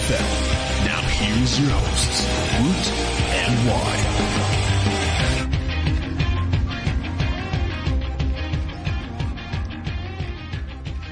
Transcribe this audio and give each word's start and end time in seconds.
NFL. 0.00 0.86
Now 0.86 1.02
here's 1.02 1.60
your 1.60 1.70
hosts, 1.70 2.24
Woot 2.58 2.86
and 3.34 3.68
Wye. 3.68 4.06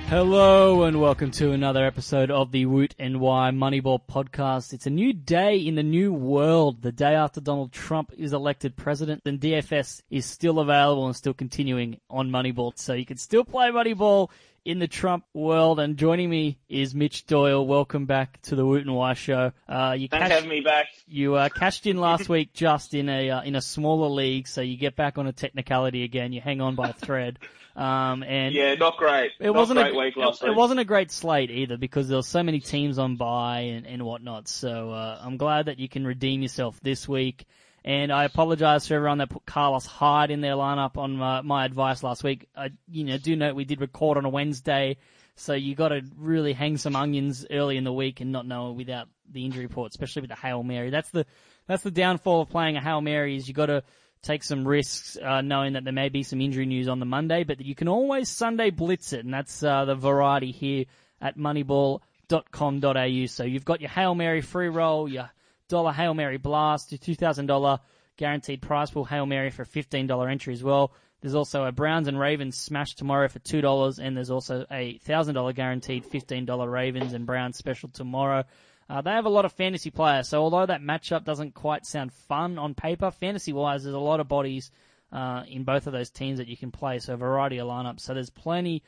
Hello 0.09 0.85
and 0.85 1.03
welcome 1.03 1.31
to 1.33 1.53
another 1.53 1.85
episode 1.85 2.31
of 2.31 2.51
the 2.51 2.65
Woot 2.65 2.95
and 2.99 3.21
Wye 3.21 3.51
Moneyball 3.51 4.01
podcast. 4.11 4.73
It's 4.73 4.87
a 4.87 4.91
new 4.91 5.13
day 5.13 5.59
in 5.59 5.75
the 5.75 5.83
new 5.83 6.15
world. 6.15 6.81
The 6.81 6.93
day 6.93 7.15
after 7.15 7.43
Donald 7.43 7.73
Trump 7.73 8.13
is 8.17 8.33
elected 8.33 8.75
president, 8.75 9.21
and 9.27 9.39
DFS 9.39 10.01
is 10.09 10.25
still 10.25 10.61
available 10.61 11.05
and 11.05 11.15
still 11.15 11.35
continuing 11.35 12.01
on 12.09 12.31
Moneyball. 12.31 12.73
So 12.79 12.95
you 12.95 13.05
can 13.05 13.19
still 13.19 13.45
play 13.45 13.69
Moneyball 13.69 14.31
in 14.69 14.79
the 14.79 14.87
Trump 14.87 15.25
world. 15.33 15.81
And 15.81 15.97
joining 15.97 16.29
me 16.29 16.59
is 16.69 16.95
Mitch 16.95 17.25
Doyle. 17.25 17.67
Welcome 17.67 18.05
back 18.05 18.39
to 18.43 18.55
the 18.55 18.67
Woot 18.67 18.83
and 18.83 18.95
Wye 18.95 19.15
show. 19.15 19.53
Uh, 19.67 19.97
you 19.99 20.09
Thanks 20.09 20.29
cashed, 20.29 20.47
me 20.47 20.61
back. 20.61 20.89
you 21.07 21.37
uh, 21.37 21.49
cashed 21.49 21.87
in 21.87 21.97
last 21.97 22.29
week 22.29 22.53
just 22.53 22.93
in 22.93 23.09
a 23.09 23.31
uh, 23.31 23.43
in 23.43 23.57
a 23.57 23.63
smaller 23.63 24.11
league, 24.11 24.47
so 24.47 24.61
you 24.61 24.77
get 24.77 24.95
back 24.95 25.17
on 25.17 25.27
a 25.27 25.33
technicality 25.33 26.05
again. 26.05 26.35
You 26.35 26.43
hang 26.43 26.61
on 26.61 26.75
by 26.75 26.91
a 26.91 26.93
thread. 26.93 27.39
Um, 27.77 28.23
and 28.23 28.55
Yeah, 28.55 28.75
not 28.75 28.99
great. 28.99 29.31
it 29.41 29.47
not 29.47 29.55
wasn't 29.55 29.79
a 29.79 29.85
great 29.85 29.95
a 29.95 29.99
week 29.99 30.17
it, 30.19 30.21
last 30.21 30.43
it 30.43 30.49
week. 30.51 30.59
wasn't 30.59 30.81
a 30.81 30.85
great 30.85 31.11
slate 31.13 31.51
either 31.51 31.79
because 31.79 32.09
there 32.09 32.19
were 32.19 32.23
so 32.23 32.43
many 32.43 32.61
teams 32.61 32.99
on 32.99 33.17
bye 33.17 33.61
and, 33.61 33.87
and 33.87 34.03
whatnot. 34.03 34.49
So 34.49 34.91
uh, 34.91 35.19
I'm 35.23 35.39
glad 35.39 35.67
that 35.67 35.79
you 35.79 35.89
can 35.89 36.07
redeem 36.07 36.43
yourself 36.43 36.79
this 36.83 37.09
week. 37.09 37.47
And 37.85 38.13
I 38.13 38.25
apologise 38.25 38.87
for 38.87 38.95
everyone 38.95 39.19
that 39.19 39.31
put 39.31 39.47
Carlos 39.47 39.87
Hyde 39.87 40.31
in 40.31 40.41
their 40.41 40.55
lineup 40.55 40.97
on 40.97 41.17
my, 41.17 41.41
my 41.43 41.65
advice 41.65 42.03
last 42.03 42.25
week. 42.25 42.49
I, 42.57 42.71
you 42.91 43.05
know, 43.05 43.19
do 43.19 43.35
note 43.37 43.55
we 43.55 43.65
did 43.65 43.81
record 43.81 44.19
on 44.19 44.25
a 44.25 44.29
Wednesday, 44.29 44.97
so 45.37 45.55
you 45.55 45.75
got 45.75 45.89
to 45.89 46.03
really 46.17 46.53
hang 46.53 46.77
some 46.77 46.97
onions 46.97 47.47
early 47.51 47.77
in 47.77 47.85
the 47.85 47.93
week 47.93 48.21
and 48.21 48.33
not 48.33 48.47
know 48.47 48.73
without 48.73 49.09
the 49.31 49.45
injury 49.45 49.65
report, 49.65 49.91
especially 49.93 50.23
with 50.23 50.31
the 50.31 50.37
hail 50.37 50.63
mary. 50.63 50.91
That's 50.91 51.11
the 51.11 51.25
that's 51.67 51.83
the 51.83 51.91
downfall 51.91 52.43
of 52.43 52.49
playing 52.49 52.77
a 52.77 52.83
hail 52.83 53.01
mary 53.01 53.37
is 53.37 53.47
you 53.47 53.55
got 53.55 53.67
to 53.67 53.85
take 54.23 54.43
some 54.43 54.67
risks, 54.67 55.17
uh, 55.23 55.43
knowing 55.43 55.75
that 55.75 55.85
there 55.85 55.93
may 55.93 56.09
be 56.09 56.23
some 56.23 56.41
injury 56.41 56.67
news 56.67 56.89
on 56.89 56.99
the 56.99 57.07
Monday, 57.07 57.45
but 57.45 57.61
you 57.61 57.75
can 57.75 57.89
always 57.89 58.29
Sunday 58.29 58.71
blitz 58.71 59.13
it, 59.13 59.25
and 59.25 59.33
that's 59.33 59.63
uh, 59.63 59.85
the 59.85 59.95
variety 59.95 60.51
here 60.51 60.87
at 61.21 61.37
moneyball.com.au. 61.37 63.27
So 63.27 63.45
you've 63.45 63.65
got 63.65 63.81
your 63.81 63.91
Hail 63.91 64.15
Mary 64.15 64.41
free 64.41 64.69
roll, 64.69 65.09
your 65.09 65.31
Hail 65.71 66.15
Mary 66.15 66.39
blast, 66.39 66.93
your 66.93 66.99
$2,000 66.99 67.81
guaranteed 68.17 68.63
prize 68.63 68.91
pool 68.91 69.05
Hail 69.05 69.27
Mary 69.27 69.51
for 69.51 69.63
a 69.63 69.67
$15 69.67 70.31
entry 70.31 70.55
as 70.55 70.65
well. 70.65 70.93
There's 71.21 71.35
also 71.35 71.65
a 71.65 71.73
Browns 71.73 72.09
and 72.09 72.19
Ravens 72.19 72.57
smash 72.57 72.95
tomorrow 72.95 73.29
for 73.29 73.41
$2, 73.41 73.99
and 73.99 74.17
there's 74.17 74.31
also 74.31 74.65
a 74.71 74.99
$1,000 75.07 75.55
guaranteed 75.55 76.05
$15 76.05 76.71
Ravens 76.71 77.13
and 77.13 77.27
Browns 77.27 77.59
special 77.59 77.89
tomorrow. 77.89 78.45
Uh, 78.89 79.03
they 79.03 79.11
have 79.11 79.27
a 79.27 79.31
lot 79.31 79.45
of 79.45 79.53
fantasy 79.53 79.91
players, 79.91 80.29
so 80.29 80.43
although 80.43 80.65
that 80.65 80.81
matchup 80.81 81.25
doesn't 81.25 81.55
quite 81.55 81.85
sound 81.85 82.13
fun 82.13 82.59
on 82.59 82.75
paper, 82.75 83.11
fantasy 83.11 83.53
wise, 83.53 83.83
there's 83.83 83.95
a 83.95 83.99
lot 83.99 84.21
of 84.21 84.29
bodies 84.29 84.71
uh, 85.13 85.43
in 85.47 85.65
both 85.65 85.87
of 85.87 85.93
those 85.93 86.09
teams 86.09 86.39
that 86.39 86.49
you 86.49 86.57
can 86.57 86.71
play, 86.71 86.99
so 86.99 87.13
a 87.13 87.17
variety 87.17 87.59
of 87.59 87.69
lineups. 87.69 88.01
So 88.01 88.15
there's 88.15 88.31
plenty 88.31 88.83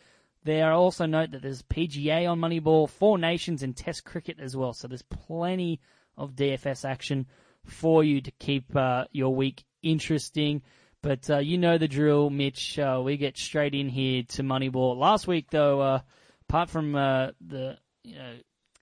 there. 0.45 0.73
Also 0.73 1.05
note 1.05 1.33
that 1.33 1.43
there's 1.43 1.63
PGA 1.63 2.31
on 2.31 2.41
Moneyball, 2.41 2.89
Four 2.89 3.19
Nations, 3.19 3.63
and 3.63 3.77
Test 3.77 4.05
cricket 4.05 4.39
as 4.41 4.57
well. 4.57 4.73
So 4.73 4.89
there's 4.89 5.03
plenty 5.03 5.81
of 6.21 6.37
DFS 6.37 6.85
action 6.85 7.27
for 7.65 8.05
you 8.05 8.21
to 8.21 8.31
keep 8.33 8.77
uh, 8.77 9.05
your 9.11 9.35
week 9.35 9.65
interesting. 9.83 10.63
But 11.03 11.29
uh, 11.31 11.39
you 11.39 11.57
know 11.57 11.79
the 11.79 11.89
drill, 11.89 12.29
Mitch. 12.29 12.79
Uh, 12.79 13.01
we 13.03 13.17
get 13.17 13.39
straight 13.39 13.75
in 13.75 13.89
here 13.89 14.23
to 14.31 14.43
Moneyball. 14.43 14.97
Last 14.97 15.27
week, 15.27 15.47
though, 15.51 15.81
uh, 15.81 16.01
apart 16.49 16.69
from 16.69 16.95
uh, 16.95 17.29
the 17.41 17.79
you 18.05 18.17
know 18.17 18.35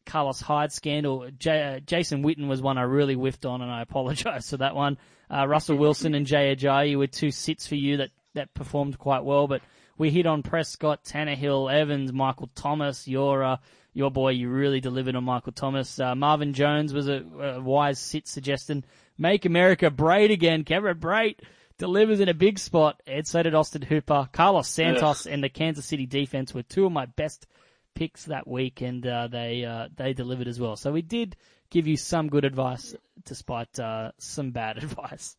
Carlos 0.05 0.41
Hyde 0.41 0.73
scandal. 0.73 1.31
J- 1.39 1.77
uh, 1.77 1.81
Jason 1.81 2.25
Witten 2.25 2.49
was 2.49 2.61
one 2.61 2.77
I 2.77 2.83
really 2.83 3.15
whiffed 3.15 3.47
on, 3.47 3.63
and 3.63 3.71
I 3.71 3.83
apologise 3.89 4.51
for 4.51 4.57
that 4.57 4.75
one. 4.75 4.99
Russell 5.31 5.77
Wilson 5.77 6.15
and 6.15 6.27
Jay 6.27 6.57
Ajayi 6.57 6.97
were 6.97 7.07
two 7.07 7.31
sits 7.31 7.67
for 7.67 7.75
you 7.75 7.99
that, 7.99 8.11
that 8.35 8.55
performed 8.55 8.99
quite 8.99 9.25
well, 9.25 9.47
but 9.47 9.61
we 9.99 10.11
hit 10.11 10.27
on 10.27 10.43
Prescott, 10.43 11.05
Tannehill, 11.05 11.73
Evans, 11.73 12.13
Michael 12.13 12.51
Thomas. 12.55 13.07
Your 13.07 13.45
uh, 13.45 13.57
your 13.93 14.11
boy, 14.11 14.31
you 14.31 14.49
really 14.49 14.81
delivered 14.81 15.17
on 15.17 15.25
Michael 15.25 15.53
Thomas. 15.53 15.99
Uh, 15.99 16.15
Marvin 16.15 16.55
Jones 16.55 16.95
was 16.95 17.09
a, 17.09 17.25
a 17.41 17.61
wise 17.61 17.99
sit 17.99 18.29
suggestion. 18.29 18.85
Make 19.19 19.45
America 19.45 19.91
Brate 19.91 20.33
again. 20.33 20.63
Kevin 20.65 20.99
Brate 20.99 21.41
delivers 21.79 22.21
in 22.21 22.29
a 22.29 22.35
big 22.35 22.59
spot. 22.59 23.03
And 23.07 23.27
so 23.27 23.43
did 23.43 23.55
Austin 23.55 23.83
Hooper. 23.83 24.29
Cairo 24.33 24.63
Santos 24.63 25.27
and 25.27 25.43
the 25.43 25.49
Kansas 25.49 25.87
City 25.87 26.07
defense 26.07 26.55
were 26.55 26.63
two 26.63 26.87
of 26.87 26.93
my 26.93 27.07
best 27.07 27.47
picks 27.95 28.27
that 28.27 28.47
week, 28.47 28.81
and 28.81 29.05
uh, 29.05 29.27
they 29.27 29.65
uh, 29.65 29.89
they 29.97 30.13
delivered 30.13 30.47
as 30.47 30.61
well. 30.61 30.77
So 30.77 30.93
we 30.93 31.03
did 31.03 31.37
give 31.71 31.89
you 31.89 31.97
some 31.97 32.29
good 32.29 32.45
advice, 32.45 32.95
despite 33.25 33.79
uh, 33.79 34.13
some 34.19 34.53
bad 34.53 34.79
advice. 34.85 35.37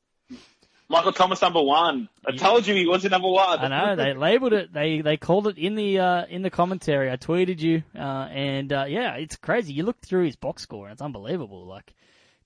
Michael 0.89 1.13
Thomas 1.13 1.41
number 1.41 1.61
one. 1.61 2.09
I 2.25 2.31
told 2.35 2.65
you 2.65 2.73
he 2.73 2.87
wasn't 2.87 3.11
number 3.11 3.27
one. 3.29 3.59
I 3.59 3.67
know 3.67 3.95
they 3.95 4.13
labeled 4.15 4.53
it. 4.53 4.73
They 4.73 5.01
they 5.01 5.17
called 5.17 5.47
it 5.47 5.57
in 5.57 5.75
the 5.75 5.99
uh, 5.99 6.25
in 6.25 6.41
the 6.41 6.49
commentary. 6.49 7.11
I 7.11 7.15
tweeted 7.17 7.59
you, 7.59 7.83
uh, 7.95 7.99
and 8.31 8.73
uh, 8.73 8.85
yeah, 8.87 9.13
it's 9.15 9.35
crazy. 9.35 9.73
You 9.73 9.83
look 9.83 10.01
through 10.01 10.25
his 10.25 10.35
box 10.35 10.63
score, 10.63 10.85
and 10.87 10.93
it's 10.93 11.01
unbelievable. 11.01 11.65
Like, 11.67 11.93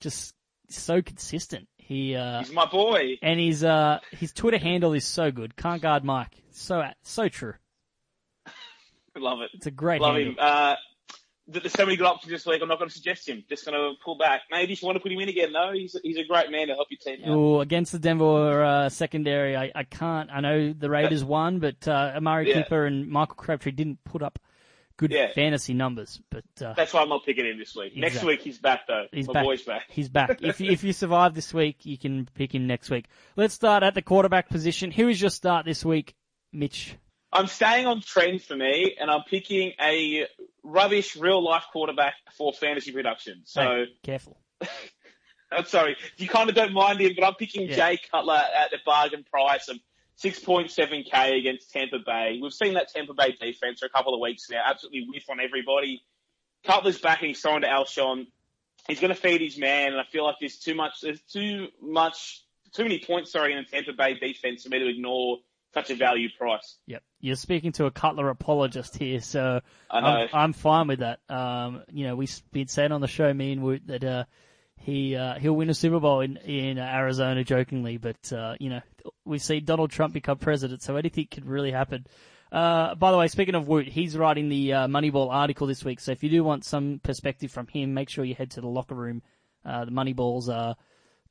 just 0.02 0.36
so 0.70 1.02
consistent. 1.02 1.70
He 1.78 2.16
uh, 2.16 2.40
He's 2.40 2.52
my 2.52 2.66
boy. 2.66 3.18
and 3.22 3.40
his 3.40 3.64
uh, 3.64 4.00
his 4.12 4.34
Twitter 4.34 4.58
handle 4.58 4.92
is 4.94 5.06
so 5.06 5.32
good. 5.32 5.56
Can't 5.56 5.82
guard 5.82 6.04
Mike. 6.04 6.36
So 6.52 6.84
so 7.04 7.30
true. 7.30 7.54
Love 9.16 9.40
it. 9.42 9.52
It's 9.54 9.68
a 9.68 9.72
great 9.72 10.02
Love 10.02 10.16
handle. 10.16 10.34
him. 10.34 10.76
Uh, 11.50 11.52
th- 11.54 11.64
there's 11.64 11.74
so 11.74 11.86
many 11.86 11.98
good 11.98 12.06
options 12.08 12.32
this 12.32 12.46
week. 12.46 12.62
I'm 12.62 12.68
not 12.68 12.78
going 12.80 12.90
to 12.90 12.96
suggest 12.96 13.28
him. 13.28 13.44
Just 13.50 13.66
going 13.66 13.76
to 13.78 13.94
pull 14.04 14.18
back. 14.18 14.42
Maybe 14.52 14.74
if 14.74 14.82
you 14.82 14.86
want 14.86 14.96
to 14.98 15.00
put 15.02 15.12
him 15.12 15.20
in 15.20 15.30
again, 15.30 15.52
though, 15.54 15.72
he's 15.74 15.96
he's 16.04 16.18
a 16.18 16.24
great 16.24 16.52
man 16.52 16.68
to 16.68 16.74
help 16.76 16.88
your 16.90 17.00
team 17.00 17.24
out. 17.26 17.36
Ooh, 17.36 17.60
against 17.60 17.92
the 17.92 18.00
Denver 18.00 18.64
uh, 18.64 18.90
secondary, 18.90 19.56
I, 19.56 19.72
I 19.76 19.84
can't. 19.84 20.30
I 20.32 20.40
know 20.42 20.74
the 20.74 20.90
Raiders 20.90 21.24
won, 21.24 21.60
but 21.60 21.88
uh, 21.88 22.14
Amari 22.16 22.50
Yeah. 22.50 22.64
Cooper 22.64 22.86
and 22.86 23.08
Michael 23.10 23.36
Crabtree 23.36 23.72
didn't 23.72 24.04
put 24.04 24.22
up 24.24 24.40
good 24.98 25.12
Yeah. 25.12 25.32
fantasy 25.34 25.74
numbers. 25.74 26.22
But 26.30 26.46
uh, 26.64 26.74
That's 26.76 26.94
why 26.94 27.02
I'm 27.02 27.10
not 27.10 27.26
picking 27.26 27.46
him 27.46 27.58
this 27.58 27.76
week. 27.76 27.98
Next 27.98 28.24
week 28.24 28.42
he's 28.42 28.60
back 28.60 28.88
though. 28.88 29.06
he's 29.12 29.28
my 29.28 29.34
back. 29.34 29.44
boy's 29.44 29.64
back. 29.64 29.84
He's 29.90 30.10
back. 30.10 30.40
if 30.42 30.62
you, 30.62 30.72
if 30.72 30.84
you 30.84 30.94
survive 30.94 31.34
this 31.34 31.54
week, 31.54 31.86
you 31.86 31.98
can 31.98 32.28
pick 32.36 32.54
him 32.54 32.68
next 32.68 32.90
week. 32.90 33.06
Let's 33.36 33.54
start 33.54 33.84
at 33.84 33.96
the 33.96 34.02
quarterback 34.02 34.50
position. 34.50 34.92
Who 34.92 35.08
is 35.08 35.20
your 35.20 35.32
start 35.32 35.66
this 35.66 35.84
week, 35.84 36.14
Mitch? 36.52 36.96
I'm 37.32 37.48
staying 37.48 37.88
on 37.88 38.02
trend 38.02 38.44
for 38.44 38.56
me, 38.56 38.96
and 39.00 39.10
I'm 39.10 39.24
picking 39.28 39.74
a 39.82 40.28
rubbish 40.64 41.16
real 41.16 41.44
life 41.44 41.66
quarterback 41.72 42.16
for 42.38 42.54
fantasy 42.54 42.92
production. 42.92 43.42
So. 43.46 43.62
Hey, 43.62 43.86
careful. 44.04 44.38
I'm 45.52 45.66
sorry, 45.66 45.96
you 46.18 46.28
kind 46.28 46.50
of 46.50 46.56
don't 46.56 46.74
mind 46.74 47.00
him, 47.00 47.14
but 47.16 47.26
I'm 47.26 47.36
picking 47.36 47.70
Yeah. 47.70 47.76
Jay 47.76 48.00
Cutler 48.12 48.34
at 48.34 48.72
the 48.72 48.80
bargain 48.86 49.24
price 49.24 49.68
of 49.68 49.78
6.7k 50.24 51.40
against 51.40 51.72
Tampa 51.72 52.00
Bay. 52.04 52.40
We've 52.42 52.54
seen 52.54 52.74
that 52.74 52.90
Tampa 52.90 53.14
Bay 53.14 53.36
defense 53.40 53.80
for 53.80 53.86
a 53.86 53.90
couple 53.90 54.14
of 54.14 54.20
weeks 54.20 54.50
now, 54.50 54.62
absolutely 54.66 55.08
whiff 55.08 55.30
on 55.30 55.40
everybody. 55.40 56.02
Cutler's 56.66 57.00
back 57.00 57.20
and 57.20 57.28
he's 57.28 57.42
thrown 57.42 57.62
to 57.62 57.68
Alshon. 57.68 58.28
He's 58.88 59.00
going 59.00 59.14
to 59.14 59.20
feed 59.20 59.42
his 59.42 59.58
man, 59.58 59.92
and 59.92 60.02
I 60.02 60.04
feel 60.12 60.24
like 60.24 60.36
there's 60.40 60.58
too 60.58 60.76
much, 60.76 61.02
there's 61.02 61.22
too 61.22 61.68
much, 61.82 62.44
too 62.74 62.84
many 62.84 63.00
points, 63.00 63.32
sorry, 63.32 63.54
in 63.54 63.60
the 63.60 63.70
Tampa 63.70 63.94
Bay 63.94 64.16
defense 64.16 64.64
for 64.64 64.70
me 64.70 64.80
to 64.80 64.90
ignore 64.90 65.38
such 65.74 65.90
a 65.90 65.96
value 65.96 66.30
price. 66.38 66.78
Yep. 66.88 67.04
You're 67.20 67.36
speaking 67.36 67.72
to 67.74 67.86
a 67.86 67.92
Cutler 67.92 68.30
apologist 68.30 68.98
here, 68.98 69.22
so 69.22 69.62
I 69.90 70.02
know. 70.02 70.08
I'm, 70.08 70.30
I'm 70.34 70.54
fine 70.54 70.88
with 70.88 71.00
that. 71.00 71.20
Um, 71.30 71.84
you 71.92 72.06
know, 72.06 72.16
we've 72.16 72.42
been 72.52 72.68
saying 72.68 72.92
on 72.92 73.02
the 73.02 73.08
show, 73.08 73.34
me 73.34 73.54
and 73.54 73.64
Woot, 73.64 73.88
that 73.88 74.04
uh, 74.04 74.24
he 74.78 75.16
uh, 75.16 75.40
he'll 75.40 75.56
win 75.56 75.70
a 75.70 75.74
Super 75.74 76.00
Bowl 76.00 76.22
in 76.22 76.38
in 76.38 76.78
Arizona, 76.78 77.44
jokingly. 77.44 77.98
But 77.98 78.32
uh, 78.32 78.56
you 78.60 78.70
know, 78.70 78.82
we 79.26 79.40
see 79.40 79.60
Donald 79.60 79.92
Trump 79.92 80.14
become 80.14 80.38
president, 80.38 80.82
so 80.82 80.96
anything 80.96 81.28
could 81.32 81.46
really 81.46 81.72
happen. 81.72 82.06
Uh, 82.52 82.94
by 82.94 83.12
the 83.12 83.18
way, 83.18 83.28
speaking 83.28 83.56
of 83.56 83.68
Woot, 83.68 83.88
he's 83.88 84.16
writing 84.16 84.48
the 84.48 84.74
uh, 84.74 84.88
Moneyball 84.88 85.32
article 85.32 85.66
this 85.66 85.84
week. 85.84 86.00
So 86.00 86.12
if 86.12 86.22
you 86.22 86.30
do 86.30 86.44
want 86.44 86.64
some 86.66 87.00
perspective 87.02 87.52
from 87.52 87.66
him, 87.66 87.96
make 87.96 88.10
sure 88.10 88.24
you 88.24 88.36
head 88.36 88.52
to 88.52 88.62
the 88.62 88.68
locker 88.68 88.94
room, 88.94 89.24
uh, 89.66 89.86
the 89.86 89.92
Moneyball's 89.92 90.50
uh, 90.50 90.76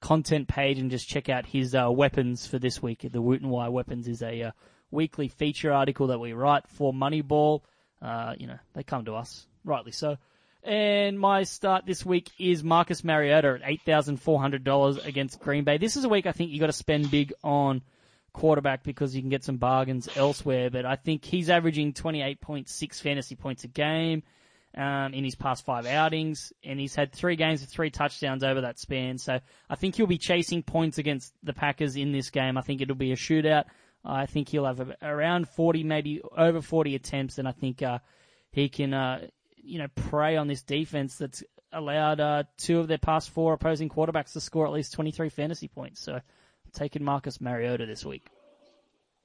content 0.03 0.49
page, 0.49 0.79
and 0.79 0.91
just 0.91 1.09
check 1.09 1.29
out 1.31 1.47
his 1.47 1.75
uh, 1.75 1.91
weapons 1.91 2.47
for 2.47 2.59
this 2.59 2.83
week. 2.83 3.07
The 3.11 3.23
Woot 3.23 3.41
and 3.41 3.51
Wye 3.51 3.71
weapons 3.71 4.09
is 4.09 4.23
a 4.23 4.43
uh, 4.43 4.51
weekly 4.91 5.29
feature 5.29 5.73
article 5.73 6.09
that 6.09 6.19
we 6.19 6.35
write 6.35 6.69
for 6.69 6.93
Moneyball. 6.93 7.63
Uh, 8.03 8.35
you 8.37 8.47
know, 8.47 8.59
they 8.75 8.83
come 8.83 9.07
to 9.07 9.15
us, 9.15 9.47
rightly 9.65 9.93
so. 9.93 10.19
And 10.65 11.19
my 11.19 11.45
start 11.45 11.87
this 11.87 12.05
week 12.05 12.31
is 12.39 12.63
Marcus 12.63 13.03
Mariota 13.03 13.59
at 13.61 13.69
eight 13.69 13.81
thousand 13.85 14.19
four 14.19 14.41
hundred 14.41 14.63
dollars 14.63 14.97
against 14.99 15.41
Green 15.41 15.65
Bay. 15.65 15.79
This 15.79 15.97
is 15.97 16.05
a 16.05 16.09
week 16.09 16.27
I 16.27 16.33
think 16.33 16.51
you 16.51 16.61
got 16.61 16.67
to 16.67 16.73
spend 16.73 17.11
big 17.11 17.33
on 17.43 17.83
quarterback 18.33 18.85
because 18.85 19.15
you 19.15 19.23
can 19.23 19.31
get 19.31 19.45
some 19.45 19.57
bargains 19.57 20.09
elsewhere. 20.15 20.71
But 20.71 20.87
I 20.87 20.97
think 20.97 21.25
he's 21.25 21.51
averaging 21.51 21.95
twenty 21.95 22.23
eight 22.23 22.41
point 22.41 22.69
six 22.69 23.01
fantasy 23.01 23.35
points 23.35 23.65
a 23.65 23.69
game 23.69 24.23
um, 24.77 25.13
in 25.15 25.25
his 25.25 25.35
past 25.35 25.65
five 25.65 25.87
outings, 25.87 26.53
and 26.65 26.81
he's 26.81 26.95
had 26.95 27.13
three 27.13 27.37
games 27.37 27.61
with 27.61 27.71
three 27.71 27.91
touchdowns 27.91 28.43
over 28.43 28.63
that 28.63 28.79
span. 28.79 29.19
So 29.19 29.39
I 29.69 29.75
think 29.75 29.97
he'll 29.97 30.07
be 30.07 30.19
chasing 30.19 30.63
points 30.63 30.99
against 30.99 31.33
the 31.43 31.53
Packers 31.53 31.97
in 31.97 32.13
this 32.13 32.31
game. 32.31 32.57
I 32.57 32.63
think 32.63 32.81
it'll 32.81 32.95
be 32.95 33.13
a 33.13 33.17
shootout. 33.17 33.65
I 34.05 34.27
think 34.27 34.49
he'll 34.49 34.65
have 34.65 34.95
around 35.03 35.49
40, 35.49 35.85
maybe 35.85 36.21
over 36.37 36.61
40 36.61 36.95
attempts, 36.95 37.39
and 37.39 37.47
I 37.47 37.53
think 37.53 37.83
uh, 37.83 37.99
he 38.51 38.69
can, 38.69 38.93
uh, 38.93 39.27
you 39.57 39.79
know, 39.79 39.89
prey 39.95 40.37
on 40.37 40.49
this 40.49 40.63
defense 40.63 41.17
that's 41.17 41.45
allowed 41.73 42.21
uh, 42.21 42.43
two 42.59 42.81
of 42.81 42.89
their 42.89 42.99
past 42.99 43.31
four 43.31 43.53
opposing 43.53 43.89
quarterbacks 43.89 44.33
to 44.33 44.41
score 44.41 44.67
at 44.67 44.73
least 44.73 44.93
23 44.95 45.29
fantasy 45.29 45.69
points. 45.69 46.01
So, 46.01 46.15
I'm 46.15 46.23
taking 46.73 47.05
Marcus 47.05 47.41
Mariota 47.41 47.87
this 47.87 48.05
week. 48.05 48.27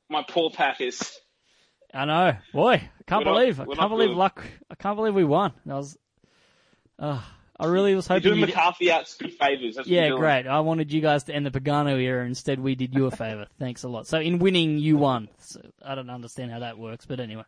My 0.09 0.23
poor 0.27 0.51
Packers. 0.51 1.19
I 1.93 2.05
know, 2.05 2.35
boy, 2.53 2.73
I 2.73 2.81
can't 3.07 3.25
We're 3.25 3.31
not- 3.31 3.39
believe, 3.39 3.59
I 3.59 3.65
can't 3.65 3.89
believe 3.89 4.09
good. 4.09 4.17
luck. 4.17 4.45
I 4.69 4.75
can't 4.75 4.95
believe 4.97 5.15
we 5.15 5.23
won. 5.23 5.53
That 5.65 5.75
was, 5.75 5.97
uh, 6.99 7.21
I 7.59 7.65
really 7.65 7.95
was 7.95 8.07
You're 8.09 8.17
hoping. 8.17 8.29
doing 8.31 8.39
you'd- 8.41 8.51
McCarthy 8.53 8.91
out 8.91 9.15
good 9.17 9.33
favours. 9.33 9.75
That's 9.77 9.87
Yeah, 9.87 10.09
great. 10.09 10.45
I 10.47 10.59
wanted 10.59 10.91
you 10.91 11.01
guys 11.01 11.23
to 11.23 11.33
end 11.35 11.45
the 11.45 11.51
Pagano 11.51 11.99
era. 11.99 12.25
Instead, 12.25 12.59
we 12.59 12.75
did 12.75 12.93
you 12.93 13.05
a 13.07 13.11
favor. 13.11 13.47
Thanks 13.59 13.83
a 13.83 13.87
lot. 13.89 14.05
So, 14.05 14.19
in 14.19 14.37
winning, 14.39 14.77
you 14.77 14.97
won. 14.97 15.29
So, 15.39 15.61
I 15.83 15.95
don't 15.95 16.09
understand 16.09 16.51
how 16.51 16.59
that 16.59 16.77
works, 16.77 17.05
but 17.05 17.19
anyway. 17.19 17.43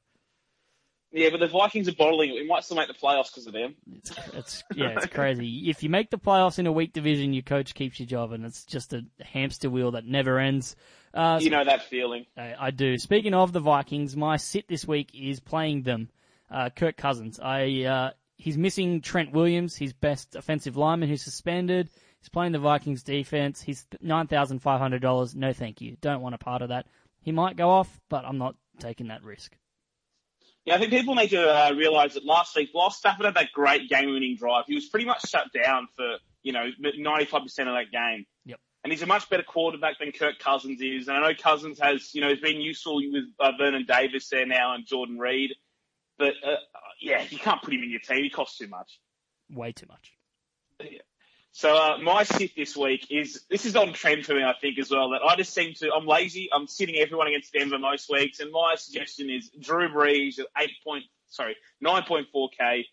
Yeah, 1.12 1.30
but 1.32 1.40
the 1.40 1.48
Vikings 1.48 1.88
are 1.90 1.94
bottling 1.96 2.30
it. 2.30 2.34
We 2.36 2.48
might 2.48 2.64
still 2.64 2.78
make 2.78 2.88
the 2.88 2.94
playoffs 2.94 3.32
because 3.32 3.48
of 3.48 3.54
them. 3.54 3.76
It's, 3.96 4.12
it's 4.34 4.64
yeah, 4.76 4.90
it's 4.90 5.08
crazy. 5.08 5.68
If 5.70 5.82
you 5.84 5.90
make 5.90 6.12
the 6.12 6.20
playoffs 6.20 6.60
in 6.60 6.68
a 6.68 6.72
weak 6.72 6.94
division, 6.94 7.34
your 7.34 7.42
coach 7.42 7.74
keeps 7.74 8.00
your 8.00 8.06
job, 8.08 8.32
and 8.32 8.46
it's 8.46 8.64
just 8.64 8.94
a 8.94 9.04
hamster 9.22 9.70
wheel 9.72 9.92
that 9.92 10.06
never 10.06 10.38
ends. 10.40 10.76
Uh, 11.14 11.40
You 11.42 11.50
know 11.50 11.64
that 11.64 11.84
feeling. 11.84 12.26
I, 12.38 12.56
I 12.60 12.72
do. 12.72 12.98
Speaking 12.98 13.34
of 13.34 13.52
the 13.52 13.60
Vikings, 13.60 14.16
my 14.16 14.38
sit 14.38 14.68
this 14.68 14.88
week 14.88 15.12
is 15.14 15.40
playing 15.40 15.84
them. 15.84 16.10
Uh, 16.52 16.70
Kirk 16.70 16.98
Cousins. 16.98 17.40
I 17.40 17.84
uh, 17.84 18.12
he's 18.38 18.58
missing 18.58 19.02
Trent 19.02 19.32
Williams, 19.32 19.76
his 19.76 19.94
best 19.94 20.36
offensive 20.36 20.78
lineman, 20.78 21.10
who's 21.10 21.24
suspended. 21.24 21.90
He's 22.20 22.30
playing 22.30 22.52
the 22.52 22.60
Vikings 22.60 23.04
defense. 23.04 23.62
He's 23.62 23.86
nine 24.02 24.28
thousand 24.28 24.60
five 24.60 24.80
hundred 24.80 25.02
dollars. 25.02 25.36
No, 25.36 25.54
thank 25.54 25.80
you. 25.82 25.98
Don't 26.02 26.22
want 26.22 26.36
a 26.36 26.40
part 26.40 26.62
of 26.62 26.70
that. 26.70 26.88
He 27.22 27.32
might 27.32 27.56
go 27.56 27.70
off, 27.70 28.00
but 28.10 28.26
I'm 28.26 28.38
not 28.38 28.56
taking 28.80 29.08
that 29.08 29.24
risk. 29.24 29.56
Yeah, 30.66 30.76
I 30.76 30.78
think 30.80 30.92
people 30.92 31.16
need 31.16 31.30
to 31.30 31.42
uh, 31.42 31.74
realise 31.74 32.14
that 32.16 32.26
last 32.26 32.56
week, 32.56 32.70
while 32.74 32.92
Stafford 32.92 33.26
had 33.26 33.36
that 33.36 33.52
great 33.54 33.90
game-winning 33.90 34.36
drive, 34.38 34.66
he 34.68 34.76
was 34.76 34.86
pretty 34.88 35.06
much 35.06 35.28
shut 35.28 35.48
down 35.54 35.88
for 35.96 36.18
you 36.44 36.52
know 36.54 36.70
95% 36.82 37.44
of 37.44 37.50
that 37.50 37.92
game. 37.92 38.26
Yep. 38.46 38.60
And 38.84 38.94
he's 38.94 39.02
a 39.02 39.08
much 39.08 39.30
better 39.30 39.44
quarterback 39.44 40.00
than 40.00 40.12
Kirk 40.12 40.40
Cousins 40.40 40.82
is. 40.82 41.08
And 41.08 41.18
I 41.18 41.30
know 41.30 41.36
Cousins 41.36 41.80
has, 41.80 42.16
you 42.16 42.22
know, 42.22 42.30
has 42.30 42.40
been 42.40 42.62
useful 42.62 42.96
with 42.96 43.26
uh, 43.40 43.52
Vernon 43.58 43.86
Davis 43.86 44.30
there 44.30 44.46
now 44.46 44.74
and 44.74 44.86
Jordan 44.86 45.20
Reed. 45.20 45.52
But 46.18 46.36
uh, 46.46 46.56
yeah, 47.02 47.24
you 47.30 47.38
can't 47.38 47.62
put 47.62 47.74
him 47.74 47.84
in 47.84 47.90
your 47.90 48.00
team. 48.00 48.24
He 48.24 48.30
costs 48.30 48.58
too 48.58 48.68
much. 48.68 49.00
Way 49.52 49.72
too 49.72 49.88
much. 49.90 50.14
So 51.52 51.76
uh, 51.76 51.98
my 51.98 52.24
sit 52.24 52.56
this 52.56 52.78
week 52.78 53.08
is 53.10 53.44
this 53.50 53.66
is 53.66 53.76
on 53.76 53.92
trend 53.94 54.26
for 54.26 54.34
me, 54.34 54.44
I 54.44 54.54
think, 54.62 54.78
as 54.80 54.92
well. 54.92 55.10
That 55.10 55.22
I 55.28 55.36
just 55.36 55.54
seem 55.54 55.74
to 55.76 55.92
I'm 55.92 56.06
lazy. 56.06 56.48
I'm 56.54 56.68
sitting 56.68 56.96
everyone 56.96 57.28
against 57.28 57.52
Denver 57.52 57.80
most 57.80 58.10
weeks, 58.10 58.40
and 58.40 58.52
my 58.52 58.76
suggestion 58.78 59.30
is 59.30 59.50
Drew 59.60 59.90
Brees 59.90 60.40
at 60.40 60.46
eight 60.58 60.72
point 60.84 61.04
sorry 61.28 61.58
nine 61.82 62.04
point 62.04 62.28
four 62.32 62.50
k, 62.58 62.86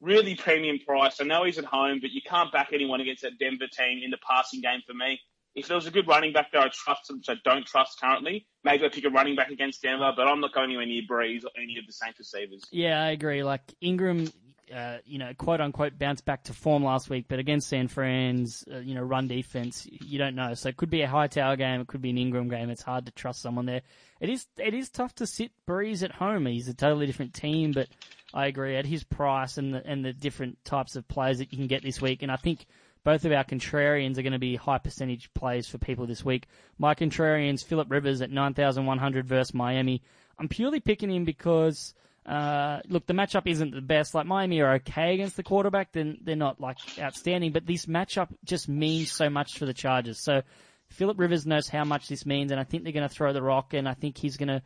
really 0.00 0.34
premium 0.34 0.78
price. 0.78 1.20
I 1.20 1.24
know 1.24 1.44
he's 1.44 1.58
at 1.58 1.64
home, 1.64 1.98
but 2.00 2.10
you 2.10 2.20
can't 2.22 2.52
back 2.52 2.70
anyone 2.72 3.00
against 3.00 3.22
that 3.22 3.38
Denver 3.38 3.66
team 3.66 4.00
in 4.02 4.10
the 4.10 4.18
passing 4.18 4.60
game 4.60 4.80
for 4.86 4.94
me. 4.94 5.20
If 5.54 5.66
there 5.66 5.76
was 5.76 5.86
a 5.86 5.90
good 5.90 6.06
running 6.06 6.32
back 6.32 6.52
there, 6.52 6.60
I 6.60 6.68
trust 6.68 7.10
him, 7.10 7.16
which 7.16 7.28
I 7.28 7.34
don't 7.44 7.66
trust 7.66 8.00
currently. 8.00 8.46
Maybe 8.62 8.84
I 8.84 8.88
pick 8.88 9.04
a 9.04 9.10
running 9.10 9.34
back 9.34 9.50
against 9.50 9.82
Denver, 9.82 10.12
but 10.16 10.28
I'm 10.28 10.40
not 10.40 10.52
going 10.52 10.70
anywhere 10.70 10.86
near 10.86 11.02
Brees 11.08 11.44
or 11.44 11.50
any 11.60 11.78
of 11.78 11.86
the 11.86 11.92
Saints 11.92 12.18
receivers. 12.18 12.62
Yeah, 12.70 13.02
I 13.02 13.10
agree. 13.10 13.42
Like 13.42 13.62
Ingram, 13.80 14.30
uh, 14.74 14.98
you 15.04 15.18
know, 15.18 15.32
quote 15.34 15.60
unquote, 15.60 15.98
bounced 15.98 16.24
back 16.24 16.44
to 16.44 16.52
form 16.52 16.84
last 16.84 17.10
week, 17.10 17.26
but 17.28 17.38
against 17.38 17.68
San 17.68 17.88
Fran's, 17.88 18.64
uh, 18.72 18.78
you 18.78 18.94
know, 18.94 19.02
run 19.02 19.28
defense, 19.28 19.86
you 19.90 20.18
don't 20.18 20.34
know. 20.34 20.54
So 20.54 20.68
it 20.68 20.76
could 20.76 20.90
be 20.90 21.02
a 21.02 21.08
Hightower 21.08 21.56
game, 21.56 21.80
it 21.80 21.86
could 21.86 22.02
be 22.02 22.10
an 22.10 22.18
Ingram 22.18 22.48
game. 22.48 22.70
It's 22.70 22.82
hard 22.82 23.06
to 23.06 23.12
trust 23.12 23.40
someone 23.42 23.66
there. 23.66 23.82
It 24.20 24.30
is, 24.30 24.46
it 24.56 24.74
is 24.74 24.90
tough 24.90 25.14
to 25.16 25.26
sit 25.26 25.52
Brees 25.66 26.02
at 26.02 26.12
home. 26.12 26.46
He's 26.46 26.68
a 26.68 26.74
totally 26.74 27.06
different 27.06 27.34
team, 27.34 27.72
but 27.72 27.88
I 28.34 28.46
agree 28.46 28.76
at 28.76 28.86
his 28.86 29.04
price 29.04 29.58
and 29.58 29.74
the 29.74 29.86
and 29.86 30.04
the 30.04 30.12
different 30.12 30.64
types 30.64 30.96
of 30.96 31.08
players 31.08 31.38
that 31.38 31.52
you 31.52 31.58
can 31.58 31.66
get 31.66 31.82
this 31.82 32.00
week, 32.00 32.22
and 32.22 32.32
I 32.32 32.36
think. 32.36 32.66
Both 33.04 33.24
of 33.24 33.32
our 33.32 33.44
contrarians 33.44 34.18
are 34.18 34.22
going 34.22 34.32
to 34.32 34.38
be 34.40 34.56
high 34.56 34.76
percentage 34.76 35.32
plays 35.32 35.66
for 35.66 35.78
people 35.78 36.04
this 36.04 36.24
week. 36.24 36.46
My 36.78 36.94
contrarians, 36.94 37.64
Philip 37.64 37.90
Rivers 37.90 38.20
at 38.20 38.30
9,100 38.30 39.26
versus 39.26 39.54
Miami. 39.54 40.02
I'm 40.38 40.48
purely 40.48 40.80
picking 40.80 41.10
him 41.10 41.24
because 41.24 41.94
uh, 42.28 42.80
look, 42.88 43.06
the 43.06 43.14
matchup 43.14 43.46
isn't 43.46 43.74
the 43.74 43.80
best. 43.80 44.14
Like 44.14 44.26
Miami 44.26 44.60
are 44.60 44.74
okay 44.74 45.14
against 45.14 45.36
the 45.36 45.42
quarterback, 45.42 45.92
then 45.92 46.18
they're 46.22 46.36
not 46.36 46.60
like 46.60 46.76
outstanding. 46.98 47.52
But 47.52 47.66
this 47.66 47.86
matchup 47.86 48.28
just 48.44 48.68
means 48.68 49.10
so 49.10 49.30
much 49.30 49.58
for 49.58 49.64
the 49.64 49.72
Chargers. 49.72 50.20
So 50.20 50.42
Philip 50.90 51.18
Rivers 51.18 51.46
knows 51.46 51.68
how 51.68 51.84
much 51.84 52.06
this 52.06 52.26
means, 52.26 52.50
and 52.50 52.60
I 52.60 52.64
think 52.64 52.82
they're 52.84 52.92
going 52.92 53.08
to 53.08 53.14
throw 53.14 53.32
the 53.32 53.42
rock, 53.42 53.72
and 53.72 53.88
I 53.88 53.94
think 53.94 54.18
he's 54.18 54.36
going 54.36 54.48
to 54.48 54.62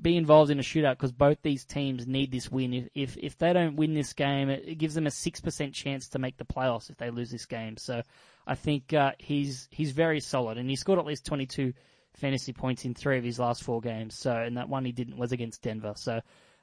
be 0.00 0.16
involved 0.16 0.52
in 0.52 0.60
a 0.60 0.62
shootout 0.62 0.92
because 0.92 1.10
both 1.10 1.38
these 1.42 1.64
teams 1.64 2.06
need 2.06 2.30
this 2.30 2.52
win. 2.52 2.72
If 2.72 2.88
if 2.94 3.16
if 3.16 3.38
they 3.38 3.52
don't 3.52 3.74
win 3.74 3.94
this 3.94 4.12
game, 4.12 4.48
it, 4.48 4.62
it 4.64 4.74
gives 4.76 4.94
them 4.94 5.08
a 5.08 5.10
six 5.10 5.40
percent 5.40 5.74
chance 5.74 6.08
to 6.10 6.20
make 6.20 6.36
the 6.36 6.44
playoffs 6.44 6.88
if 6.88 6.98
they 6.98 7.10
lose 7.10 7.32
this 7.32 7.46
game. 7.46 7.76
So 7.78 8.02
I 8.46 8.54
think 8.54 8.94
uh, 8.94 9.12
he's 9.18 9.68
he's 9.72 9.90
very 9.90 10.20
solid, 10.20 10.56
and 10.56 10.70
he 10.70 10.76
scored 10.76 11.00
at 11.00 11.06
least 11.06 11.26
twenty 11.26 11.46
two 11.46 11.72
fantasy 12.14 12.52
points 12.52 12.84
in 12.84 12.94
three 12.94 13.18
of 13.18 13.24
his 13.24 13.40
last 13.40 13.64
four 13.64 13.80
games. 13.80 14.16
So 14.16 14.32
and 14.32 14.56
that 14.56 14.68
one 14.68 14.84
he 14.84 14.92
didn't 14.92 15.16
was 15.16 15.32
against 15.32 15.62
Denver. 15.62 15.94
So 15.96 16.20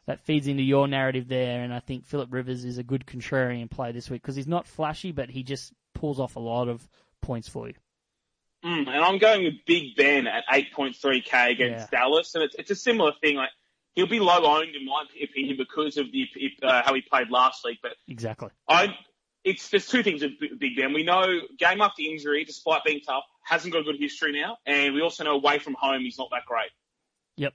that 0.09 0.19
feeds 0.21 0.47
into 0.47 0.63
your 0.63 0.87
narrative 0.87 1.27
there, 1.27 1.61
and 1.61 1.71
I 1.71 1.79
think 1.79 2.03
Philip 2.03 2.33
Rivers 2.33 2.65
is 2.65 2.79
a 2.79 2.83
good 2.83 3.05
contrarian 3.05 3.69
play 3.69 3.91
this 3.91 4.09
week 4.09 4.23
because 4.23 4.35
he's 4.35 4.47
not 4.47 4.65
flashy, 4.65 5.11
but 5.11 5.29
he 5.29 5.43
just 5.43 5.71
pulls 5.93 6.19
off 6.19 6.35
a 6.35 6.39
lot 6.39 6.67
of 6.67 6.89
points 7.21 7.47
for 7.47 7.67
you. 7.67 7.75
Mm, 8.65 8.87
and 8.87 9.05
I'm 9.05 9.19
going 9.19 9.43
with 9.43 9.53
Big 9.67 9.95
Ben 9.95 10.25
at 10.25 10.45
8.3k 10.51 11.51
against 11.51 11.93
Yeah. 11.93 11.99
Dallas, 11.99 12.33
and 12.33 12.43
it's, 12.43 12.55
it's 12.57 12.71
a 12.71 12.75
similar 12.75 13.11
thing. 13.21 13.35
Like 13.35 13.51
he'll 13.93 14.07
be 14.07 14.19
low 14.19 14.45
owned 14.45 14.75
in 14.75 14.83
my 14.83 15.03
opinion 15.23 15.57
because 15.57 15.97
of 15.97 16.07
the 16.11 16.27
uh, 16.63 16.81
how 16.83 16.95
he 16.95 17.01
played 17.01 17.29
last 17.29 17.63
week. 17.63 17.77
But 17.83 17.91
Exactly. 18.07 18.49
I, 18.67 18.95
it's 19.43 19.69
there's 19.69 19.87
two 19.87 20.01
things 20.01 20.23
with 20.23 20.59
Big 20.59 20.75
Ben. 20.75 20.91
We 20.91 21.03
know 21.03 21.23
game 21.59 21.81
after 21.81 22.01
injury, 22.01 22.45
despite 22.45 22.83
being 22.83 23.01
tough, 23.01 23.25
hasn't 23.43 23.73
got 23.73 23.81
a 23.81 23.83
good 23.83 23.99
history 23.99 24.31
now, 24.31 24.57
and 24.65 24.95
we 24.95 25.01
also 25.01 25.23
know 25.23 25.35
away 25.35 25.59
from 25.59 25.75
home 25.75 26.01
he's 26.01 26.17
not 26.17 26.29
that 26.31 26.45
great. 26.47 26.71
Yep. 27.35 27.53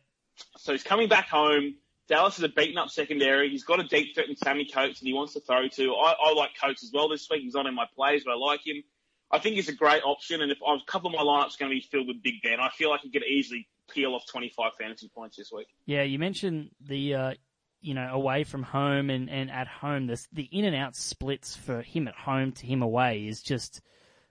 So 0.58 0.70
he's 0.70 0.84
coming 0.84 1.08
back 1.08 1.28
home. 1.28 1.74
Dallas 2.08 2.38
is 2.38 2.44
a 2.44 2.48
beaten 2.48 2.76
up 2.76 2.90
secondary. 2.90 3.48
He's 3.48 3.64
got 3.64 3.80
a 3.80 3.84
deep 3.84 4.14
threat 4.14 4.28
in 4.28 4.36
Sammy 4.36 4.66
Coates 4.66 5.00
and 5.00 5.08
he 5.08 5.14
wants 5.14 5.32
to 5.34 5.40
throw 5.40 5.68
to. 5.68 5.94
I, 5.94 6.14
I 6.22 6.34
like 6.34 6.50
Coates 6.60 6.84
as 6.84 6.90
well 6.92 7.08
this 7.08 7.26
week. 7.30 7.42
He's 7.42 7.54
not 7.54 7.66
in 7.66 7.74
my 7.74 7.86
plays, 7.96 8.24
but 8.24 8.32
I 8.32 8.36
like 8.36 8.66
him. 8.66 8.82
I 9.30 9.38
think 9.38 9.56
he's 9.56 9.68
a 9.68 9.74
great 9.74 10.02
option. 10.04 10.42
And 10.42 10.52
if 10.52 10.58
a 10.58 10.76
couple 10.86 11.08
of 11.08 11.16
my 11.16 11.22
lineups 11.22 11.58
going 11.58 11.70
to 11.70 11.74
be 11.74 11.80
filled 11.80 12.08
with 12.08 12.22
Big 12.22 12.42
Ben, 12.42 12.60
I 12.60 12.68
feel 12.70 12.90
like 12.90 13.00
he 13.00 13.10
could 13.10 13.24
easily 13.24 13.66
peel 13.90 14.14
off 14.14 14.26
25 14.30 14.72
fantasy 14.78 15.10
points 15.14 15.36
this 15.36 15.50
week. 15.50 15.66
Yeah, 15.86 16.02
you 16.02 16.18
mentioned 16.18 16.70
the 16.80 17.14
uh, 17.14 17.34
you 17.80 17.94
know 17.94 18.08
away 18.12 18.44
from 18.44 18.62
home 18.62 19.10
and, 19.10 19.30
and 19.30 19.50
at 19.50 19.66
home. 19.66 20.06
This 20.06 20.28
the 20.32 20.48
in 20.50 20.64
and 20.64 20.76
out 20.76 20.96
splits 20.96 21.56
for 21.56 21.82
him 21.82 22.08
at 22.08 22.14
home 22.14 22.52
to 22.52 22.66
him 22.66 22.82
away 22.82 23.26
is 23.26 23.42
just 23.42 23.80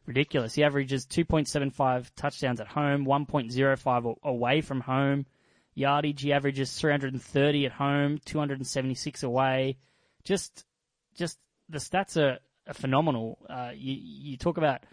ridiculous. 0.05 0.53
He 0.53 0.63
averages 0.63 1.05
two 1.05 1.25
point 1.25 1.47
seven 1.47 1.69
five 1.69 2.13
touchdowns 2.15 2.59
at 2.59 2.67
home, 2.67 3.05
one 3.05 3.25
point 3.25 3.51
zero 3.51 3.75
five 3.77 4.05
away 4.23 4.61
from 4.61 4.81
home. 4.81 5.25
Yardage 5.75 6.21
he 6.21 6.33
averages 6.33 6.73
three 6.73 6.91
hundred 6.91 7.13
and 7.13 7.21
thirty 7.21 7.65
at 7.65 7.71
home, 7.71 8.19
two 8.25 8.39
hundred 8.39 8.59
and 8.59 8.67
seventy 8.67 8.95
six 8.95 9.23
away. 9.23 9.77
Just 10.23 10.65
just 11.15 11.39
the 11.69 11.79
stats 11.79 12.17
are, 12.17 12.39
are 12.67 12.73
phenomenal. 12.73 13.37
Uh, 13.49 13.71
you 13.73 13.95
you 13.99 14.37
talk 14.37 14.57
about 14.57 14.83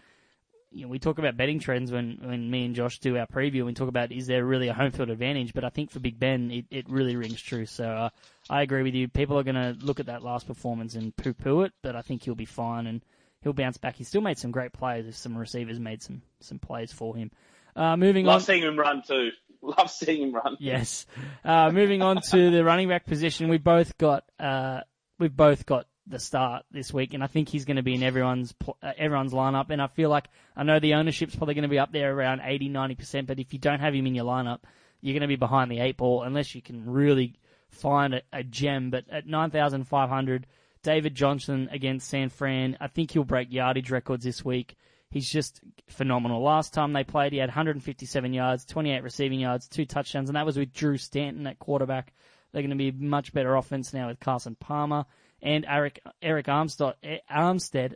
you 0.71 0.83
know, 0.83 0.87
we 0.87 0.99
talk 0.99 1.19
about 1.19 1.35
betting 1.35 1.59
trends 1.59 1.91
when, 1.91 2.17
when 2.21 2.49
me 2.49 2.65
and 2.65 2.75
Josh 2.75 2.99
do 2.99 3.17
our 3.17 3.27
preview 3.27 3.67
and 3.67 3.75
talk 3.75 3.89
about 3.89 4.11
is 4.11 4.27
there 4.27 4.45
really 4.45 4.69
a 4.69 4.73
home 4.73 4.91
field 4.91 5.09
advantage, 5.09 5.53
but 5.53 5.65
I 5.65 5.69
think 5.69 5.91
for 5.91 5.99
Big 5.99 6.17
Ben, 6.17 6.49
it, 6.49 6.65
it 6.71 6.89
really 6.89 7.17
rings 7.17 7.41
true. 7.41 7.65
So 7.65 7.85
uh, 7.85 8.09
I 8.49 8.61
agree 8.61 8.81
with 8.81 8.95
you. 8.95 9.09
People 9.09 9.37
are 9.37 9.43
going 9.43 9.55
to 9.55 9.75
look 9.85 9.99
at 9.99 10.05
that 10.05 10.23
last 10.23 10.47
performance 10.47 10.95
and 10.95 11.15
poo 11.15 11.33
poo 11.33 11.63
it, 11.63 11.73
but 11.81 11.95
I 11.95 12.01
think 12.01 12.23
he'll 12.23 12.35
be 12.35 12.45
fine 12.45 12.87
and 12.87 13.01
he'll 13.41 13.51
bounce 13.51 13.77
back. 13.77 13.97
He 13.97 14.05
still 14.05 14.21
made 14.21 14.37
some 14.37 14.51
great 14.51 14.71
plays 14.71 15.05
if 15.07 15.15
some 15.17 15.37
receivers 15.37 15.77
made 15.77 16.01
some, 16.01 16.21
some 16.39 16.57
plays 16.57 16.93
for 16.93 17.17
him. 17.17 17.31
Uh, 17.75 17.97
moving 17.97 18.25
Love 18.25 18.35
on. 18.35 18.41
seeing 18.41 18.63
him 18.63 18.79
run 18.79 19.01
too. 19.05 19.31
Love 19.77 19.91
seeing 19.91 20.23
him 20.23 20.33
run. 20.33 20.57
Yes. 20.59 21.05
Uh, 21.45 21.71
moving 21.71 22.01
on 22.01 22.21
to 22.31 22.49
the 22.51 22.63
running 22.63 22.89
back 22.89 23.05
position, 23.05 23.47
we 23.49 23.57
both 23.57 23.97
got 23.97 24.23
uh, 24.39 24.81
we've 25.19 25.35
both 25.35 25.65
got 25.65 25.87
the 26.07 26.19
start 26.19 26.65
this 26.71 26.91
week, 26.91 27.13
and 27.13 27.23
I 27.23 27.27
think 27.27 27.47
he's 27.49 27.65
going 27.65 27.77
to 27.77 27.83
be 27.83 27.93
in 27.93 28.03
everyone's 28.03 28.53
uh, 28.67 28.91
everyone's 28.97 29.33
lineup. 29.33 29.69
And 29.69 29.81
I 29.81 29.87
feel 29.87 30.09
like 30.09 30.25
I 30.55 30.63
know 30.63 30.79
the 30.79 30.95
ownership's 30.95 31.35
probably 31.35 31.53
going 31.53 31.63
to 31.63 31.69
be 31.69 31.79
up 31.79 31.91
there 31.91 32.13
around 32.13 32.41
80, 32.43 32.69
90 32.69 32.95
percent. 32.95 33.27
But 33.27 33.39
if 33.39 33.53
you 33.53 33.59
don't 33.59 33.79
have 33.79 33.93
him 33.93 34.07
in 34.07 34.15
your 34.15 34.25
lineup, 34.25 34.59
you're 34.99 35.13
going 35.13 35.21
to 35.21 35.27
be 35.27 35.35
behind 35.35 35.71
the 35.71 35.79
eight 35.79 35.97
ball 35.97 36.23
unless 36.23 36.55
you 36.55 36.61
can 36.61 36.89
really 36.89 37.35
find 37.69 38.15
a, 38.15 38.21
a 38.33 38.43
gem. 38.43 38.89
But 38.89 39.05
at 39.11 39.27
nine 39.27 39.51
thousand 39.51 39.85
five 39.85 40.09
hundred, 40.09 40.47
David 40.83 41.15
Johnson 41.15 41.69
against 41.71 42.09
San 42.09 42.29
Fran, 42.29 42.77
I 42.79 42.87
think 42.87 43.11
he'll 43.11 43.23
break 43.23 43.51
yardage 43.51 43.91
records 43.91 44.23
this 44.23 44.43
week. 44.43 44.75
He's 45.11 45.29
just 45.29 45.61
phenomenal. 45.87 46.41
Last 46.41 46.73
time 46.73 46.93
they 46.93 47.03
played, 47.03 47.33
he 47.33 47.37
had 47.37 47.49
157 47.49 48.33
yards, 48.33 48.65
28 48.65 49.03
receiving 49.03 49.41
yards, 49.41 49.67
two 49.67 49.85
touchdowns, 49.85 50.29
and 50.29 50.37
that 50.37 50.45
was 50.45 50.57
with 50.57 50.73
Drew 50.73 50.97
Stanton 50.97 51.45
at 51.47 51.59
quarterback. 51.59 52.13
They're 52.51 52.61
going 52.61 52.69
to 52.71 52.75
be 52.77 52.89
a 52.89 52.93
much 52.93 53.33
better 53.33 53.55
offense 53.55 53.93
now 53.93 54.07
with 54.07 54.19
Carson 54.19 54.55
Palmer 54.55 55.05
and 55.41 55.65
Eric 55.67 55.99
Eric 56.21 56.47
Armstead. 56.47 56.95
Armstead 57.29 57.95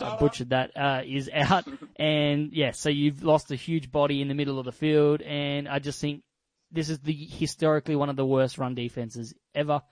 I 0.00 0.16
butchered 0.16 0.50
that, 0.50 0.76
uh, 0.76 1.02
is 1.04 1.28
out. 1.32 1.66
and 1.96 2.52
yeah, 2.52 2.70
so 2.72 2.88
you've 2.90 3.22
lost 3.22 3.50
a 3.50 3.56
huge 3.56 3.90
body 3.90 4.20
in 4.22 4.28
the 4.28 4.34
middle 4.34 4.58
of 4.58 4.64
the 4.64 4.72
field. 4.72 5.22
And 5.22 5.68
I 5.68 5.78
just 5.78 6.00
think 6.00 6.22
this 6.70 6.90
is 6.90 6.98
the 7.00 7.12
historically 7.12 7.96
one 7.96 8.08
of 8.08 8.16
the 8.16 8.26
worst 8.26 8.58
run 8.58 8.74
defenses 8.74 9.34
ever. 9.54 9.82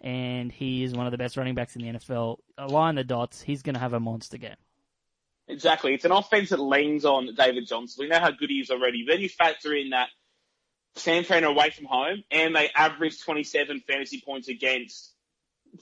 and 0.00 0.52
he 0.52 0.84
is 0.84 0.94
one 0.94 1.06
of 1.06 1.12
the 1.12 1.18
best 1.18 1.36
running 1.36 1.54
backs 1.54 1.74
in 1.76 1.82
the 1.82 1.98
NFL. 1.98 2.36
Align 2.58 2.94
the 2.94 3.04
dots. 3.04 3.40
He's 3.40 3.62
going 3.62 3.74
to 3.74 3.80
have 3.80 3.94
a 3.94 4.00
monster 4.00 4.36
game. 4.36 4.56
Exactly. 5.48 5.94
It's 5.94 6.04
an 6.04 6.12
offense 6.12 6.50
that 6.50 6.60
leans 6.60 7.04
on 7.04 7.34
David 7.34 7.66
Johnson. 7.66 8.04
We 8.04 8.08
know 8.08 8.20
how 8.20 8.30
good 8.30 8.50
he 8.50 8.56
is 8.56 8.70
already. 8.70 9.04
Then 9.06 9.20
you 9.20 9.28
factor 9.28 9.74
in 9.74 9.90
that 9.90 10.08
San 10.96 11.24
Fran 11.24 11.44
away 11.44 11.70
from 11.70 11.86
home 11.86 12.24
and 12.30 12.54
they 12.54 12.70
average 12.74 13.20
27 13.20 13.80
fantasy 13.80 14.22
points 14.24 14.48
against 14.48 15.12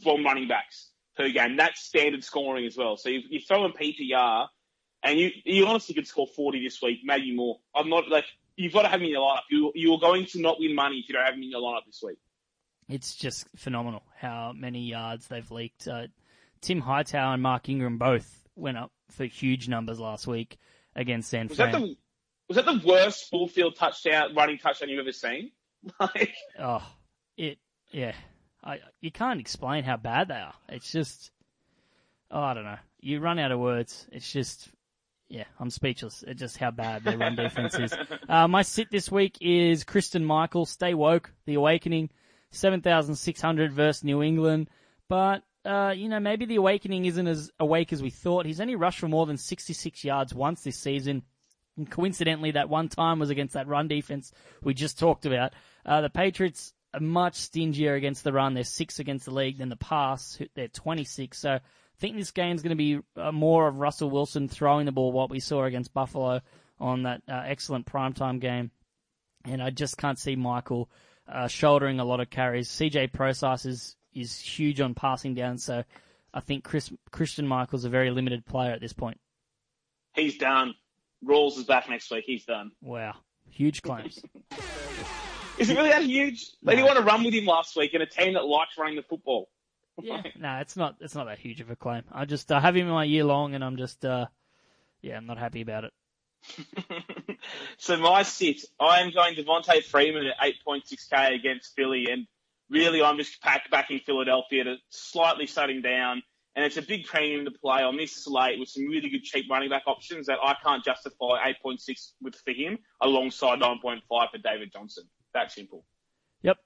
from 0.03 0.25
running 0.25 0.49
backs 0.49 0.89
per 1.17 1.29
game. 1.29 1.57
That's 1.57 1.81
standard 1.81 2.25
scoring 2.25 2.67
as 2.67 2.77
well. 2.77 2.97
So 2.97 3.09
you, 3.09 3.21
you 3.29 3.41
throw 3.41 3.65
in 3.65 3.73
PPR 3.73 4.49
and 5.03 5.19
you, 5.19 5.31
you 5.45 5.67
honestly 5.67 5.95
could 5.95 6.07
score 6.07 6.27
40 6.27 6.65
this 6.65 6.81
week, 6.83 7.01
maybe 7.05 7.35
more. 7.35 7.59
I'm 7.75 7.89
not 7.89 8.09
like, 8.09 8.25
you've 8.57 8.73
got 8.73 8.83
to 8.83 8.89
have 8.89 9.01
him 9.01 9.07
in 9.07 9.13
your 9.13 9.21
lineup. 9.21 9.43
You, 9.51 9.73
you're 9.75 9.99
going 9.99 10.27
to 10.27 10.41
not 10.41 10.59
win 10.59 10.75
money 10.75 10.97
if 10.97 11.09
you 11.09 11.15
don't 11.15 11.25
have 11.25 11.35
him 11.35 11.43
in 11.43 11.51
your 11.51 11.61
lineup 11.61 11.87
this 11.87 12.03
week. 12.03 12.19
It's 12.89 13.15
just 13.15 13.47
phenomenal 13.57 14.03
how 14.19 14.53
many 14.57 14.81
yards 14.81 15.29
they've 15.29 15.51
leaked. 15.51 15.87
Uh, 15.87 16.09
Tim 16.61 16.81
Hightower 16.81 17.35
and 17.35 17.43
Mark 17.43 17.69
Ingram 17.69 17.99
both 17.99 18.43
went 18.57 18.77
up 18.77 18.93
for 19.13 19.25
huge 19.25 19.69
numbers 19.69 19.99
last 20.01 20.27
week 20.27 20.59
against 20.97 21.31
San 21.31 21.49
Was 21.49 21.57
Fran. 21.57 21.73
that 21.73 21.79
the 21.81 21.97
was 22.49 22.57
that 22.57 22.67
the 22.67 22.83
worst 22.87 23.31
full 23.31 23.49
field 23.49 23.77
touchdown 23.77 24.35
running 24.35 24.59
touchdown 24.59 24.89
you've 24.89 25.01
ever 25.01 25.13
seen? 25.13 25.51
Like, 26.01 26.35
Oh, 26.61 26.83
it 27.37 27.59
yeah. 27.91 28.13
I 28.63 28.79
you 29.01 29.11
can't 29.11 29.41
explain 29.41 29.83
how 29.85 29.97
bad 29.97 30.29
they 30.29 30.35
are. 30.37 30.55
It's 30.69 30.93
just 30.93 31.31
oh, 32.31 32.41
I 32.41 32.55
don't 32.55 32.65
know. 32.65 32.79
You 33.01 33.19
run 33.21 33.39
out 33.41 33.51
of 33.51 33.59
words. 33.59 34.07
It's 34.13 34.31
just 34.33 34.69
yeah, 35.29 35.45
I'm 35.59 35.71
speechless 35.71 36.23
at 36.29 36.37
just 36.37 36.59
how 36.59 36.71
bad 36.71 37.03
their 37.05 37.19
run 37.19 37.35
defense 37.37 37.75
is. 37.79 37.93
Uh, 38.29 38.47
my 38.47 38.63
sit 38.63 38.91
this 38.91 39.11
week 39.11 39.39
is 39.41 39.83
Christine 39.85 40.25
Michael. 40.25 40.65
Stay 40.67 40.95
woke. 40.95 41.33
The 41.47 41.55
Awakening, 41.55 42.11
seven 42.51 42.81
thousand 42.81 43.17
six 43.17 43.41
hundred 43.41 43.73
versus 43.73 44.05
New 44.05 44.23
England, 44.23 44.69
but. 45.09 45.43
Uh, 45.65 45.95
you 45.97 46.09
know, 46.09 46.19
maybe 46.19 46.45
the 46.45 46.57
awakening 46.57 47.05
isn't 47.05 47.27
as 47.27 47.51
awake 47.61 47.93
as 47.93 48.03
we 48.03 48.11
thought. 48.11 48.47
He's 48.47 48.61
only 48.61 48.75
rushed 48.75 48.99
for 48.99 49.09
more 49.09 49.27
than 49.27 49.37
66 49.37 50.05
yards 50.05 50.35
once 50.35 50.63
this 50.63 50.77
season. 50.77 51.23
And 51.77 51.91
coincidentally, 51.91 52.53
that 52.53 52.69
one 52.69 52.89
time 52.89 53.19
was 53.19 53.31
against 53.31 53.55
that 53.55 53.69
run 53.69 53.89
defense 53.89 54.33
we 54.63 54.75
just 54.75 54.99
talked 54.99 55.25
about. 55.25 55.55
Uh, 55.87 56.01
the 56.01 56.11
Patriots 56.11 56.75
are 56.93 57.01
much 57.01 57.37
stingier 57.37 57.95
against 57.95 58.25
the 58.25 58.33
run. 58.33 58.55
They're 58.55 58.65
six 58.65 58.99
against 58.99 59.25
the 59.25 59.31
league 59.33 59.59
than 59.59 59.69
the 59.69 59.77
pass. 59.77 60.39
They're 60.55 60.69
26. 60.69 61.39
So 61.39 61.51
I 61.53 61.61
think 61.99 62.17
this 62.17 62.31
game's 62.33 62.63
going 62.63 62.77
to 62.77 62.77
be 62.77 62.99
uh, 63.17 63.33
more 63.33 63.69
of 63.69 63.79
Russell 63.79 64.11
Wilson 64.11 64.49
throwing 64.49 64.87
the 64.87 64.93
ball, 64.93 65.13
what 65.13 65.31
we 65.31 65.41
saw 65.41 65.65
against 65.65 65.95
Buffalo 65.95 66.41
on 66.79 67.05
that 67.05 67.23
uh, 67.29 67.43
excellent 67.47 67.87
primetime 67.87 68.41
game. 68.41 68.71
And 69.45 69.63
I 69.63 69.71
just 69.71 69.97
can't 69.97 70.19
see 70.19 70.37
Michael 70.37 70.91
uh, 71.27 71.49
shouldering 71.49 72.01
a 72.01 72.05
lot 72.05 72.21
of 72.21 72.31
carries. 72.31 72.69
CJ 72.69 73.13
Prosise 73.13 73.65
is, 73.65 73.97
is 74.15 74.39
huge 74.39 74.81
on 74.81 74.95
passing 74.95 75.35
down. 75.35 75.59
So 75.59 75.85
I 76.33 76.41
think 76.41 76.65
Chris, 76.65 76.93
Christine 77.11 77.47
Michael's 77.47 77.85
a 77.85 77.89
very 77.89 78.11
limited 78.11 78.45
player 78.47 78.73
at 78.73 78.81
this 78.81 78.93
point. 78.93 79.19
he's 80.15 80.39
done. 80.39 80.75
Rawls 81.25 81.57
is 81.57 81.65
back 81.65 81.89
next 81.89 82.11
week. 82.11 82.25
He's 82.27 82.45
done. 82.45 82.73
Wow. 82.81 83.15
Huge 83.51 83.83
claims. 83.83 84.21
Is 85.59 85.69
it 85.69 85.77
really 85.77 85.91
that 85.91 86.05
huge? 86.05 86.51
They 86.63 86.75
didn't 86.75 86.87
want 86.87 86.99
to 86.99 87.05
run 87.05 87.23
with 87.23 87.35
him 87.35 87.45
last 87.45 87.77
week 87.77 87.93
in 87.95 88.01
a 88.01 88.07
team 88.07 88.35
that 88.35 88.45
likes 88.47 88.79
running 88.79 88.97
the 88.97 89.03
football. 89.03 89.49
Yeah, 90.01 90.23
no, 90.39 90.57
it's 90.57 90.77
not. 90.77 90.97
It's 91.01 91.15
not 91.15 91.27
that 91.27 91.39
huge 91.39 91.61
of 91.61 91.71
a 91.71 91.77
claim. 91.77 92.03
I 92.11 92.25
just 92.25 92.51
uh, 92.51 92.59
have 92.59 92.75
him 92.75 92.87
in 92.87 92.93
my 92.93 93.05
year 93.05 93.25
long, 93.25 93.55
and 93.55 93.63
I'm 93.63 93.77
just, 93.77 94.05
uh, 94.05 94.27
yeah, 95.03 95.17
I'm 95.17 95.27
not 95.27 95.39
happy 95.39 95.61
about 95.61 95.85
it. 95.85 95.93
so 97.77 97.97
my 97.99 98.23
sit, 98.23 98.65
I 98.81 99.01
am 99.01 99.13
going 99.13 99.35
Devonta 99.35 99.85
Freeman 99.85 100.27
at 100.27 100.55
8.6k 100.67 101.35
against 101.35 101.77
Philly, 101.77 102.07
and 102.11 102.27
really 102.73 103.03
I'm 103.03 103.19
just 103.19 103.41
pack, 103.43 103.71
backing 103.71 104.01
Philadelphia 104.05 104.65
to 104.65 104.77
slightly 104.89 105.47
shutting 105.47 105.83
down. 105.83 106.23
And 106.55 106.65
it's 106.65 106.77
a 106.77 106.83
big 106.83 107.07
premium 107.07 107.47
to 107.47 107.51
play 107.51 107.83
on 107.83 107.97
this 107.97 108.25
slate 108.25 108.59
with 108.59 108.69
some 108.69 108.87
really 108.87 109.09
good 109.09 109.23
cheap 109.23 109.47
running 109.51 109.71
back 109.71 109.85
options 109.87 110.27
that 110.27 110.39
I 110.43 110.55
can't 110.63 110.85
justify 110.85 111.53
8.6 111.65 112.13
with 112.21 112.35
for 112.35 112.53
him 112.53 112.79
alongside 113.01 113.61
9.5 113.61 114.03
for 114.09 114.39
David 114.39 114.71
Johnson. 114.73 115.05
That 115.33 115.51
simple. 115.51 115.85
Yep, 116.43 116.59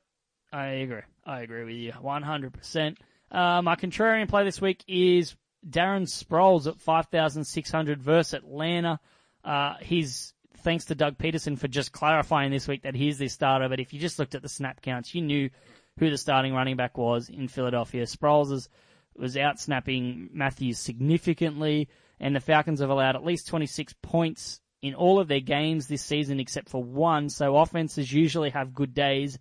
I 0.52 0.66
agree. 0.66 1.02
I 1.24 1.42
agree 1.42 1.64
with 1.64 1.74
you 1.74 1.92
100%. 1.92 2.96
Uh, 3.30 3.62
my 3.62 3.76
contrarian 3.76 4.28
play 4.28 4.42
this 4.42 4.60
week 4.60 4.82
is 4.88 5.36
Darren 5.68 6.02
Sproles 6.02 6.66
at 6.66 6.80
5,600 6.80 8.02
versus 8.02 8.34
Atlanta. 8.34 8.98
Uh, 9.44 9.74
he's 9.80 10.34
thanks 10.58 10.86
to 10.86 10.96
Doug 10.96 11.16
Pederson 11.16 11.56
for 11.56 11.68
just 11.68 11.92
clarifying 11.92 12.50
this 12.50 12.66
week 12.66 12.82
that 12.82 12.96
he's 12.96 13.18
the 13.18 13.28
starter. 13.28 13.68
But 13.68 13.78
if 13.78 13.92
you 13.92 14.00
just 14.00 14.18
looked 14.18 14.34
at 14.34 14.42
the 14.42 14.48
snap 14.48 14.82
counts, 14.82 15.14
you 15.14 15.22
knew 15.22 15.50
who 15.98 16.10
the 16.10 16.18
starting 16.18 16.52
running 16.52 16.76
back 16.76 16.98
was 16.98 17.28
in 17.28 17.48
Philadelphia. 17.48 18.04
Sproles 18.04 18.52
is, 18.52 18.68
was 19.16 19.36
out 19.36 19.58
snapping 19.58 20.30
Mathews 20.32 20.78
significantly, 20.78 21.88
and 22.20 22.34
the 22.34 22.40
Falcons 22.40 22.80
have 22.80 22.90
allowed 22.90 23.16
at 23.16 23.24
least 23.24 23.48
26 23.48 23.94
points 24.02 24.60
in 24.82 24.94
all 24.94 25.18
of 25.18 25.28
their 25.28 25.40
games 25.40 25.86
this 25.86 26.02
season 26.02 26.38
except 26.38 26.68
for 26.68 26.82
one. 26.82 27.28
So 27.28 27.56
offenses 27.56 28.12
usually 28.12 28.50
have 28.50 28.74
good 28.74 28.94
days 28.94 29.38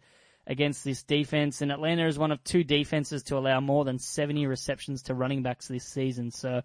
against 0.47 0.83
this 0.83 1.03
defense, 1.03 1.61
and 1.61 1.71
Atlanta 1.71 2.07
is 2.07 2.19
one 2.19 2.31
of 2.31 2.43
two 2.43 2.63
defenses 2.63 3.23
to 3.23 3.37
allow 3.37 3.59
more 3.59 3.83
than 3.83 3.99
70 3.99 4.45
receptions 4.47 5.03
to 5.03 5.13
running 5.13 5.43
backs 5.43 5.67
this 5.67 5.85
season. 5.85 6.31
So 6.31 6.61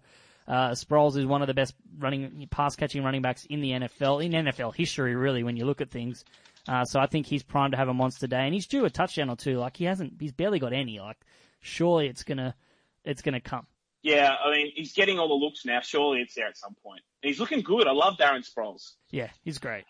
uh, 0.47 0.71
Sproles 0.71 1.17
is 1.17 1.25
one 1.25 1.41
of 1.41 1.47
the 1.47 1.53
best 1.53 1.73
running 1.97 2.47
pass 2.51 2.75
catching 2.75 3.03
running 3.03 3.21
backs 3.21 3.45
in 3.45 3.61
the 3.61 3.71
NFL 3.71 4.23
in 4.23 4.31
NFL 4.31 4.75
history, 4.75 5.15
really, 5.15 5.43
when 5.43 5.57
you 5.57 5.65
look 5.65 5.81
at 5.81 5.89
things. 5.89 6.23
Uh, 6.67 6.85
so 6.85 6.99
I 6.99 7.07
think 7.07 7.25
he's 7.25 7.43
primed 7.43 7.71
to 7.71 7.77
have 7.77 7.89
a 7.89 7.93
monster 7.93 8.27
day, 8.27 8.45
and 8.45 8.53
he's 8.53 8.67
due 8.67 8.85
a 8.85 8.89
touchdown 8.89 9.29
or 9.29 9.35
two. 9.35 9.57
Like 9.57 9.77
he 9.77 9.85
hasn't, 9.85 10.13
he's 10.19 10.31
barely 10.31 10.59
got 10.59 10.73
any. 10.73 10.99
Like 10.99 11.17
surely 11.59 12.07
it's 12.07 12.23
gonna, 12.23 12.55
it's 13.03 13.21
gonna 13.21 13.41
come. 13.41 13.65
Yeah, 14.03 14.33
I 14.43 14.51
mean, 14.51 14.71
he's 14.75 14.93
getting 14.93 15.19
all 15.19 15.27
the 15.27 15.45
looks 15.45 15.63
now. 15.65 15.81
Surely 15.81 16.21
it's 16.21 16.33
there 16.33 16.47
at 16.47 16.57
some 16.57 16.75
point. 16.83 17.01
He's 17.21 17.39
looking 17.39 17.61
good. 17.61 17.87
I 17.87 17.91
love 17.91 18.17
Darren 18.17 18.43
Sproles. 18.47 18.93
Yeah, 19.11 19.29
he's 19.43 19.59
great. 19.59 19.83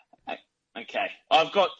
Okay. 0.76 1.06
I've 1.30 1.52
got, 1.52 1.70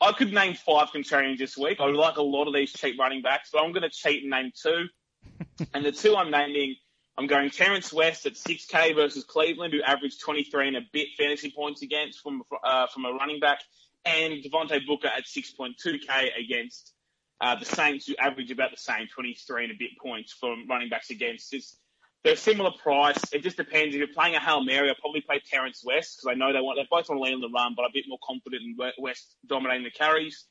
I 0.00 0.12
could 0.12 0.32
name 0.32 0.54
five 0.54 0.88
contrarians 0.88 1.38
this 1.38 1.56
week. 1.56 1.80
I 1.80 1.86
like 1.86 2.16
a 2.16 2.22
lot 2.22 2.48
of 2.48 2.54
these 2.54 2.72
cheap 2.72 2.98
running 2.98 3.22
backs, 3.22 3.50
but 3.52 3.62
I'm 3.62 3.72
going 3.72 3.82
to 3.82 3.90
cheat 3.90 4.22
and 4.22 4.30
name 4.30 4.52
two. 4.54 4.86
and 5.74 5.84
the 5.84 5.92
two 5.92 6.16
I'm 6.16 6.30
naming, 6.30 6.76
I'm 7.18 7.26
going 7.26 7.50
Terrence 7.50 7.92
West 7.92 8.26
at 8.26 8.34
6K 8.34 8.94
versus 8.94 9.24
Cleveland, 9.24 9.72
who 9.72 9.82
averaged 9.82 10.20
23 10.20 10.68
and 10.68 10.76
a 10.76 10.82
bit 10.92 11.08
fantasy 11.16 11.50
points 11.50 11.82
against 11.82 12.20
from, 12.20 12.42
uh, 12.62 12.86
from 12.88 13.04
a 13.06 13.12
running 13.12 13.40
back, 13.40 13.60
and 14.06 14.42
Devontae 14.42 14.86
Booker 14.86 15.08
at 15.08 15.24
6.2K 15.24 16.28
against 16.38 16.92
uh, 17.40 17.56
the 17.56 17.64
Saints, 17.64 18.06
who 18.06 18.14
average 18.18 18.50
about 18.50 18.70
the 18.70 18.76
same, 18.76 19.08
23 19.12 19.64
and 19.64 19.72
a 19.72 19.76
bit 19.76 19.90
points 20.00 20.32
from 20.32 20.66
running 20.68 20.88
backs 20.88 21.10
against. 21.10 21.52
It's, 21.52 21.76
they're 22.24 22.36
similar 22.36 22.70
price. 22.82 23.20
It 23.32 23.42
just 23.42 23.56
depends. 23.56 23.94
If 23.94 23.98
you're 23.98 24.08
playing 24.08 24.34
a 24.34 24.40
Hail 24.40 24.64
Mary, 24.64 24.88
I'll 24.88 24.94
probably 25.00 25.20
play 25.20 25.40
Terrence 25.44 25.82
West 25.84 26.16
because 26.16 26.34
I 26.34 26.38
know 26.38 26.52
they 26.52 26.60
want 26.60 26.78
they 26.78 26.86
both 26.90 27.08
want 27.08 27.20
to 27.20 27.22
lean 27.22 27.34
on 27.34 27.40
the 27.40 27.50
run, 27.50 27.74
but 27.76 27.82
I'm 27.82 27.90
a 27.90 27.92
bit 27.92 28.04
more 28.08 28.18
confident 28.26 28.62
in 28.62 28.76
West 28.98 29.36
dominating 29.46 29.84
the 29.84 29.90
carries. 29.90 30.44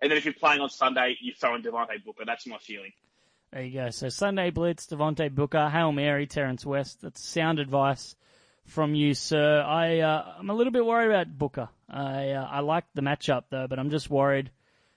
And 0.00 0.10
then 0.10 0.16
if 0.16 0.24
you're 0.24 0.34
playing 0.34 0.60
on 0.60 0.70
Sunday, 0.70 1.16
you 1.20 1.34
throw 1.38 1.54
in 1.56 1.62
Devontae 1.62 2.04
Booker. 2.04 2.24
That's 2.26 2.46
my 2.46 2.58
feeling. 2.58 2.92
There 3.52 3.62
you 3.62 3.72
go. 3.72 3.90
So 3.90 4.08
Sunday 4.08 4.50
Blitz, 4.50 4.86
Devontae 4.86 5.34
Booker, 5.34 5.68
Hail 5.68 5.92
Mary, 5.92 6.26
Terrence 6.26 6.64
West. 6.64 7.02
That's 7.02 7.22
sound 7.22 7.58
advice 7.58 8.16
from 8.66 8.94
you, 8.94 9.14
sir. 9.14 9.60
I 9.60 10.00
uh, 10.00 10.34
I'm 10.38 10.50
a 10.50 10.54
little 10.54 10.72
bit 10.72 10.84
worried 10.84 11.10
about 11.10 11.36
Booker. 11.36 11.68
I 11.94 12.30
uh, 12.30 12.48
I 12.50 12.60
like 12.60 12.84
the 12.94 13.02
matchup 13.02 13.44
though, 13.50 13.68
but 13.68 13.78
I'm 13.78 13.90
just 13.90 14.10
worried. 14.10 14.50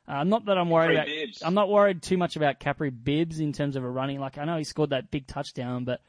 Uh, 0.08 0.24
not 0.24 0.46
that 0.46 0.58
I'm 0.58 0.70
worried 0.70 0.92
Kapri 0.92 0.94
about. 0.96 1.06
Bibbs. 1.06 1.44
I'm 1.44 1.54
not 1.54 1.70
worried 1.70 2.01
too 2.01 2.18
much 2.18 2.36
about 2.36 2.60
Kapri 2.60 2.92
Bibbs 2.92 3.39
in 3.39 3.54
terms 3.54 3.75
of 3.75 3.84
a 3.84 3.89
running. 3.89 4.20
Like 4.20 4.38
I 4.38 4.46
know 4.46 4.58
he 4.58 4.63
scored 4.63 4.89
that 4.89 5.12
big 5.12 5.27
touchdown, 5.27 5.84
but 5.84 6.01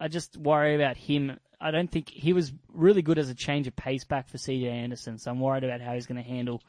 I 0.00 0.08
just 0.08 0.36
worry 0.36 0.74
about 0.74 0.96
him. 0.96 1.38
I 1.60 1.70
don't 1.70 1.90
think 1.90 2.08
he 2.08 2.32
was 2.32 2.52
really 2.72 3.02
good 3.02 3.18
as 3.18 3.28
a 3.28 3.34
change 3.34 3.66
of 3.66 3.76
pace 3.76 4.04
back 4.04 4.28
for 4.28 4.38
CJ 4.38 4.64
Anderson. 4.70 5.18
So 5.18 5.30
I'm 5.30 5.38
worried 5.38 5.64
about 5.64 5.80
how 5.80 5.92
he's 5.92 6.06
going 6.06 6.22
to 6.22 6.28
handle 6.28 6.62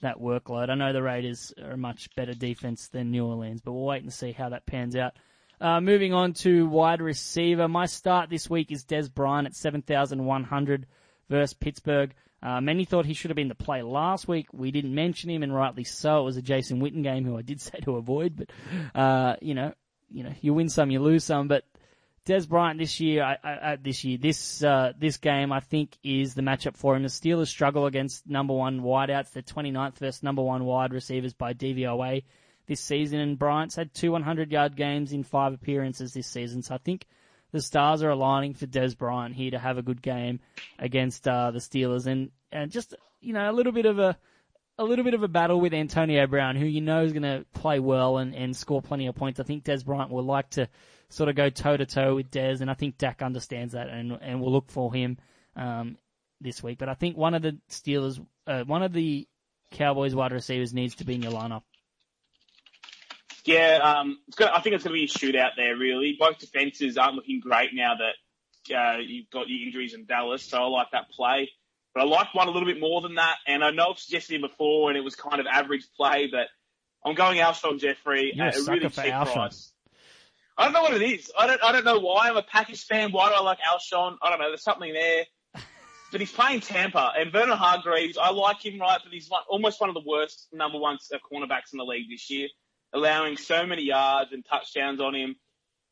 that 0.00 0.18
workload. 0.18 0.70
I 0.70 0.74
know 0.74 0.92
the 0.92 1.02
Raiders 1.02 1.52
are 1.60 1.72
a 1.72 1.76
much 1.76 2.14
better 2.14 2.34
defense 2.34 2.88
than 2.88 3.10
New 3.10 3.26
Orleans, 3.26 3.60
but 3.60 3.72
we'll 3.72 3.84
wait 3.84 4.02
and 4.02 4.12
see 4.12 4.32
how 4.32 4.50
that 4.50 4.64
pans 4.64 4.94
out. 4.94 5.14
Uh, 5.60 5.80
moving 5.80 6.14
on 6.14 6.34
to 6.34 6.68
wide 6.68 7.02
receiver. 7.02 7.66
My 7.66 7.86
start 7.86 8.30
this 8.30 8.48
week 8.48 8.70
is 8.70 8.84
Dez 8.84 9.12
Bryant 9.12 9.48
at 9.48 9.56
7,100 9.56 10.86
versus 11.28 11.54
Pittsburgh. 11.54 12.14
Uh, 12.42 12.60
many 12.60 12.84
thought 12.84 13.04
he 13.04 13.14
should 13.14 13.30
have 13.30 13.36
been 13.36 13.48
the 13.48 13.54
play 13.54 13.82
last 13.82 14.28
week. 14.28 14.46
We 14.52 14.70
didn't 14.70 14.94
mention 14.94 15.30
him, 15.30 15.42
and 15.42 15.54
rightly 15.54 15.84
so. 15.84 16.20
It 16.20 16.24
was 16.24 16.36
a 16.36 16.42
Jason 16.42 16.80
Witten 16.80 17.02
game, 17.02 17.24
who 17.24 17.36
I 17.36 17.42
did 17.42 17.60
say 17.60 17.80
to 17.80 17.96
avoid, 17.96 18.36
but 18.36 18.98
uh, 18.98 19.36
you 19.40 19.54
know, 19.54 19.72
you 20.10 20.24
know, 20.24 20.32
you 20.40 20.54
win 20.54 20.68
some, 20.68 20.90
you 20.90 21.00
lose 21.00 21.24
some. 21.24 21.48
But 21.48 21.64
Dez 22.24 22.48
Bryant 22.48 22.78
this 22.78 23.00
year, 23.00 23.24
I, 23.24 23.38
I, 23.42 23.52
uh, 23.54 23.76
this 23.82 24.04
year, 24.04 24.18
this 24.18 24.62
uh, 24.62 24.92
this 24.98 25.16
game, 25.16 25.52
I 25.52 25.60
think 25.60 25.96
is 26.04 26.34
the 26.34 26.42
matchup 26.42 26.76
for 26.76 26.94
him. 26.94 27.02
The 27.02 27.08
Steelers 27.08 27.48
struggle 27.48 27.86
against 27.86 28.28
number 28.28 28.54
one 28.54 28.80
wideouts. 28.80 29.32
They're 29.32 29.42
29th 29.42 29.96
versus 29.98 30.22
number 30.22 30.42
one 30.42 30.64
wide 30.64 30.92
receivers 30.92 31.32
by 31.32 31.54
DVOA 31.54 32.22
this 32.66 32.80
season, 32.80 33.18
and 33.18 33.38
Bryant's 33.38 33.74
had 33.74 33.94
two 33.94 34.12
100 34.12 34.52
yard 34.52 34.76
games 34.76 35.12
in 35.12 35.24
five 35.24 35.54
appearances 35.54 36.12
this 36.12 36.26
season. 36.26 36.62
So 36.62 36.74
I 36.74 36.78
think 36.78 37.06
the 37.52 37.60
stars 37.60 38.02
are 38.02 38.10
aligning 38.10 38.54
for 38.54 38.66
Dez 38.66 38.96
Bryant 38.96 39.34
here 39.34 39.52
to 39.52 39.58
have 39.58 39.78
a 39.78 39.82
good 39.82 40.02
game 40.02 40.40
against 40.78 41.26
uh, 41.26 41.50
the 41.50 41.58
Steelers, 41.58 42.06
and 42.06 42.30
and 42.52 42.70
just 42.70 42.94
you 43.20 43.32
know 43.32 43.50
a 43.50 43.52
little 43.52 43.72
bit 43.72 43.86
of 43.86 43.98
a 43.98 44.16
a 44.78 44.84
little 44.84 45.04
bit 45.04 45.14
of 45.14 45.22
a 45.22 45.28
battle 45.28 45.60
with 45.60 45.74
Antonio 45.74 46.26
Brown, 46.26 46.56
who 46.56 46.66
you 46.66 46.80
know 46.80 47.02
is 47.02 47.12
going 47.12 47.22
to 47.22 47.44
play 47.52 47.80
well 47.80 48.18
and, 48.18 48.34
and 48.34 48.56
score 48.56 48.80
plenty 48.80 49.08
of 49.08 49.16
points. 49.16 49.40
I 49.40 49.42
think 49.42 49.64
Dez 49.64 49.84
Bryant 49.84 50.10
will 50.10 50.24
like 50.24 50.50
to 50.50 50.68
sort 51.08 51.28
of 51.28 51.34
go 51.34 51.50
toe 51.50 51.76
to 51.76 51.86
toe 51.86 52.14
with 52.14 52.30
Dez, 52.30 52.60
and 52.60 52.70
I 52.70 52.74
think 52.74 52.98
Dak 52.98 53.22
understands 53.22 53.72
that 53.72 53.88
and 53.88 54.12
and 54.20 54.40
will 54.40 54.52
look 54.52 54.70
for 54.70 54.92
him 54.92 55.18
um, 55.56 55.96
this 56.40 56.62
week. 56.62 56.78
But 56.78 56.88
I 56.88 56.94
think 56.94 57.16
one 57.16 57.34
of 57.34 57.42
the 57.42 57.58
Steelers, 57.70 58.24
uh, 58.46 58.64
one 58.64 58.82
of 58.82 58.92
the 58.92 59.26
Cowboys 59.72 60.14
wide 60.14 60.32
receivers 60.32 60.72
needs 60.72 60.96
to 60.96 61.04
be 61.04 61.14
in 61.14 61.22
your 61.22 61.32
lineup. 61.32 61.62
Yeah, 63.48 63.78
um, 63.78 64.18
it's 64.28 64.36
gonna, 64.36 64.52
I 64.54 64.60
think 64.60 64.74
it's 64.74 64.84
going 64.84 64.94
to 64.94 65.00
be 65.00 65.04
a 65.04 65.08
shootout 65.08 65.52
there. 65.56 65.74
Really, 65.74 66.16
both 66.20 66.38
defenses 66.38 66.98
aren't 66.98 67.14
looking 67.14 67.40
great 67.40 67.70
now 67.72 67.94
that 67.94 68.74
uh, 68.76 68.98
you've 68.98 69.30
got 69.30 69.48
your 69.48 69.66
injuries 69.66 69.94
in 69.94 70.04
Dallas, 70.04 70.42
so 70.42 70.58
I 70.58 70.66
like 70.66 70.88
that 70.92 71.08
play. 71.10 71.48
But 71.94 72.02
I 72.02 72.04
like 72.04 72.34
one 72.34 72.48
a 72.48 72.50
little 72.50 72.68
bit 72.68 72.78
more 72.78 73.00
than 73.00 73.14
that, 73.14 73.36
and 73.46 73.64
I 73.64 73.70
know 73.70 73.92
I've 73.92 73.98
suggested 73.98 74.34
him 74.34 74.42
before, 74.42 74.90
and 74.90 74.98
it 74.98 75.00
was 75.00 75.16
kind 75.16 75.40
of 75.40 75.46
average 75.46 75.86
play, 75.96 76.28
but 76.30 76.48
I'm 77.02 77.14
going 77.14 77.38
Alshon 77.38 77.80
Jeffery 77.80 78.32
You're 78.34 78.48
at 78.48 78.56
a 78.58 78.62
really 78.64 78.80
cheap 78.90 79.14
Alshon. 79.14 79.32
price. 79.32 79.72
I 80.58 80.64
don't 80.64 80.74
know 80.74 80.82
what 80.82 80.92
it 80.92 81.02
is. 81.02 81.32
I 81.38 81.46
don't. 81.46 81.64
I 81.64 81.72
don't 81.72 81.86
know 81.86 82.00
why. 82.00 82.28
I'm 82.28 82.36
a 82.36 82.42
Packers 82.42 82.84
fan. 82.84 83.12
Why 83.12 83.30
do 83.30 83.34
I 83.36 83.40
like 83.40 83.60
Alshon? 83.60 84.18
I 84.20 84.28
don't 84.28 84.40
know. 84.40 84.48
There's 84.48 84.62
something 84.62 84.92
there. 84.92 85.24
But 86.10 86.22
he's 86.22 86.32
playing 86.32 86.60
Tampa, 86.60 87.12
and 87.18 87.30
Vernon 87.30 87.58
Hargreaves. 87.58 88.16
I 88.16 88.30
like 88.30 88.64
him, 88.64 88.80
right? 88.80 88.98
But 89.02 89.12
he's 89.12 89.28
one, 89.28 89.42
almost 89.46 89.78
one 89.78 89.90
of 89.90 89.94
the 89.94 90.02
worst 90.06 90.48
number 90.54 90.78
one 90.78 90.96
uh, 91.12 91.18
cornerbacks 91.18 91.74
in 91.74 91.76
the 91.76 91.84
league 91.84 92.08
this 92.08 92.30
year, 92.30 92.48
allowing 92.92 93.36
so 93.36 93.66
many 93.66 93.82
yards 93.82 94.32
and 94.32 94.44
touchdowns 94.44 95.00
on 95.00 95.14
him. 95.14 95.36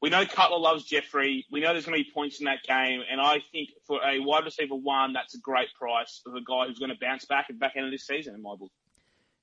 We 0.03 0.11
know 0.11 0.27
Cutler 0.27 0.59
loves 0.59 0.85
Jeffery. 0.85 1.47
We 1.51 1.61
know 1.61 1.73
there's 1.73 1.87
going 1.87 1.99
to 1.99 2.05
be 2.05 2.11
points 2.13 2.39
in 2.41 2.45
that 2.45 2.63
game, 2.67 3.01
and 3.11 3.21
I 3.21 3.41
think 3.51 3.71
for 3.87 4.01
a 4.05 4.21
wide 4.21 4.45
receiver 4.45 4.75
one, 4.75 5.15
that's 5.15 5.35
a 5.35 5.41
great 5.41 5.69
price 5.79 6.21
of 6.27 6.35
a 6.35 6.43
guy 6.43 6.67
who's 6.67 6.79
going 6.79 6.91
to 6.91 6.99
bounce 7.01 7.25
back 7.25 7.47
at 7.49 7.55
the 7.55 7.59
back 7.59 7.73
end 7.77 7.87
of 7.87 7.93
this 7.93 8.07
season 8.07 8.35
in 8.35 8.43
my 8.43 8.55
book. 8.57 8.71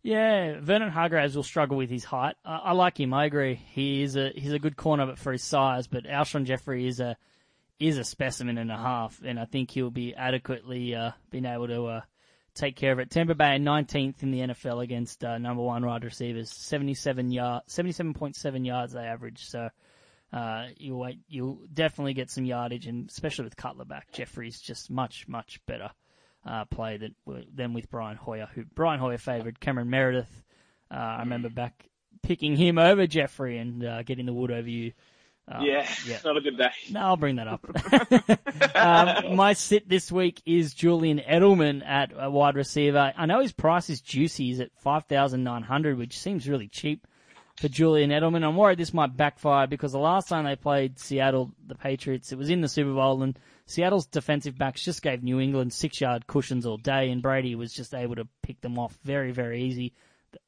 Yeah, 0.04 0.60
Vernon 0.60 0.92
Hargreaves 0.92 1.36
will 1.36 1.44
struggle 1.44 1.78
with 1.78 1.90
his 1.90 2.04
height. 2.04 2.36
I, 2.44 2.58
I 2.58 2.72
like 2.74 3.00
him. 3.00 3.14
I 3.14 3.26
agree. 3.26 3.56
He 3.56 4.04
is 4.04 4.18
a 4.18 4.32
he's 4.36 4.52
a 4.52 4.60
good 4.60 4.76
corner, 4.76 5.06
but 5.06 5.18
for 5.18 5.32
his 5.32 5.44
size. 5.44 5.88
But 5.88 6.04
Alshon 6.04 6.44
Jeffery 6.44 6.88
is 6.88 7.00
a 7.00 7.18
is 7.80 7.98
a 7.98 8.04
specimen 8.04 8.58
and 8.58 8.72
a 8.72 8.78
half, 8.78 9.22
and 9.24 9.40
I 9.40 9.46
think 9.46 9.72
he'll 9.72 9.90
be 9.90 10.14
adequately 10.14 10.94
uh, 10.94 11.12
being 11.32 11.46
able 11.46 11.68
to 11.68 11.86
uh, 11.86 12.02
take 12.54 12.76
care 12.76 12.92
of 12.92 13.00
it. 13.00 13.10
Tampa 13.10 13.36
Bay 13.36 13.58
19th 13.58 14.24
in 14.24 14.32
the 14.32 14.40
NFL 14.40 14.84
against 14.84 15.24
uh, 15.24 15.38
number 15.38 15.64
one 15.64 15.86
wide 15.86 16.04
receivers, 16.04 16.52
77 16.52 17.32
yard, 17.32 17.64
77.7 17.68 18.66
yards 18.66 18.94
they 18.94 19.02
average. 19.02 19.46
So 19.46 19.70
uh, 20.32 20.68
you'll 20.78 21.00
wait, 21.00 21.20
you'll 21.28 21.60
definitely 21.72 22.14
get 22.14 22.32
some 22.32 22.46
yardage, 22.46 22.88
and 22.88 23.10
especially 23.10 23.46
with 23.46 23.56
Cutler 23.56 23.86
back, 23.86 24.12
Jeffery's 24.12 24.60
just 24.60 24.90
much 24.90 25.28
much 25.28 25.60
better 25.68 25.92
uh, 26.46 26.66
play 26.66 27.00
than 27.54 27.74
with 27.74 27.90
Brian 27.90 28.18
Hoyer, 28.18 28.48
who 28.54 28.66
Brian 28.66 29.00
Hoyer 29.00 29.18
favoured 29.18 29.60
Cameron 29.60 29.90
Meredith. 29.90 30.44
Uh, 30.92 30.96
I 30.96 31.20
remember 31.20 31.50
back 31.50 31.88
picking 32.24 32.56
him 32.56 32.78
over 32.78 33.06
Jeffery 33.06 33.58
and 33.58 33.86
uh, 33.86 34.04
getting 34.04 34.26
the 34.26 34.34
wood 34.34 34.52
over 34.52 34.70
you. 34.70 34.94
Uh, 35.48 35.60
yeah, 35.62 35.90
yeah. 36.08 36.20
not 36.26 36.38
a 36.38 36.42
good 36.42 36.58
day. 36.58 36.72
No, 36.92 37.02
I'll 37.02 37.18
bring 37.18 37.36
that 37.36 37.48
up. 37.48 37.66
um, 38.76 39.36
my 39.36 39.54
sit 39.54 39.90
this 39.90 40.12
week 40.12 40.42
is 40.46 40.74
Julian 40.74 41.20
Edelman 41.20 41.86
at 41.86 42.12
a 42.18 42.30
wide 42.30 42.56
receiver. 42.56 43.14
I 43.16 43.26
know 43.26 43.42
his 43.42 43.52
price 43.52 43.90
is 43.90 44.02
juicy. 44.02 44.46
He's 44.46 44.60
at 44.60 44.72
5,900, 44.80 45.98
which 45.98 46.18
seems 46.18 46.48
really 46.48 46.70
cheap 46.70 47.06
for 47.58 47.68
Julian 47.68 48.10
Edelman. 48.10 48.44
I'm 48.44 48.56
worried 48.56 48.80
this 48.80 48.94
might 48.94 49.16
backfire 49.16 49.68
because 49.68 49.92
the 49.92 50.00
last 50.00 50.30
time 50.30 50.46
they 50.46 50.56
played 50.56 51.00
Seattle, 51.00 51.52
the 51.66 51.76
Patriots, 51.76 52.32
it 52.32 52.38
was 52.38 52.50
in 52.50 52.62
the 52.62 52.70
Super 52.70 52.94
Bowl 52.94 53.22
and 53.22 53.38
Seattle's 53.66 54.08
defensive 54.08 54.58
backs 54.58 54.84
just 54.84 55.02
gave 55.02 55.24
New 55.24 55.40
England 55.40 55.74
six 55.74 56.02
yard 56.02 56.28
cushions 56.28 56.66
all 56.66 56.78
day 56.78 57.10
and 57.10 57.22
Brady 57.22 57.56
was 57.56 57.74
just 57.74 57.94
able 57.94 58.16
to 58.16 58.28
pick 58.42 58.62
them 58.62 58.80
off 58.80 58.98
very, 59.04 59.32
very 59.32 59.64
easy. 59.64 59.94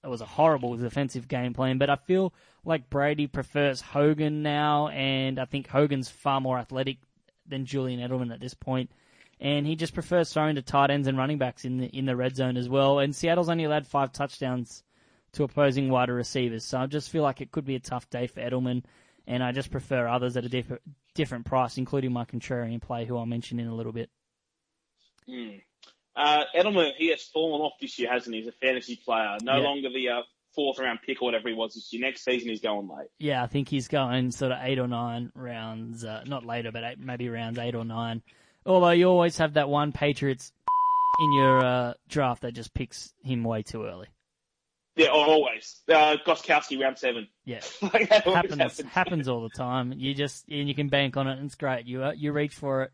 It 0.04 0.08
was 0.08 0.22
a 0.22 0.26
horrible 0.26 0.76
defensive 0.76 1.28
game 1.28 1.54
plan, 1.54 1.78
but 1.78 1.90
I 1.90 1.96
feel 1.96 2.34
like 2.64 2.90
Brady 2.90 3.28
prefers 3.28 3.82
Hogan 3.82 4.44
now, 4.44 4.90
and 4.90 5.40
I 5.40 5.46
think 5.46 5.68
Hogan's 5.68 6.10
far 6.10 6.42
more 6.42 6.58
athletic 6.58 6.98
than 7.48 7.66
Julian 7.66 8.00
Edelman 8.00 8.34
at 8.34 8.40
this 8.40 8.54
point, 8.54 8.92
and 9.40 9.68
he 9.68 9.76
just 9.76 9.94
prefers 9.94 10.34
throwing 10.34 10.56
to 10.56 10.62
tight 10.62 10.90
ends 10.90 11.08
and 11.08 11.18
running 11.18 11.38
backs 11.38 11.66
in 11.66 11.78
the 11.78 11.88
in 11.88 12.06
the 12.06 12.16
red 12.16 12.36
zone 12.36 12.58
as 12.58 12.70
well. 12.70 13.00
And 13.00 13.16
Seattle's 13.16 13.50
only 13.50 13.66
allowed 13.66 13.88
five 13.88 14.12
touchdowns 14.12 14.84
to 15.34 15.44
opposing 15.44 15.90
wider 15.90 16.14
receivers, 16.14 16.64
so 16.64 16.80
I 16.80 16.86
just 16.88 17.10
feel 17.10 17.24
like 17.24 17.42
it 17.42 17.52
could 17.52 17.66
be 17.66 17.76
a 17.76 17.80
tough 17.80 18.10
day 18.10 18.28
for 18.28 18.40
Edelman, 18.42 18.84
and 19.28 19.44
I 19.44 19.52
just 19.52 19.72
prefer 19.72 20.08
others 20.08 20.38
at 20.38 20.46
a 20.46 20.50
diff- 20.50 20.80
different 21.14 21.46
price, 21.46 21.78
including 21.78 22.12
my 22.14 22.26
contrarian 22.26 22.82
play, 22.82 23.06
who 23.06 23.18
I'll 23.18 23.26
mention 23.26 23.60
in 23.60 23.68
a 23.68 23.76
little 23.76 23.92
bit. 23.92 24.10
Hmm. 25.28 25.58
Uh, 26.16 26.44
Edelman, 26.56 26.92
he 26.98 27.10
has 27.10 27.24
fallen 27.24 27.62
off 27.62 27.74
this 27.82 28.00
year, 28.00 28.10
hasn't 28.12 28.34
he? 28.36 28.42
He's 28.42 28.50
a 28.50 28.54
fantasy 28.54 28.96
player. 28.96 29.38
No 29.42 29.58
Yeah. 29.58 29.64
longer 29.64 29.90
the 29.90 30.10
uh, 30.10 30.22
fourth 30.56 30.80
round 30.80 31.00
pick 31.06 31.22
or 31.22 31.26
whatever 31.26 31.50
he 31.50 31.54
was 31.56 31.74
this 31.74 31.92
year. 31.92 32.02
Next 32.02 32.24
season, 32.24 32.50
he's 32.50 32.62
going 32.62 32.88
late. 32.88 33.08
Yeah, 33.20 33.44
I 33.44 33.48
think 33.48 33.68
he's 33.68 33.88
going 33.90 34.32
sort 34.32 34.52
of 34.54 34.60
eight 34.62 34.80
or 34.80 34.88
nine 34.88 35.32
rounds, 35.36 36.06
uh, 36.06 36.24
not 36.26 36.46
later, 36.46 36.72
but 36.72 36.84
eight, 36.84 37.00
maybe 37.00 37.28
rounds 37.30 37.60
eight 37.60 37.76
or 37.76 37.84
nine. 37.84 38.22
Although 38.66 38.92
you 38.92 39.08
always 39.10 39.38
have 39.40 39.54
that 39.56 39.68
one 39.70 39.92
Patriots 39.92 40.52
in 41.20 41.34
your 41.34 41.64
uh, 41.66 41.94
draft 42.08 42.44
that 42.44 42.54
just 42.54 42.74
picks 42.74 43.14
him 43.24 43.44
way 43.44 43.62
too 43.64 43.86
early. 43.86 44.08
Yeah, 44.96 45.08
always. 45.08 45.82
Uh, 45.90 46.16
Gostkowski, 46.26 46.80
round 46.82 46.98
seven. 46.98 47.28
Yeah, 47.44 47.60
Like, 47.82 48.10
always 48.26 48.34
happens 48.56 48.80
happens 48.82 49.28
all 49.28 49.42
the 49.42 49.50
time. 49.50 49.94
You 49.98 50.14
just 50.14 50.48
and 50.48 50.70
you 50.70 50.74
can 50.74 50.88
bank 50.88 51.18
on 51.18 51.28
it, 51.28 51.34
and 51.38 51.48
it's 51.48 51.56
great. 51.56 51.86
You 51.86 52.06
uh, 52.06 52.12
you 52.16 52.32
reach 52.32 52.54
for 52.54 52.84
it. 52.84 52.92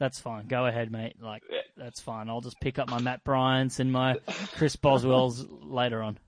That's 0.00 0.18
fine. 0.18 0.46
Go 0.48 0.64
ahead, 0.64 0.90
mate. 0.90 1.16
Like 1.20 1.42
that's 1.76 2.00
fine. 2.00 2.30
I'll 2.30 2.40
just 2.40 2.58
pick 2.58 2.78
up 2.78 2.88
my 2.88 2.98
Matt 3.00 3.22
Bryant's 3.22 3.80
and 3.80 3.92
my 3.92 4.16
Chris 4.56 4.74
Boswell's 4.74 5.46
later 5.62 6.02
on. 6.02 6.18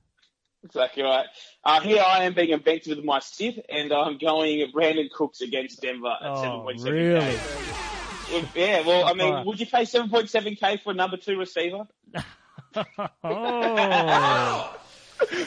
Exactly 0.62 1.02
right. 1.02 1.26
Uh, 1.64 1.80
here 1.80 2.04
I 2.06 2.24
am 2.24 2.34
being 2.34 2.50
inventive 2.50 2.96
with 2.98 3.04
my 3.04 3.18
Sith, 3.18 3.58
and 3.70 3.90
I'm 3.92 4.18
going 4.18 4.60
at 4.60 4.72
Brandin 4.72 5.10
Cooks 5.10 5.40
against 5.40 5.80
Denver 5.80 6.14
at 6.20 6.26
Oh, 6.28 6.66
7.7k. 6.68 6.92
really? 6.92 8.48
Yeah, 8.54 8.86
well, 8.86 9.04
I 9.06 9.14
mean, 9.14 9.44
would 9.46 9.58
you 9.58 9.66
pay 9.66 9.82
7.7k 9.82 10.82
for 10.82 10.90
a 10.90 10.94
number 10.94 11.16
two 11.16 11.38
receiver? 11.38 11.88
oh, 13.24 14.76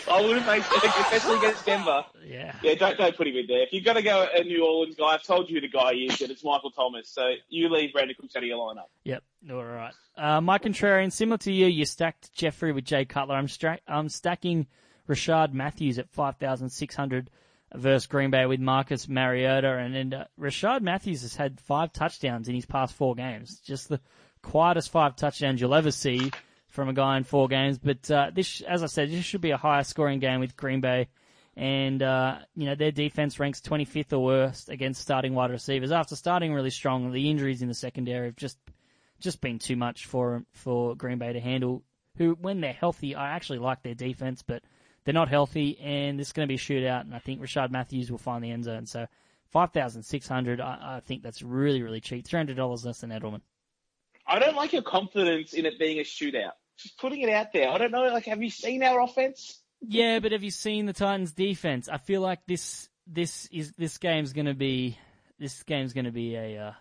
I 0.10 0.22
would 0.22 0.38
have 0.42 0.46
paid, 0.46 0.62
especially 1.02 1.38
against 1.38 1.66
Denver. 1.66 2.06
yeah. 2.26 2.56
Yeah, 2.62 2.76
don't 2.76 2.98
don't 2.98 3.16
put 3.16 3.28
him 3.28 3.36
in 3.36 3.48
there. 3.48 3.64
If 3.64 3.74
you're 3.74 3.84
gonna 3.84 4.02
go 4.02 4.28
a 4.34 4.44
New 4.44 4.66
Orleans 4.66 4.96
guy, 4.96 5.06
I've 5.08 5.24
told 5.24 5.50
you 5.50 5.56
who 5.56 5.62
the 5.62 5.68
guy 5.68 5.92
is, 5.94 6.22
and 6.22 6.32
it's 6.32 6.44
Michael 6.44 6.72
Thomas. 6.72 7.10
So 7.10 7.30
you 7.50 7.70
leave 7.70 7.92
Brandin 7.94 8.18
Cooks 8.18 8.36
out 8.36 8.44
of 8.44 8.48
your 8.48 8.58
lineup. 8.58 8.88
Yep. 9.04 9.24
All 9.52 9.64
right. 9.64 9.94
Uh, 10.18 10.42
my 10.42 10.58
contrarian, 10.58 11.12
similar 11.12 11.38
to 11.40 11.52
you, 11.52 11.68
you 11.68 11.86
stacked 11.86 12.34
Jeffery 12.34 12.72
with 12.72 12.86
Jay 12.86 13.06
Cutler. 13.06 13.36
I'm, 13.36 13.48
stra- 13.48 13.80
I'm 13.88 14.10
stacking 14.10 14.66
Rishard 15.10 15.54
Matthews 15.54 16.00
at 16.00 16.10
5,600 16.10 17.30
versus 17.74 18.08
Green 18.08 18.32
Bay 18.32 18.46
with 18.46 18.60
Marcus 18.60 19.08
Mariota. 19.08 19.78
And, 19.78 19.96
and 19.96 20.14
uh, 20.14 20.26
Rishard 20.40 20.82
Matthews 20.82 21.22
has 21.24 21.36
had 21.36 21.60
five 21.60 21.92
touchdowns 21.92 22.48
in 22.48 22.56
his 22.56 22.66
past 22.66 22.96
four 22.96 23.14
games. 23.14 23.60
Just 23.60 23.90
the 23.90 24.00
quietest 24.42 24.90
five 24.90 25.16
touchdowns 25.16 25.60
you'll 25.60 25.76
ever 25.76 25.92
see 25.92 26.32
from 26.76 26.90
a 26.90 26.94
guy 26.94 27.18
in 27.18 27.24
four 27.24 27.48
games. 27.48 27.80
But 27.80 28.12
uh, 28.12 28.32
this, 28.34 28.62
as 28.62 28.84
I 28.84 28.88
said, 28.88 29.10
this 29.10 29.24
should 29.24 29.42
be 29.42 29.52
a 29.52 29.58
higher 29.58 29.84
scoring 29.84 30.20
game 30.20 30.42
with 30.42 30.56
Green 30.56 30.82
Bay. 30.82 31.08
And, 31.58 32.04
uh, 32.04 32.40
you 32.56 32.66
know, 32.66 32.76
their 32.76 32.92
defense 32.92 33.40
ranks 33.40 33.62
25th 33.62 34.14
or 34.14 34.20
worst 34.20 34.70
against 34.70 35.02
starting 35.02 35.34
wide 35.34 35.52
receivers. 35.52 35.92
After 35.92 36.16
starting 36.16 36.54
really 36.54 36.70
strong, 36.70 37.12
the 37.12 37.30
injuries 37.30 37.62
in 37.62 37.70
the 37.70 37.74
secondary 37.74 38.28
have 38.28 38.36
just 38.36 38.58
just 39.22 39.40
been 39.40 39.58
too 39.58 39.78
much 39.78 40.06
for 40.06 40.44
for 40.52 40.96
Green 40.96 41.18
Bay 41.18 41.32
to 41.32 41.40
handle. 41.40 41.82
Who, 42.18 42.38
when 42.40 42.60
they're 42.60 42.74
healthy, 42.74 43.16
I 43.16 43.32
actually 43.32 43.60
like 43.60 43.82
their 43.82 43.96
defense, 43.96 44.44
but 44.46 44.64
they're 45.04 45.14
not 45.14 45.30
healthy, 45.30 45.80
and 45.80 46.20
this 46.20 46.28
is 46.28 46.34
going 46.34 46.48
to 46.48 46.52
be 46.52 46.56
a 46.56 46.58
shootout. 46.58 47.02
And 47.02 47.16
I 47.16 47.20
think 47.20 47.42
Rishard 47.42 47.72
Matthews 47.72 48.12
will 48.12 48.18
find 48.18 48.44
the 48.44 48.52
end 48.52 48.66
zone. 48.66 48.86
So 48.86 49.08
five 49.52 49.72
thousand 49.72 50.04
six 50.04 50.28
hundred, 50.28 50.60
I, 50.60 50.98
I 50.98 51.00
think 51.00 51.24
that's 51.24 51.42
really 51.42 51.82
really 51.82 52.02
cheap. 52.02 52.26
Three 52.26 52.38
hundred 52.38 52.58
dollars 52.58 52.86
less 52.86 53.00
than 53.00 53.12
Edelman. 53.12 53.42
I 54.28 54.40
don't 54.40 54.56
like 54.56 54.74
your 54.74 54.82
confidence 54.82 55.54
in 55.54 55.66
it 55.66 55.80
being 55.80 56.00
a 56.00 56.04
shootout. 56.04 56.54
Just 56.78 56.98
putting 57.00 57.22
it 57.22 57.30
out 57.30 57.54
there. 57.54 57.70
I 57.70 57.78
don't 57.78 57.92
know. 57.92 58.04
Like, 58.04 58.26
have 58.26 58.42
you 58.42 58.50
seen 58.50 58.84
our 58.84 59.02
offense? 59.02 59.62
Yeah, 59.82 60.20
but 60.20 60.32
have 60.32 60.44
you 60.44 60.52
seen 60.52 60.86
the 60.86 60.94
Titans' 60.94 61.32
defense? 61.32 61.90
I 61.90 61.98
feel 61.98 62.22
like 62.22 62.40
this 62.48 62.90
this 63.08 63.48
is 63.52 63.74
this 63.78 63.98
game's 63.98 64.34
going 64.34 64.48
to 64.48 64.54
be 64.54 64.98
this 65.40 65.64
game's 65.64 65.94
going 65.94 66.06
to 66.06 66.12
be 66.12 66.36
a. 66.36 66.68
Uh, 66.68 66.72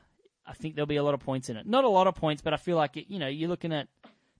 I 0.46 0.52
think 0.54 0.74
there'll 0.74 0.87
be 0.87 0.96
a 0.96 1.02
lot 1.02 1.14
of 1.14 1.20
points 1.20 1.48
in 1.48 1.57
it. 1.57 1.66
Not 1.66 1.85
a 1.85 1.88
lot 1.88 2.07
of 2.07 2.14
points, 2.14 2.42
but 2.42 2.52
I 2.52 2.57
feel 2.57 2.76
like 2.76 2.96
it, 2.96 3.07
you 3.09 3.18
know 3.18 3.28
you're 3.28 3.48
looking 3.48 3.72
at 3.72 3.88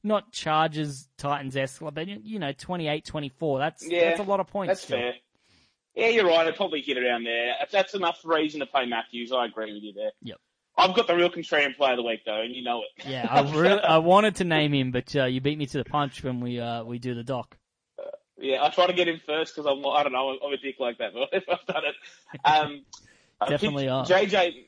not 0.03 0.33
Chargers 0.33 1.09
Titans 1.17 1.57
esque, 1.57 1.83
but 1.93 2.07
you 2.07 2.39
know 2.39 2.53
28-24. 2.53 3.59
That's 3.59 3.87
Yeah, 3.87 4.11
that's 4.11 4.21
a 4.21 4.25
lot 4.25 4.41
of 4.41 4.47
points. 4.49 4.69
That's 4.69 4.83
still. 4.83 4.99
fair. 4.99 5.15
Yeah, 5.95 6.09
you're 6.09 6.27
right. 6.27 6.47
I'd 6.47 6.57
probably 6.57 6.83
hit 6.83 6.99
around 6.99 7.25
there. 7.25 7.55
That's 7.71 7.95
enough 7.95 8.21
reason 8.25 8.61
to 8.61 8.67
play 8.67 8.85
Matthews, 8.85 9.33
I 9.33 9.47
agree 9.47 9.73
with 9.73 9.83
you 9.83 9.93
there. 9.93 10.11
Yep. 10.23 10.39
I've 10.77 10.95
got 10.95 11.07
the 11.07 11.15
real 11.15 11.31
contrarian 11.31 11.77
player 11.77 11.93
of 11.93 11.99
the 11.99 12.03
week 12.03 12.21
though, 12.27 12.41
and 12.41 12.55
you 12.55 12.63
know 12.63 12.83
it. 12.83 13.07
Yeah, 13.09 13.27
I 13.31 13.43
really 13.53 13.81
I 13.81 13.99
wanted 14.13 14.37
to 14.37 14.45
name 14.45 14.75
him, 14.75 14.91
but 14.91 15.15
uh, 15.15 15.25
you 15.25 15.41
beat 15.41 15.59
me 15.59 15.67
to 15.67 15.79
the 15.79 15.85
punch 15.85 16.23
when 16.25 16.41
we 16.41 16.59
uh, 16.61 16.85
we 16.85 16.99
do 16.99 17.15
the 17.15 17.25
doc. 17.25 17.57
Yeah, 18.37 18.63
I 18.63 18.69
try 18.71 18.87
to 18.87 18.93
get 18.93 19.09
him 19.09 19.21
first 19.25 19.55
because 19.55 19.71
I'm, 19.71 19.87
I 19.87 20.03
don't 20.03 20.13
know, 20.13 20.37
I'm 20.45 20.53
a 20.53 20.57
dick 20.57 20.77
like 20.79 20.99
that, 20.99 21.15
but 21.15 21.29
if 21.33 21.45
I've 21.49 21.65
done 21.67 21.85
it. 21.85 22.41
Um, 22.45 22.85
Definitely 23.49 23.89
are. 23.89 24.05
JJ, 24.05 24.65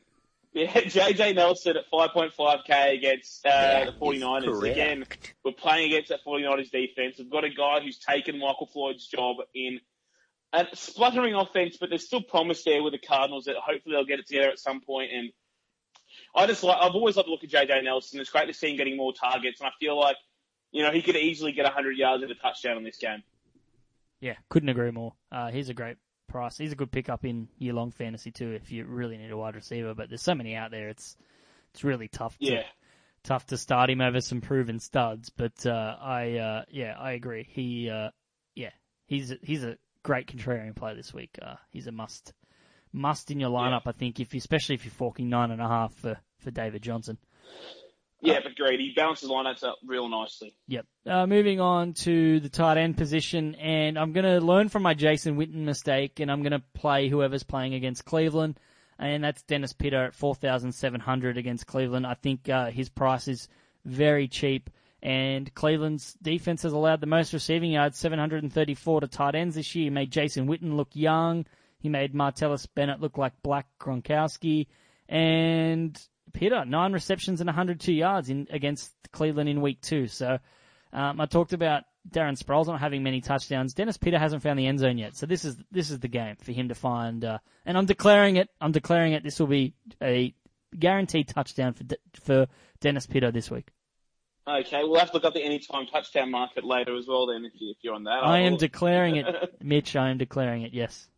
Yeah, 0.52 0.72
JJ 0.72 1.34
Nelson 1.34 1.76
at 1.76 1.90
5.5k 1.92 2.94
against 2.94 3.44
uh, 3.44 3.50
Yeah, 3.50 3.84
the 3.86 3.92
49ers. 3.92 4.70
Again, 4.70 5.04
we're 5.44 5.52
playing 5.52 5.92
against 5.92 6.08
that 6.10 6.20
49ers 6.26 6.70
defense. 6.70 7.16
We've 7.18 7.30
got 7.30 7.44
a 7.44 7.50
guy 7.50 7.80
who's 7.80 7.98
taken 7.98 8.38
Michael 8.38 8.68
Floyd's 8.72 9.06
job 9.06 9.36
in 9.54 9.80
a 10.52 10.66
spluttering 10.74 11.34
offense, 11.34 11.76
but 11.78 11.90
there's 11.90 12.06
still 12.06 12.22
promise 12.22 12.62
there 12.64 12.82
with 12.82 12.92
the 12.92 12.98
Cardinals 12.98 13.44
that 13.44 13.56
hopefully 13.56 13.94
they'll 13.96 14.06
get 14.06 14.20
it 14.20 14.26
together 14.26 14.48
at 14.48 14.58
some 14.58 14.80
point. 14.80 15.10
And 15.12 15.30
I 16.34 16.46
just 16.46 16.62
like, 16.62 16.78
I've 16.80 16.94
always 16.94 17.16
loved 17.16 17.26
to 17.26 17.32
look 17.32 17.44
at 17.44 17.50
JJ 17.50 17.84
Nelson. 17.84 18.20
It's 18.20 18.30
great 18.30 18.46
to 18.46 18.54
see 18.54 18.70
him 18.70 18.76
getting 18.76 18.96
more 18.96 19.12
targets, 19.12 19.60
and 19.60 19.68
I 19.68 19.72
feel 19.80 19.98
like, 19.98 20.16
you 20.72 20.82
know, 20.82 20.90
he 20.90 21.02
could 21.02 21.16
easily 21.16 21.52
get 21.52 21.64
100 21.64 21.96
yards 21.96 22.22
and 22.22 22.30
a 22.30 22.34
touchdown 22.34 22.76
in 22.76 22.84
this 22.84 22.96
game. 22.98 23.22
Yeah, 24.20 24.34
couldn't 24.48 24.68
agree 24.68 24.90
more. 24.90 25.14
Uh, 25.30 25.50
he's 25.50 25.68
a 25.68 25.74
great 25.74 25.96
price. 26.28 26.56
He's 26.58 26.72
a 26.72 26.76
good 26.76 26.90
pickup 26.90 27.24
in 27.24 27.48
year 27.58 27.72
long 27.72 27.90
fantasy 27.90 28.30
too 28.30 28.52
if 28.52 28.72
you 28.72 28.84
really 28.84 29.16
need 29.16 29.30
a 29.30 29.36
wide 29.36 29.54
receiver. 29.54 29.94
But 29.94 30.08
there's 30.08 30.22
so 30.22 30.34
many 30.34 30.54
out 30.54 30.70
there. 30.70 30.88
It's 30.88 31.16
it's 31.72 31.84
really 31.84 32.08
tough. 32.08 32.36
To, 32.38 32.46
Yeah. 32.46 32.62
tough 33.22 33.46
to 33.46 33.56
start 33.58 33.90
him 33.90 34.00
over 34.00 34.20
some 34.20 34.40
proven 34.40 34.80
studs. 34.80 35.30
But 35.30 35.66
uh, 35.66 35.96
I 36.00 36.38
uh, 36.38 36.64
yeah 36.70 36.94
I 36.98 37.12
agree. 37.12 37.46
He 37.48 37.90
uh, 37.90 38.10
yeah 38.54 38.70
he's 39.06 39.32
he's 39.42 39.64
a 39.64 39.76
great 40.02 40.26
contrarian 40.26 40.74
play 40.74 40.94
this 40.94 41.12
week. 41.12 41.38
Uh, 41.40 41.56
he's 41.70 41.86
a 41.86 41.92
must 41.92 42.32
must 42.96 43.30
in 43.30 43.38
your 43.38 43.50
lineup. 43.50 43.82
I 43.86 43.92
think 43.92 44.18
if 44.18 44.34
you, 44.34 44.38
especially 44.38 44.74
if 44.74 44.84
you're 44.84 44.92
forking 44.92 45.28
nine 45.28 45.50
and 45.50 45.60
a 45.60 45.68
half 45.68 45.94
for 45.94 46.18
for 46.38 46.50
David 46.50 46.82
Johnson. 46.82 47.18
Yeah, 48.22 48.40
but 48.42 48.56
great. 48.56 48.80
He 48.80 48.92
balances 48.96 49.28
lineups 49.28 49.62
up 49.62 49.76
real 49.86 50.08
nicely. 50.08 50.54
Yep. 50.68 50.86
Uh, 51.06 51.26
moving 51.26 51.60
on 51.60 51.92
to 51.94 52.40
the 52.40 52.48
tight 52.48 52.78
end 52.78 52.96
position, 52.96 53.54
and 53.56 53.98
I'm 53.98 54.12
going 54.12 54.24
to 54.24 54.44
learn 54.44 54.68
from 54.68 54.82
my 54.82 54.94
Jason 54.94 55.36
Witten 55.36 55.64
mistake, 55.64 56.18
and 56.18 56.30
I'm 56.30 56.42
going 56.42 56.52
to 56.52 56.62
play 56.74 57.08
whoever's 57.08 57.42
playing 57.42 57.74
against 57.74 58.04
Cleveland, 58.04 58.58
and 58.98 59.22
that's 59.22 59.42
Dennis 59.42 59.74
Pitta 59.74 59.98
at 59.98 60.14
4,700 60.14 61.36
against 61.36 61.66
Cleveland. 61.66 62.06
I 62.06 62.14
think 62.14 62.48
uh, 62.48 62.70
his 62.70 62.88
price 62.88 63.28
is 63.28 63.48
very 63.84 64.28
cheap, 64.28 64.70
and 65.02 65.54
Cleveland's 65.54 66.14
defense 66.22 66.62
has 66.62 66.72
allowed 66.72 67.02
the 67.02 67.06
most 67.06 67.34
receiving 67.34 67.72
yards, 67.72 67.98
734 67.98 69.02
to 69.02 69.06
tight 69.06 69.34
ends 69.34 69.56
this 69.56 69.74
year. 69.74 69.84
He 69.84 69.90
made 69.90 70.10
Jason 70.10 70.48
Witten 70.48 70.76
look 70.76 70.88
young. 70.94 71.44
He 71.78 71.88
made 71.88 72.14
Martellus 72.14 72.66
Bennett 72.74 73.00
look 73.00 73.18
like 73.18 73.32
Black 73.42 73.66
Gronkowski, 73.80 74.66
and 75.08 76.00
Pitta, 76.32 76.64
nine 76.64 76.92
receptions 76.92 77.40
and 77.40 77.48
102 77.48 77.92
yards 77.92 78.28
in 78.30 78.46
against 78.50 78.92
Cleveland 79.12 79.48
in 79.48 79.60
week 79.60 79.80
two. 79.80 80.08
So 80.08 80.38
um, 80.92 81.20
I 81.20 81.26
talked 81.26 81.52
about 81.52 81.84
Darren 82.10 82.40
Sproles 82.40 82.66
not 82.66 82.80
having 82.80 83.02
many 83.02 83.20
touchdowns. 83.20 83.74
Dennis 83.74 83.96
Pitta 83.96 84.18
hasn't 84.18 84.42
found 84.42 84.58
the 84.58 84.66
end 84.66 84.78
zone 84.78 84.98
yet. 84.98 85.16
So 85.16 85.26
this 85.26 85.44
is 85.44 85.56
this 85.70 85.90
is 85.90 86.00
the 86.00 86.08
game 86.08 86.36
for 86.36 86.52
him 86.52 86.68
to 86.68 86.74
find. 86.74 87.24
Uh, 87.24 87.38
and 87.64 87.76
I'm 87.76 87.86
declaring 87.86 88.36
it. 88.36 88.48
I'm 88.60 88.72
declaring 88.72 89.12
it. 89.12 89.22
This 89.22 89.38
will 89.40 89.46
be 89.46 89.74
a 90.02 90.34
guaranteed 90.78 91.28
touchdown 91.28 91.72
for 91.72 91.84
De- 91.84 91.96
for 92.22 92.46
Dennis 92.80 93.06
Pitta 93.06 93.32
this 93.32 93.50
week. 93.50 93.68
Okay, 94.48 94.82
we'll 94.84 95.00
have 95.00 95.08
to 95.10 95.14
look 95.14 95.24
up 95.24 95.34
the 95.34 95.42
anytime 95.42 95.86
touchdown 95.86 96.30
market 96.30 96.64
later 96.64 96.96
as 96.96 97.08
well. 97.08 97.26
Then, 97.26 97.44
if, 97.44 97.52
you, 97.60 97.70
if 97.70 97.78
you're 97.82 97.94
on 97.94 98.04
that, 98.04 98.22
I 98.22 98.40
am 98.40 98.52
I'll- 98.52 98.58
declaring 98.58 99.16
it, 99.16 99.26
Mitch. 99.62 99.96
I 99.96 100.10
am 100.10 100.18
declaring 100.18 100.62
it. 100.62 100.72
Yes. 100.72 101.08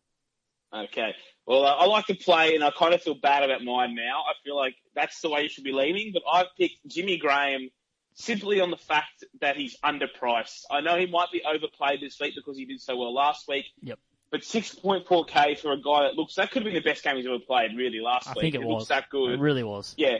Okay. 0.73 1.15
Well, 1.45 1.65
uh, 1.65 1.73
I 1.75 1.85
like 1.85 2.05
to 2.07 2.15
play, 2.15 2.55
and 2.55 2.63
I 2.63 2.69
kind 2.71 2.93
of 2.93 3.01
feel 3.01 3.15
bad 3.15 3.43
about 3.43 3.63
mine 3.63 3.95
now. 3.95 4.21
I 4.21 4.33
feel 4.43 4.55
like 4.55 4.75
that's 4.95 5.19
the 5.21 5.29
way 5.29 5.41
you 5.43 5.49
should 5.49 5.63
be 5.63 5.71
leaning, 5.71 6.11
but 6.13 6.21
I've 6.31 6.47
picked 6.57 6.75
Jimmy 6.87 7.17
Graham 7.17 7.69
simply 8.13 8.59
on 8.59 8.69
the 8.69 8.77
fact 8.77 9.23
that 9.41 9.55
he's 9.55 9.75
underpriced. 9.83 10.61
I 10.69 10.81
know 10.81 10.97
he 10.97 11.07
might 11.07 11.31
be 11.31 11.41
overplayed 11.43 12.01
this 12.01 12.19
week 12.19 12.33
because 12.35 12.57
he 12.57 12.65
did 12.65 12.81
so 12.81 12.95
well 12.97 13.13
last 13.13 13.47
week. 13.47 13.65
Yep. 13.81 13.97
But 14.31 14.41
6.4k 14.41 15.57
for 15.59 15.71
a 15.71 15.77
guy 15.81 16.03
that 16.03 16.15
looks, 16.15 16.35
that 16.35 16.51
could 16.51 16.61
have 16.61 16.71
been 16.71 16.75
the 16.81 16.87
best 16.87 17.03
game 17.03 17.15
he's 17.15 17.25
ever 17.25 17.39
played, 17.39 17.71
really, 17.75 17.99
last 17.99 18.27
I 18.27 18.33
week. 18.33 18.41
think 18.41 18.55
it, 18.55 18.61
looks 18.61 18.81
was. 18.81 18.87
that 18.89 19.09
good. 19.09 19.31
It 19.31 19.39
really 19.39 19.63
was. 19.63 19.95
Yeah. 19.97 20.17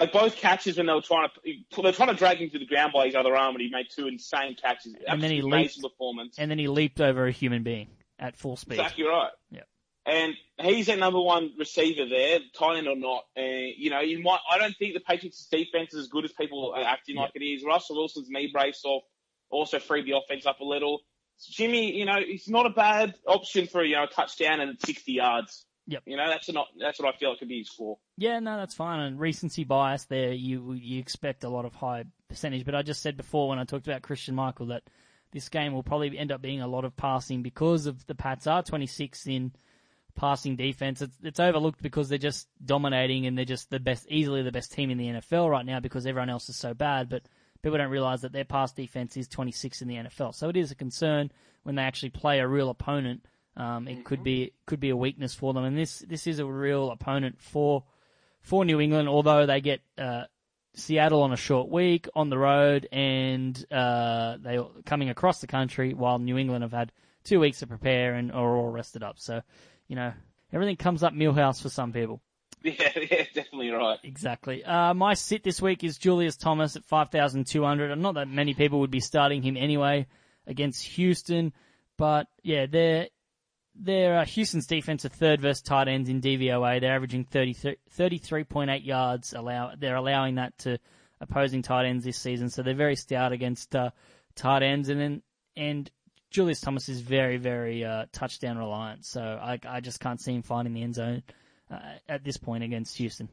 Like 0.00 0.12
both 0.12 0.34
catches 0.34 0.76
when 0.76 0.86
they 0.86 0.92
were 0.92 1.02
trying 1.02 1.28
to, 1.28 1.82
they're 1.82 1.92
trying 1.92 2.08
to 2.08 2.16
drag 2.16 2.38
him 2.38 2.50
to 2.50 2.58
the 2.58 2.66
ground 2.66 2.92
by 2.92 3.06
his 3.06 3.14
other 3.14 3.36
arm, 3.36 3.54
and 3.54 3.62
he 3.62 3.70
made 3.70 3.86
two 3.94 4.08
insane 4.08 4.56
catches. 4.60 4.94
And 5.06 5.22
then 5.22 5.30
he 5.30 5.36
Absolutely 5.38 5.50
amazing 5.52 5.82
leaped- 5.84 5.94
performance. 5.94 6.34
And 6.36 6.50
then 6.50 6.58
he 6.58 6.66
leaped 6.66 7.00
over 7.00 7.26
a 7.26 7.30
human 7.30 7.62
being 7.62 7.86
at 8.18 8.36
full 8.36 8.56
speed. 8.56 8.80
Exactly 8.80 9.04
right. 9.04 9.30
Yep. 9.52 9.68
And 10.06 10.34
he's 10.60 10.86
their 10.86 10.98
number 10.98 11.20
one 11.20 11.52
receiver 11.58 12.06
there, 12.08 12.40
tight 12.58 12.76
end 12.78 12.88
or 12.88 12.96
not. 12.96 13.24
And 13.36 13.72
you 13.76 13.90
know. 13.90 13.98
I 13.98 14.58
don't 14.58 14.76
think 14.76 14.94
the 14.94 15.00
Patriots' 15.00 15.46
defense 15.50 15.94
is 15.94 16.00
as 16.00 16.08
good 16.08 16.24
as 16.24 16.32
people 16.32 16.74
are 16.76 16.84
acting 16.84 17.16
like 17.16 17.30
it 17.34 17.44
is. 17.44 17.64
Russell 17.64 17.96
Wilson's 17.96 18.28
knee 18.28 18.50
brace 18.52 18.82
off 18.84 19.02
also 19.50 19.78
freed 19.78 20.06
the 20.06 20.16
offense 20.16 20.46
up 20.46 20.60
a 20.60 20.64
little. 20.64 21.00
Jimmy, 21.50 21.96
you 21.96 22.04
know, 22.04 22.18
he's 22.24 22.48
not 22.48 22.66
a 22.66 22.70
bad 22.70 23.14
option 23.26 23.66
for 23.66 23.82
you 23.82 23.96
know 23.96 24.04
a 24.04 24.08
touchdown 24.08 24.60
and 24.60 24.78
60 24.80 25.12
yards. 25.12 25.64
Yep. 25.86 26.02
You 26.06 26.16
know, 26.16 26.28
that's 26.28 26.50
not 26.50 26.68
that's 26.78 26.98
what 26.98 27.14
I 27.14 27.18
feel 27.18 27.32
it 27.32 27.38
could 27.38 27.48
be 27.48 27.56
used 27.56 27.74
for. 27.76 27.98
Yeah, 28.16 28.38
no, 28.40 28.56
that's 28.56 28.74
fine. 28.74 29.00
And 29.00 29.18
recency 29.18 29.64
bias 29.64 30.04
there, 30.04 30.32
you 30.32 30.72
you 30.72 30.98
expect 30.98 31.44
a 31.44 31.48
lot 31.48 31.64
of 31.64 31.74
high 31.74 32.04
percentage. 32.28 32.64
But 32.64 32.74
I 32.74 32.82
just 32.82 33.02
said 33.02 33.16
before 33.16 33.48
when 33.48 33.58
I 33.58 33.64
talked 33.64 33.86
about 33.86 34.02
Christine 34.02 34.34
Michael 34.34 34.66
that 34.66 34.84
this 35.32 35.48
game 35.48 35.74
will 35.74 35.82
probably 35.82 36.16
end 36.16 36.32
up 36.32 36.40
being 36.40 36.62
a 36.62 36.68
lot 36.68 36.84
of 36.84 36.96
passing 36.96 37.42
because 37.42 37.86
of 37.86 38.06
the 38.06 38.14
Pats 38.14 38.46
are 38.46 38.62
26 38.62 39.26
in 39.26 39.52
passing 40.16 40.56
defense. 40.56 41.02
It's, 41.02 41.16
it's 41.22 41.40
overlooked 41.40 41.82
because 41.82 42.08
they're 42.08 42.18
just 42.18 42.48
dominating 42.64 43.26
and 43.26 43.36
they're 43.36 43.44
just 43.44 43.70
the 43.70 43.80
best, 43.80 44.06
easily 44.08 44.42
the 44.42 44.52
best 44.52 44.72
team 44.72 44.90
in 44.90 44.98
the 44.98 45.08
NFL 45.08 45.50
right 45.50 45.66
now 45.66 45.80
because 45.80 46.06
everyone 46.06 46.30
else 46.30 46.48
is 46.48 46.56
so 46.56 46.74
bad. 46.74 47.08
But 47.08 47.22
people 47.62 47.78
don't 47.78 47.90
realize 47.90 48.22
that 48.22 48.32
their 48.32 48.44
pass 48.44 48.72
defense 48.72 49.16
is 49.16 49.28
26 49.28 49.82
in 49.82 49.88
the 49.88 49.96
NFL. 49.96 50.34
So 50.34 50.48
it 50.48 50.56
is 50.56 50.70
a 50.70 50.74
concern 50.74 51.30
when 51.62 51.74
they 51.74 51.82
actually 51.82 52.10
play 52.10 52.40
a 52.40 52.48
real 52.48 52.70
opponent. 52.70 53.24
Um, 53.56 53.86
it 53.86 54.04
could 54.04 54.24
be 54.24 54.52
could 54.66 54.80
be 54.80 54.90
a 54.90 54.96
weakness 54.96 55.32
for 55.32 55.54
them, 55.54 55.62
and 55.62 55.78
this 55.78 56.00
this 56.00 56.26
is 56.26 56.40
a 56.40 56.44
real 56.44 56.90
opponent 56.90 57.40
for 57.40 57.84
for 58.40 58.64
New 58.64 58.80
England. 58.80 59.08
Although 59.08 59.46
they 59.46 59.60
get 59.60 59.80
uh, 59.96 60.24
Seattle 60.74 61.22
on 61.22 61.32
a 61.32 61.36
short 61.36 61.68
week 61.68 62.08
on 62.16 62.30
the 62.30 62.38
road, 62.38 62.88
and 62.90 63.64
uh, 63.70 64.38
they 64.40 64.58
coming 64.84 65.08
across 65.08 65.40
the 65.40 65.46
country, 65.46 65.94
while 65.94 66.18
New 66.18 66.36
England 66.36 66.62
have 66.62 66.72
had 66.72 66.92
two 67.22 67.40
weeks 67.40 67.60
to 67.60 67.66
prepare 67.66 68.14
and 68.14 68.32
are 68.32 68.56
all 68.56 68.68
rested 68.68 69.02
up. 69.02 69.18
So, 69.18 69.40
you 69.88 69.96
know, 69.96 70.12
everything 70.52 70.76
comes 70.76 71.02
up 71.02 71.12
Milhouse 71.12 71.60
for 71.62 71.68
some 71.68 71.92
people. 71.92 72.20
Yeah, 72.64 72.88
yeah, 72.96 73.24
definitely 73.34 73.70
right. 73.72 73.98
Exactly. 74.02 74.64
Uh, 74.64 74.94
my 74.94 75.12
sit 75.12 75.44
this 75.44 75.60
week 75.60 75.84
is 75.84 75.98
Julius 75.98 76.38
Thomas 76.38 76.76
at 76.76 76.84
5,200. 76.86 77.90
And 77.90 78.00
not 78.00 78.14
that 78.14 78.26
many 78.26 78.54
people 78.54 78.80
would 78.80 78.90
be 78.90 79.00
starting 79.00 79.42
him 79.42 79.58
anyway 79.58 80.06
against 80.46 80.82
Houston. 80.86 81.52
But 81.98 82.26
yeah, 82.42 82.64
they're, 82.64 83.08
they're, 83.74 84.20
uh, 84.20 84.24
Houston's 84.24 84.66
defense 84.66 85.04
are 85.04 85.10
third 85.10 85.42
versus 85.42 85.60
tight 85.60 85.88
ends 85.88 86.08
in 86.08 86.22
DVOA. 86.22 86.80
They're 86.80 86.94
averaging 86.94 87.24
30, 87.24 87.54
33.8 87.98 88.86
yards. 88.86 89.34
Allow, 89.34 89.72
they're 89.78 89.96
allowing 89.96 90.36
that 90.36 90.56
to 90.60 90.78
opposing 91.20 91.60
tight 91.60 91.84
ends 91.84 92.02
this 92.06 92.16
season. 92.16 92.48
So 92.48 92.62
they're 92.62 92.74
very 92.74 92.96
stout 92.96 93.32
against, 93.32 93.76
uh, 93.76 93.90
tight 94.36 94.62
ends. 94.62 94.88
And 94.88 94.98
then, 94.98 95.22
and 95.54 95.90
Julius 96.34 96.60
Thomas 96.60 96.88
is 96.88 97.00
very, 97.00 97.36
very, 97.36 97.84
uh, 97.84 98.06
touchdown 98.12 98.58
reliant. 98.58 99.04
So 99.04 99.20
I, 99.20 99.60
I 99.64 99.80
just 99.80 100.00
can't 100.00 100.20
see 100.20 100.34
him 100.34 100.42
finding 100.42 100.74
the 100.74 100.82
end 100.82 100.96
zone, 100.96 101.22
uh, 101.70 101.78
at 102.08 102.24
this 102.24 102.36
point 102.36 102.64
against 102.64 102.96
Houston. 102.96 103.28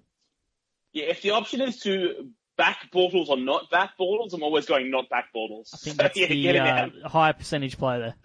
Yeah, 0.93 1.05
if 1.05 1.23
the 1.23 1.31
option 1.31 1.61
is 1.61 1.79
to 1.79 2.29
back 2.57 2.91
Bortles 2.93 3.29
or 3.29 3.37
not 3.37 3.71
back 3.71 3.93
Bortles, 3.99 4.33
I'm 4.33 4.43
always 4.43 4.67
going 4.67 4.91
not 4.91 5.09
back 5.09 5.29
Bortles. 5.35 5.69
I 5.73 5.77
think 5.77 5.95
So, 5.95 6.03
that's 6.03 6.15
yeah, 6.15 6.27
the 6.27 6.43
get 6.43 6.55
uh, 6.57 7.09
high 7.09 7.31
percentage 7.31 7.79
play 7.79 7.97
there. 7.97 8.15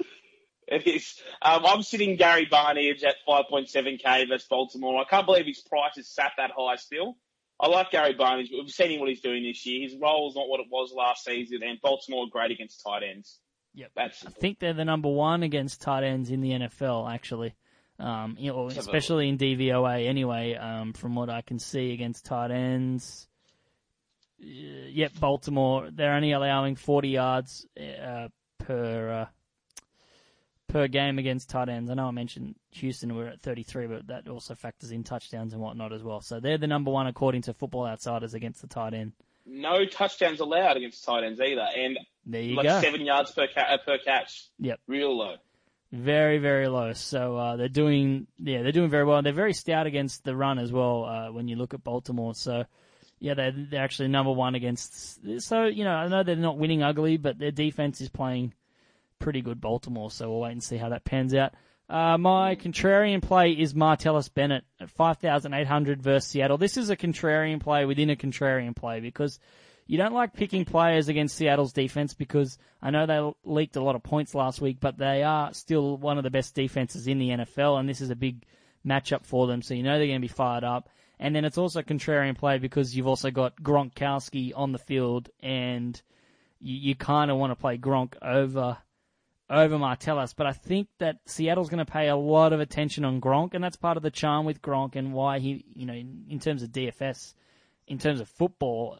It 0.68 0.86
is. 0.86 1.14
Um, 1.40 1.64
I'm 1.64 1.82
sitting 1.82 2.16
Gary 2.16 2.44
Barnidge 2.44 3.02
at 3.02 3.14
5.7k 3.26 4.28
versus 4.28 4.46
Baltimore. 4.46 5.00
I 5.00 5.04
can't 5.08 5.24
believe 5.24 5.46
his 5.46 5.60
price 5.62 5.96
is 5.96 6.12
sat 6.12 6.32
that 6.36 6.50
high 6.54 6.76
still. 6.76 7.16
I 7.58 7.68
like 7.68 7.92
Gary 7.92 8.14
Barnidge, 8.14 8.50
but 8.50 8.58
we've 8.64 8.70
seen 8.70 9.00
what 9.00 9.08
he's 9.08 9.22
doing 9.22 9.44
this 9.44 9.64
year. 9.64 9.88
His 9.88 9.96
role 9.96 10.28
is 10.28 10.34
not 10.36 10.48
what 10.48 10.60
it 10.60 10.66
was 10.70 10.92
last 10.94 11.24
season, 11.24 11.62
and 11.62 11.80
Baltimore 11.80 12.26
are 12.26 12.30
great 12.30 12.50
against 12.50 12.82
tight 12.84 13.04
ends. 13.08 13.38
Yep. 13.76 13.90
That's 13.94 14.26
I 14.26 14.30
think 14.30 14.58
they're 14.58 14.72
the 14.72 14.86
number 14.86 15.10
one 15.10 15.42
against 15.42 15.82
tight 15.82 16.02
ends 16.02 16.30
in 16.30 16.40
the 16.40 16.50
NFL, 16.50 17.12
actually. 17.12 17.54
Um, 17.98 18.36
you 18.38 18.52
know, 18.52 18.66
especially 18.66 19.28
in 19.28 19.38
DVOA 19.38 20.06
anyway, 20.06 20.54
um, 20.54 20.92
from 20.92 21.14
what 21.14 21.30
I 21.30 21.42
can 21.42 21.58
see 21.58 21.92
against 21.92 22.24
tight 22.24 22.50
ends. 22.50 23.28
Uh, 24.42 24.88
yep, 24.90 25.12
Baltimore, 25.18 25.88
they're 25.90 26.12
only 26.12 26.32
allowing 26.32 26.76
40 26.76 27.08
yards, 27.08 27.66
uh, 27.78 28.28
per, 28.58 29.10
uh, 29.10 29.26
per 30.68 30.88
game 30.88 31.18
against 31.18 31.48
tight 31.48 31.68
ends. 31.68 31.90
I 31.90 31.94
know 31.94 32.06
I 32.06 32.10
mentioned 32.10 32.56
Houston 32.72 33.14
were 33.14 33.28
at 33.28 33.40
33, 33.40 33.86
but 33.86 34.06
that 34.08 34.28
also 34.28 34.54
factors 34.54 34.90
in 34.90 35.04
touchdowns 35.04 35.52
and 35.54 35.62
whatnot 35.62 35.92
as 35.92 36.02
well. 36.02 36.20
So 36.20 36.40
they're 36.40 36.58
the 36.58 36.66
number 36.66 36.90
one 36.90 37.06
according 37.06 37.42
to 37.42 37.54
Football 37.54 37.86
Outsiders 37.86 38.34
against 38.34 38.60
the 38.60 38.68
tight 38.68 38.94
end. 38.94 39.12
no 39.46 39.84
touchdowns 39.86 40.40
allowed 40.40 40.76
against 40.76 41.04
tight 41.04 41.24
ends 41.24 41.40
either, 41.40 41.66
and 41.74 41.98
There 42.26 42.42
you 42.42 42.56
like 42.56 42.64
go. 42.64 42.80
seven 42.80 43.02
yards 43.02 43.30
per 43.32 43.46
ca- 43.46 43.74
uh, 43.74 43.78
per 43.78 43.98
catch. 43.98 44.48
Yep. 44.58 44.80
Real 44.86 45.16
low. 45.16 45.36
Very, 45.92 46.38
very 46.38 46.66
low. 46.66 46.92
So 46.92 47.36
uh, 47.36 47.56
they're 47.56 47.68
doing, 47.68 48.26
yeah, 48.38 48.62
they're 48.62 48.72
doing 48.72 48.90
very 48.90 49.04
well. 49.04 49.22
They're 49.22 49.32
very 49.32 49.52
stout 49.54 49.86
against 49.86 50.24
the 50.24 50.34
run 50.34 50.58
as 50.58 50.72
well. 50.72 51.04
Uh, 51.04 51.32
when 51.32 51.46
you 51.46 51.56
look 51.56 51.74
at 51.74 51.84
Baltimore, 51.84 52.34
so 52.34 52.64
yeah, 53.20 53.34
they're 53.34 53.52
they're 53.52 53.84
actually 53.84 54.08
number 54.08 54.32
one 54.32 54.56
against. 54.56 55.20
So 55.40 55.64
you 55.64 55.84
know, 55.84 55.92
I 55.92 56.08
know 56.08 56.22
they're 56.24 56.36
not 56.36 56.58
winning 56.58 56.82
ugly, 56.82 57.16
but 57.16 57.38
their 57.38 57.52
defense 57.52 58.00
is 58.00 58.08
playing 58.08 58.52
pretty 59.20 59.40
good. 59.40 59.60
Baltimore, 59.60 60.10
so 60.10 60.28
we'll 60.30 60.40
wait 60.40 60.52
and 60.52 60.62
see 60.62 60.76
how 60.76 60.88
that 60.90 61.04
pans 61.04 61.34
out. 61.34 61.54
Uh, 61.88 62.18
my 62.18 62.56
contrarian 62.56 63.22
play 63.22 63.52
is 63.52 63.72
Martellus 63.72 64.32
Bennett 64.32 64.64
at 64.80 64.90
5,800 64.90 66.02
versus 66.02 66.28
Seattle. 66.28 66.58
This 66.58 66.76
is 66.76 66.90
a 66.90 66.96
contrarian 66.96 67.60
play 67.60 67.84
within 67.84 68.10
a 68.10 68.16
contrarian 68.16 68.74
play 68.74 68.98
because 68.98 69.38
you 69.86 69.98
don't 69.98 70.14
like 70.14 70.32
picking 70.32 70.64
players 70.64 71.08
against 71.08 71.36
Seattle's 71.36 71.72
defense 71.72 72.12
because 72.12 72.58
I 72.82 72.90
know 72.90 73.06
they 73.06 73.50
leaked 73.50 73.76
a 73.76 73.82
lot 73.82 73.94
of 73.94 74.02
points 74.02 74.34
last 74.34 74.60
week, 74.60 74.78
but 74.80 74.98
they 74.98 75.22
are 75.22 75.54
still 75.54 75.96
one 75.96 76.18
of 76.18 76.24
the 76.24 76.30
best 76.30 76.54
defenses 76.54 77.06
in 77.06 77.18
the 77.18 77.30
NFL, 77.30 77.78
and 77.78 77.88
this 77.88 78.00
is 78.00 78.10
a 78.10 78.16
big 78.16 78.44
matchup 78.84 79.24
for 79.24 79.46
them, 79.46 79.62
so 79.62 79.74
you 79.74 79.82
know 79.82 79.98
they're 79.98 80.06
going 80.06 80.20
to 80.20 80.28
be 80.28 80.28
fired 80.28 80.64
up. 80.64 80.88
And 81.18 81.34
then 81.34 81.44
it's 81.44 81.56
also 81.56 81.82
contrarian 81.82 82.36
play 82.36 82.58
because 82.58 82.96
you've 82.96 83.06
also 83.06 83.30
got 83.30 83.62
Gronkowski 83.62 84.52
on 84.54 84.72
the 84.72 84.78
field, 84.78 85.30
and 85.40 86.00
you, 86.60 86.76
you 86.76 86.94
kind 86.94 87.30
of 87.30 87.38
want 87.38 87.52
to 87.52 87.56
play 87.56 87.78
Gronk 87.78 88.14
over 88.20 88.78
over 89.48 89.76
Martellus. 89.76 90.34
But 90.36 90.46
I 90.46 90.52
think 90.52 90.88
that 90.98 91.20
Seattle's 91.26 91.70
going 91.70 91.84
to 91.84 91.90
pay 91.90 92.08
a 92.08 92.16
lot 92.16 92.52
of 92.52 92.60
attention 92.60 93.04
on 93.04 93.20
Gronk, 93.20 93.54
and 93.54 93.62
that's 93.62 93.76
part 93.76 93.96
of 93.96 94.02
the 94.02 94.10
charm 94.10 94.44
with 94.44 94.60
Gronk 94.60 94.96
and 94.96 95.12
why 95.12 95.38
he, 95.38 95.64
you 95.74 95.86
know, 95.86 95.94
in, 95.94 96.26
in 96.28 96.40
terms 96.40 96.62
of 96.62 96.70
DFS, 96.70 97.34
in 97.86 97.98
terms 97.98 98.20
of 98.20 98.28
football, 98.28 98.98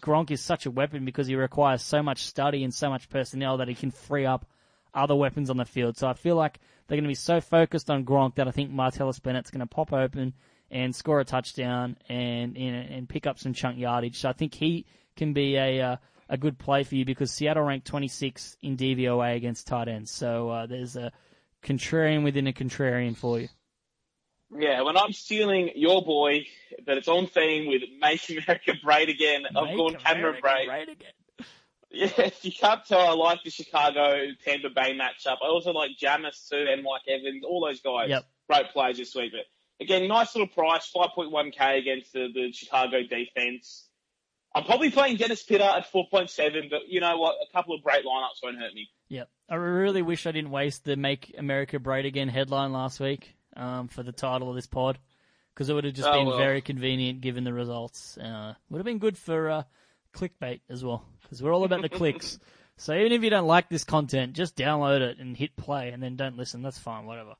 Gronk 0.00 0.30
is 0.30 0.40
such 0.40 0.66
a 0.66 0.70
weapon 0.70 1.04
because 1.04 1.26
he 1.26 1.36
requires 1.36 1.82
so 1.82 2.02
much 2.02 2.24
study 2.24 2.64
and 2.64 2.72
so 2.72 2.90
much 2.90 3.08
personnel 3.08 3.58
that 3.58 3.68
he 3.68 3.74
can 3.74 3.90
free 3.90 4.26
up 4.26 4.46
other 4.94 5.14
weapons 5.14 5.50
on 5.50 5.56
the 5.56 5.64
field. 5.64 5.96
So 5.96 6.08
I 6.08 6.14
feel 6.14 6.36
like 6.36 6.58
they're 6.86 6.96
going 6.96 7.04
to 7.04 7.08
be 7.08 7.14
so 7.14 7.40
focused 7.40 7.90
on 7.90 8.04
Gronk 8.04 8.36
that 8.36 8.48
I 8.48 8.50
think 8.50 8.72
Martellus 8.72 9.22
Bennett's 9.22 9.50
going 9.50 9.60
to 9.60 9.66
pop 9.66 9.92
open 9.92 10.34
and 10.70 10.94
score 10.94 11.20
a 11.20 11.24
touchdown 11.24 11.96
and 12.08 12.56
and, 12.56 13.08
pick 13.08 13.26
up 13.26 13.38
some 13.38 13.52
chunk 13.52 13.78
yardage. 13.78 14.18
So 14.18 14.28
I 14.28 14.32
think 14.32 14.54
he 14.54 14.86
can 15.16 15.32
be 15.32 15.56
a 15.56 15.80
uh, 15.80 15.96
a 16.28 16.36
good 16.36 16.58
play 16.58 16.84
for 16.84 16.94
you 16.94 17.04
because 17.04 17.30
Seattle 17.30 17.64
ranked 17.64 17.86
26 17.86 18.56
in 18.62 18.76
DVOA 18.76 19.36
against 19.36 19.66
tight 19.66 19.88
ends. 19.88 20.10
So 20.10 20.48
uh, 20.48 20.66
there's 20.66 20.96
a 20.96 21.12
contrarian 21.62 22.22
within 22.22 22.46
a 22.46 22.52
contrarian 22.52 23.16
for 23.16 23.40
you. 23.40 23.48
Yeah, 24.56 24.82
when 24.82 24.96
I'm 24.96 25.12
stealing 25.12 25.70
your 25.76 26.02
boy, 26.02 26.46
but 26.84 26.98
it's 26.98 27.08
on 27.08 27.26
theme 27.28 27.68
with 27.68 27.82
Make 28.00 28.28
America 28.30 28.72
Great 28.82 29.08
Again, 29.08 29.42
Make 29.42 29.56
I've 29.56 29.76
gone 29.76 29.94
Cameron 29.96 30.40
Brate. 30.42 30.66
great 30.66 30.88
again. 30.88 31.12
Yeah, 31.92 32.30
you 32.42 32.52
can't 32.52 32.84
tell 32.84 33.00
I 33.00 33.14
like 33.14 33.40
the 33.42 33.50
Chicago 33.50 34.26
Tampa 34.44 34.68
Bay 34.70 34.96
matchup. 34.96 35.38
I 35.42 35.48
also 35.48 35.72
like 35.72 35.90
Jameis 36.00 36.48
too 36.48 36.64
and 36.70 36.84
Mike 36.84 37.02
Evans, 37.08 37.42
all 37.44 37.66
those 37.66 37.80
guys. 37.80 38.10
Yep. 38.10 38.26
Great 38.48 38.70
players 38.72 38.96
this 38.98 39.12
week. 39.12 39.32
But 39.32 39.84
again, 39.84 40.06
nice 40.06 40.32
little 40.36 40.46
price, 40.46 40.88
5.1k 40.94 41.78
against 41.78 42.12
the, 42.12 42.28
the 42.32 42.52
Chicago 42.52 43.02
defense. 43.02 43.88
I'm 44.54 44.62
probably 44.62 44.92
playing 44.92 45.16
Dennis 45.16 45.42
Pitta 45.42 45.64
at 45.64 45.92
4.7, 45.92 46.70
but 46.70 46.82
you 46.86 47.00
know 47.00 47.18
what? 47.18 47.34
A 47.42 47.52
couple 47.52 47.74
of 47.74 47.82
great 47.82 48.04
lineups 48.04 48.40
won't 48.40 48.58
hurt 48.58 48.72
me. 48.72 48.88
Yep. 49.08 49.28
I 49.48 49.54
really 49.56 50.02
wish 50.02 50.28
I 50.28 50.30
didn't 50.30 50.52
waste 50.52 50.84
the 50.84 50.94
Make 50.94 51.34
America 51.36 51.80
Great 51.80 52.06
Again 52.06 52.28
headline 52.28 52.72
last 52.72 53.00
week 53.00 53.34
um, 53.60 53.88
for 53.88 54.02
the 54.02 54.12
title 54.12 54.48
of 54.48 54.56
this 54.56 54.66
pod 54.66 54.98
because 55.54 55.68
it 55.68 55.74
would 55.74 55.84
have 55.84 55.94
just 55.94 56.08
Oh, 56.08 56.12
been 56.12 56.26
well. 56.26 56.38
very 56.38 56.60
convenient 56.60 57.20
given 57.20 57.44
the 57.44 57.52
results. 57.52 58.16
Uh, 58.18 58.54
would 58.70 58.78
have 58.78 58.84
been 58.86 58.98
good 58.98 59.16
for 59.18 59.50
uh, 59.50 59.62
clickbait 60.14 60.60
as 60.68 60.84
well 60.84 61.04
because 61.22 61.42
we're 61.42 61.54
all 61.54 61.64
about 61.64 61.82
the 61.82 61.88
clicks. 62.00 62.38
So 62.76 62.94
even 62.94 63.12
if 63.12 63.22
you 63.22 63.30
don't 63.30 63.46
like 63.46 63.68
this 63.68 63.84
content, 63.84 64.32
just 64.32 64.56
download 64.56 65.00
it 65.02 65.18
and 65.18 65.36
hit 65.36 65.54
play 65.56 65.90
and 65.90 66.02
then 66.02 66.16
don't 66.16 66.36
listen. 66.36 66.62
That's 66.62 66.78
fine, 66.78 67.04
whatever. 67.06 67.34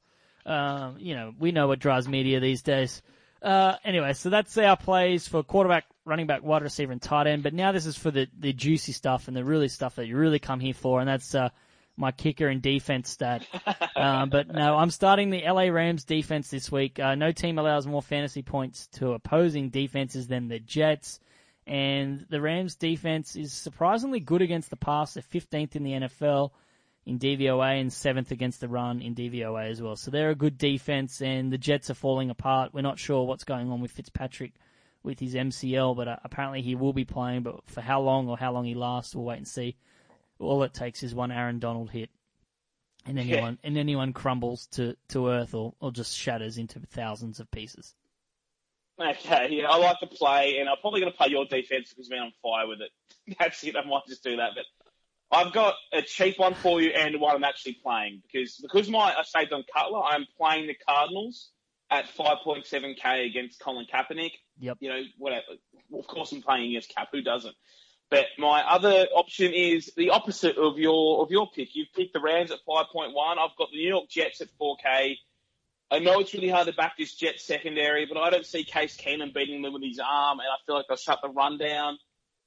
Um, 0.44 0.96
you 0.98 1.14
know, 1.14 1.33
we 1.38 1.52
know 1.52 1.66
what 1.68 1.78
drives 1.78 2.09
media 2.09 2.40
these 2.40 2.62
days. 2.62 3.00
Uh, 3.42 3.76
anyway, 3.85 4.12
so 4.12 4.28
that's 4.28 4.59
our 4.59 4.76
plays 4.76 5.26
for 5.26 5.42
quarterback, 5.42 5.85
running 6.04 6.26
back, 6.26 6.42
wide 6.42 6.62
receiver, 6.62 6.92
and 6.92 7.00
tight 7.00 7.26
end. 7.26 7.42
But 7.42 7.54
now 7.54 7.72
this 7.72 7.87
is 7.87 7.96
for 7.96 8.11
the, 8.11 8.28
the 8.38 8.52
juicy 8.52 8.92
stuff 8.92 9.28
and 9.28 9.37
the 9.37 9.44
really 9.44 9.68
stuff 9.68 9.96
that 9.96 10.06
you 10.06 10.16
really 10.18 10.38
come 10.38 10.61
here 10.61 10.74
for, 10.74 11.00
and 11.00 11.09
that's 11.09 11.35
uh, 11.35 11.48
my 11.96 12.12
kicker 12.12 12.48
and 12.48 12.62
defense 12.62 13.11
stat. 13.11 13.46
um, 13.96 14.31
but 14.31 14.48
no, 14.48 14.76
I'm 14.76 14.90
starting 14.90 15.31
the 15.31 15.42
LA 15.42 15.64
Rams 15.64 16.05
defense 16.05 16.48
this 16.48 16.70
week. 16.70 16.98
Uh, 16.98 17.14
no 17.14 17.33
team 17.33 17.59
allows 17.59 17.87
more 17.87 18.03
fantasy 18.03 18.42
points 18.42 18.87
to 18.94 19.12
opposing 19.12 19.70
defenses 19.70 20.26
than 20.26 20.48
the 20.48 20.59
Jets. 20.59 21.20
And 21.66 22.26
the 22.31 22.40
Rams 22.40 22.74
defense 22.74 23.37
is 23.37 23.53
surprisingly 23.53 24.20
good 24.20 24.42
against 24.42 24.70
the 24.70 24.76
pass. 24.76 25.14
They're 25.14 25.22
15th 25.22 25.76
in 25.76 25.85
the 25.85 25.92
NFL 25.92 26.50
in 27.07 27.18
DVOA 27.18 27.81
and 27.81 27.90
7th 27.90 28.31
against 28.31 28.61
the 28.61 28.68
run 28.68 29.03
in 29.03 29.14
DVOA 29.14 29.70
as 29.70 29.81
well. 29.81 29.96
So 29.96 30.11
they're 30.11 30.31
a 30.31 30.35
good 30.35 30.59
defense 30.59 31.20
and 31.22 31.53
the 31.53 31.59
Jets 31.59 31.90
are 31.90 31.94
falling 31.94 32.31
apart. 32.31 32.72
We're 32.72 32.83
not 32.83 32.98
sure 32.98 33.24
what's 33.24 33.44
going 33.44 33.70
on 33.70 33.81
with 33.81 33.90
Fitzpatrick 33.90 34.53
with 35.03 35.18
his 35.18 35.35
MCL, 35.35 35.96
but 35.96 36.09
uh, 36.09 36.16
apparently 36.24 36.62
he 36.62 36.74
will 36.74 36.92
be 36.92 37.05
playing, 37.05 37.42
but 37.42 37.61
for 37.66 37.81
how 37.81 38.00
long 38.00 38.29
or 38.29 38.37
how 38.37 38.53
long 38.53 38.64
he 38.64 38.74
lasts, 38.74 39.14
we'll 39.14 39.24
wait 39.24 39.38
and 39.38 39.48
see. 39.48 39.76
All 40.40 40.62
it 40.62 40.74
takes 40.74 41.03
is 41.03 41.14
one 41.14 41.31
Aaron 41.31 41.59
Donald 41.59 41.90
hit 41.90 42.11
and 43.07 43.18
anyone, 43.18 43.59
and 43.62 43.79
anyone 43.79 44.12
crumbles 44.12 44.66
to, 44.72 44.96
to 45.09 45.29
earth 45.29 45.55
or, 45.55 45.74
or 45.81 45.92
just 45.92 46.16
shatters 46.16 46.59
into 46.59 46.81
thousands 46.81 47.40
of 47.40 47.50
pieces. 47.50 47.94
Okay, 49.00 49.48
yeah, 49.50 49.68
I 49.68 49.76
like 49.76 49.98
to 50.00 50.07
play, 50.07 50.59
and 50.59 50.68
I'm 50.68 50.76
probably 50.81 51.00
going 51.00 51.12
to 51.12 51.16
play 51.16 51.29
your 51.29 51.46
defense 51.46 51.90
because 51.90 52.11
man, 52.11 52.18
I'm 52.18 52.24
on 52.26 52.33
fire 52.42 52.68
with 52.68 52.81
it. 52.81 53.37
That's 53.38 53.62
it. 53.64 53.76
I 53.76 53.85
might 53.85 54.03
just 54.07 54.22
do 54.22 54.37
that, 54.37 54.50
but 54.55 54.64
I've 55.33 55.53
got 55.53 55.74
a 55.92 56.03
cheap 56.03 56.38
one 56.38 56.55
for 56.55 56.83
you 56.83 56.90
and 56.90 57.20
one 57.20 57.37
I'm 57.37 57.44
actually 57.44 57.79
playing 57.83 58.22
because 58.22 58.57
because 58.57 58.90
my 58.90 59.14
I 59.16 59.22
saved 59.24 59.53
on 59.53 59.64
Cutler. 59.72 60.03
I'm 60.03 60.26
playing 60.37 60.66
the 60.66 60.76
Cardinals 60.87 61.50
at 61.90 62.07
5.7k 62.16 63.26
against 63.26 63.61
Colin 63.61 63.87
Kaepernick. 63.92 64.33
Yep. 64.59 64.79
You 64.81 64.88
know, 64.88 65.03
whatever. 65.18 65.44
Of 65.96 66.07
course, 66.07 66.33
I'm 66.33 66.42
playing 66.42 66.70
against 66.70 66.94
Cap. 66.94 67.09
Who 67.12 67.22
doesn't? 67.22 67.55
But 68.11 68.27
my 68.38 68.62
other 68.68 69.07
option 69.14 69.53
is 69.53 69.92
the 69.96 70.11
opposite 70.11 70.57
of 70.59 70.79
your 70.79 71.23
of 71.23 71.31
your 71.31 71.49
pick. 71.55 71.68
You've 71.75 71.92
picked 71.94 72.12
the 72.12 72.20
Rams 72.20 72.51
at 72.51 72.59
5.1. 72.68 73.12
I've 73.14 73.57
got 73.57 73.70
the 73.70 73.79
New 73.79 73.88
York 73.88 74.09
Jets 74.09 74.40
at 74.40 74.49
4k. 74.61 75.16
I 75.92 75.99
know 75.99 76.20
it's 76.20 76.35
really 76.35 76.49
hard 76.49 76.66
to 76.66 76.73
back 76.73 76.96
this 76.99 77.14
Jets 77.14 77.44
secondary, 77.44 78.07
but 78.07 78.16
I 78.16 78.31
don't 78.31 78.46
see 78.46 78.64
Case 78.64 78.96
Keenum 78.96 79.33
beating 79.35 79.62
them 79.62 79.73
with 79.73 79.83
his 79.83 79.99
arm, 79.99 80.38
and 80.38 80.49
I 80.49 80.57
feel 80.64 80.77
like 80.77 80.87
they'll 80.88 80.96
shut 80.96 81.18
the 81.23 81.29
run 81.29 81.59
down, 81.59 81.99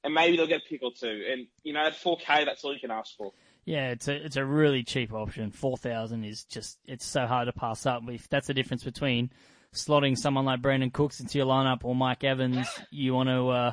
and 0.02 0.14
maybe 0.14 0.36
they'll 0.36 0.46
get 0.46 0.62
a 0.62 0.68
pick 0.68 0.82
or 0.82 0.92
two. 0.92 1.24
And 1.30 1.46
you 1.62 1.72
know, 1.72 1.80
at 1.86 1.94
4K, 1.94 2.44
that's 2.44 2.64
all 2.64 2.72
you 2.72 2.80
can 2.80 2.90
ask 2.90 3.16
for. 3.16 3.32
Yeah, 3.64 3.90
it's 3.90 4.08
a 4.08 4.14
it's 4.14 4.36
a 4.36 4.44
really 4.44 4.82
cheap 4.82 5.12
option. 5.14 5.50
Four 5.50 5.78
thousand 5.78 6.24
is 6.24 6.44
just 6.44 6.78
it's 6.84 7.06
so 7.06 7.26
hard 7.26 7.46
to 7.46 7.52
pass 7.52 7.86
up. 7.86 8.02
If 8.08 8.28
that's 8.28 8.46
the 8.46 8.54
difference 8.54 8.84
between 8.84 9.30
slotting 9.72 10.18
someone 10.18 10.44
like 10.44 10.60
Brandin 10.60 10.92
Cooks 10.92 11.20
into 11.20 11.38
your 11.38 11.46
lineup 11.46 11.84
or 11.84 11.94
Mike 11.94 12.24
Evans, 12.24 12.68
you 12.90 13.14
want 13.14 13.30
to 13.30 13.48
uh, 13.48 13.72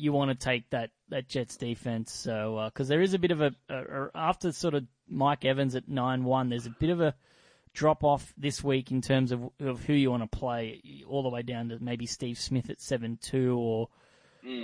you 0.00 0.12
want 0.12 0.30
to 0.30 0.34
take 0.34 0.68
that 0.70 0.90
that 1.10 1.28
Jets 1.28 1.56
defense. 1.56 2.12
So 2.12 2.70
because 2.72 2.88
there 2.88 3.02
is 3.02 3.14
a 3.14 3.18
bit 3.18 3.30
of 3.30 3.40
a, 3.40 3.52
a, 3.68 3.76
a 3.76 4.10
after 4.14 4.50
sort 4.52 4.74
of 4.74 4.84
Mike 5.08 5.44
Evans 5.44 5.74
at 5.74 5.88
nine 5.88 6.24
one, 6.24 6.48
there's 6.48 6.66
a 6.66 6.70
bit 6.70 6.90
of 6.90 7.00
a 7.00 7.14
drop 7.72 8.02
off 8.02 8.32
this 8.36 8.64
week 8.64 8.90
in 8.90 9.00
terms 9.00 9.30
of, 9.30 9.48
of 9.60 9.84
who 9.84 9.92
you 9.92 10.10
want 10.10 10.22
to 10.22 10.38
play, 10.38 11.04
all 11.06 11.22
the 11.22 11.28
way 11.28 11.42
down 11.42 11.68
to 11.68 11.78
maybe 11.80 12.06
Steve 12.06 12.38
Smith 12.38 12.70
at 12.70 12.80
seven 12.80 13.18
two 13.20 13.56
or 13.58 13.88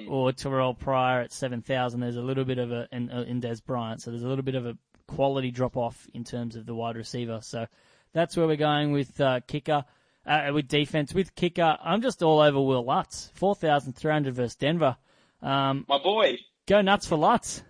or 0.09 0.33
Terrell 0.33 0.73
Pryor 0.73 1.21
at 1.21 1.33
seven 1.33 1.61
thousand. 1.61 2.01
There's 2.01 2.17
a 2.17 2.23
little 2.23 2.45
bit 2.45 2.59
of 2.59 2.73
a 2.73 2.89
and, 2.91 3.11
uh, 3.13 3.25
and 3.29 3.43
Dez 3.43 3.63
Bryant, 3.65 4.01
so 4.01 4.11
there's 4.11 4.25
a 4.25 4.29
little 4.29 4.45
bit 4.45 4.55
of 4.55 4.67
a 4.67 4.79
quality 5.07 5.51
drop 5.51 5.77
off 5.77 6.09
in 6.15 6.25
terms 6.25 6.57
of 6.57 6.65
the 6.65 6.75
wide 6.75 6.97
receiver. 6.97 7.41
So 7.43 7.67
that's 8.13 8.37
where 8.37 8.47
we're 8.47 8.57
going 8.57 8.93
with 8.93 9.21
uh, 9.21 9.41
kicker. 9.47 9.85
Uh, 10.25 10.51
with 10.53 10.67
defense, 10.67 11.15
with 11.15 11.37
kicker, 11.37 11.79
I'm 11.81 12.03
just 12.03 12.21
all 12.21 12.41
over 12.41 12.61
Wil 12.61 12.85
Lutz. 12.85 13.31
4,300 13.35 14.35
versus 14.35 14.57
Denver. 14.57 14.97
Um, 15.43 15.85
My 15.89 15.99
boy, 15.99 16.39
go 16.67 16.81
nuts 16.83 17.07
for 17.07 17.17
Lutz. 17.17 17.63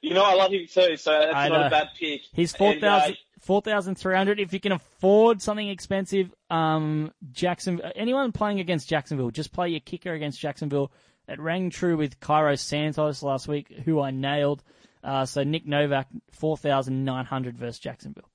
you 0.00 0.14
know 0.14 0.24
I 0.24 0.34
love 0.34 0.52
him 0.52 0.66
too, 0.66 0.96
so 0.96 1.10
that's 1.12 1.34
I 1.34 1.48
not 1.48 1.60
know. 1.60 1.66
a 1.66 1.70
bad 1.70 1.88
pick. 1.98 2.22
He's 2.32 2.52
And, 2.52 2.58
4,000 2.80 3.12
uh, 3.12 3.16
4,300. 3.40 4.38
If 4.40 4.52
you 4.52 4.60
can 4.60 4.72
afford 4.72 5.42
something 5.42 5.68
expensive, 5.68 6.32
um, 6.50 7.12
Jackson, 7.32 7.80
anyone 7.96 8.32
playing 8.32 8.60
against 8.60 8.88
Jacksonville, 8.88 9.30
just 9.30 9.52
play 9.52 9.68
your 9.70 9.80
kicker 9.80 10.12
against 10.12 10.40
Jacksonville. 10.40 10.92
It 11.28 11.40
rang 11.40 11.70
true 11.70 11.96
with 11.96 12.20
Cairo 12.20 12.54
Santos 12.56 13.22
last 13.22 13.48
week, 13.48 13.68
who 13.84 14.00
I 14.00 14.10
nailed. 14.10 14.62
Uh, 15.02 15.24
so 15.24 15.42
Nick 15.44 15.66
Novak, 15.66 16.08
4,900 16.32 17.56
versus 17.58 17.78
Jacksonville. 17.80 18.28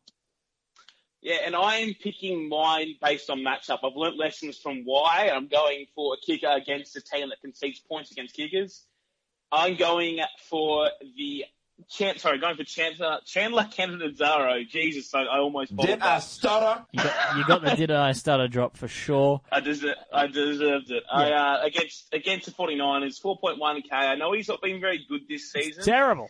Yeah, 1.21 1.37
and 1.45 1.55
I 1.55 1.77
am 1.77 1.93
picking 1.95 2.47
mine 2.47 2.95
based 3.01 3.29
on 3.29 3.39
matchup. 3.39 3.79
I've 3.83 3.95
learnt 3.95 4.17
lessons 4.17 4.57
from 4.57 4.83
Wye. 4.85 5.31
I'm 5.33 5.47
going 5.47 5.87
for 5.95 6.13
a 6.13 6.17
kicker 6.25 6.49
against 6.49 6.95
a 6.95 7.01
team 7.01 7.29
that 7.29 7.41
concedes 7.41 7.79
points 7.79 8.11
against 8.11 8.35
kickers. 8.35 8.85
I'm 9.51 9.75
going 9.75 10.19
for 10.49 10.89
the 11.17 11.45
Chan- 11.89 12.17
sorry, 12.17 12.39
going 12.39 12.55
for 12.55 12.63
Chandler 12.63 13.19
Chandler 13.25 13.67
Catanzaro. 13.71 14.63
Jesus, 14.67 15.13
I, 15.13 15.21
I 15.21 15.37
almost 15.39 15.69
Did 15.69 15.77
bottled 15.77 16.01
I 16.01 16.05
that. 16.05 16.23
stutter? 16.23 16.85
You 16.91 17.03
got, 17.03 17.37
you 17.37 17.45
got 17.45 17.61
the 17.61 17.75
did 17.75 17.91
I 17.91 18.11
stutter 18.13 18.47
drop 18.47 18.75
for 18.77 18.87
sure. 18.87 19.41
I 19.51 19.59
deserved, 19.59 19.99
I 20.11 20.25
deserved 20.27 20.89
it. 20.89 21.03
I, 21.11 21.31
uh, 21.31 21.61
against 21.63 22.11
against 22.13 22.47
the 22.47 22.51
49ers, 22.51 23.21
4.1k. 23.21 23.91
I 23.91 24.15
know 24.15 24.33
he's 24.33 24.47
not 24.47 24.61
been 24.61 24.81
very 24.81 25.05
good 25.07 25.21
this 25.29 25.51
season. 25.51 25.83
Terrible. 25.83 26.29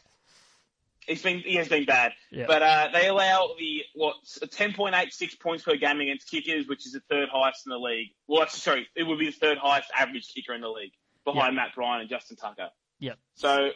He's 1.07 1.21
been 1.23 1.39
he 1.39 1.55
has 1.55 1.69
been 1.69 1.85
bad, 1.85 2.11
Yeah. 2.31 2.45
but 2.47 2.61
uh, 2.61 2.89
they 2.93 3.07
allow 3.07 3.51
the 3.57 3.83
what 3.95 4.15
10.86 4.25 5.39
points 5.39 5.63
per 5.63 5.75
game 5.77 6.01
against 6.01 6.29
kickers, 6.29 6.67
which 6.67 6.85
is 6.85 6.91
the 6.93 6.99
third 7.09 7.29
highest 7.31 7.65
in 7.65 7.69
the 7.71 7.77
league. 7.79 8.09
Well, 8.27 8.43
actually, 8.43 8.59
sorry, 8.59 8.87
it 8.95 9.03
would 9.03 9.17
be 9.17 9.27
the 9.27 9.31
third 9.31 9.57
highest 9.57 9.89
average 9.97 10.27
kicker 10.33 10.53
in 10.53 10.61
the 10.61 10.69
league, 10.69 10.91
behind 11.25 11.55
Matt 11.55 11.75
Bryan 11.75 12.01
and 12.01 12.09
Justin 12.09 12.35
Tucker. 12.35 12.69
Yeah. 12.99 13.13
So 13.35 13.69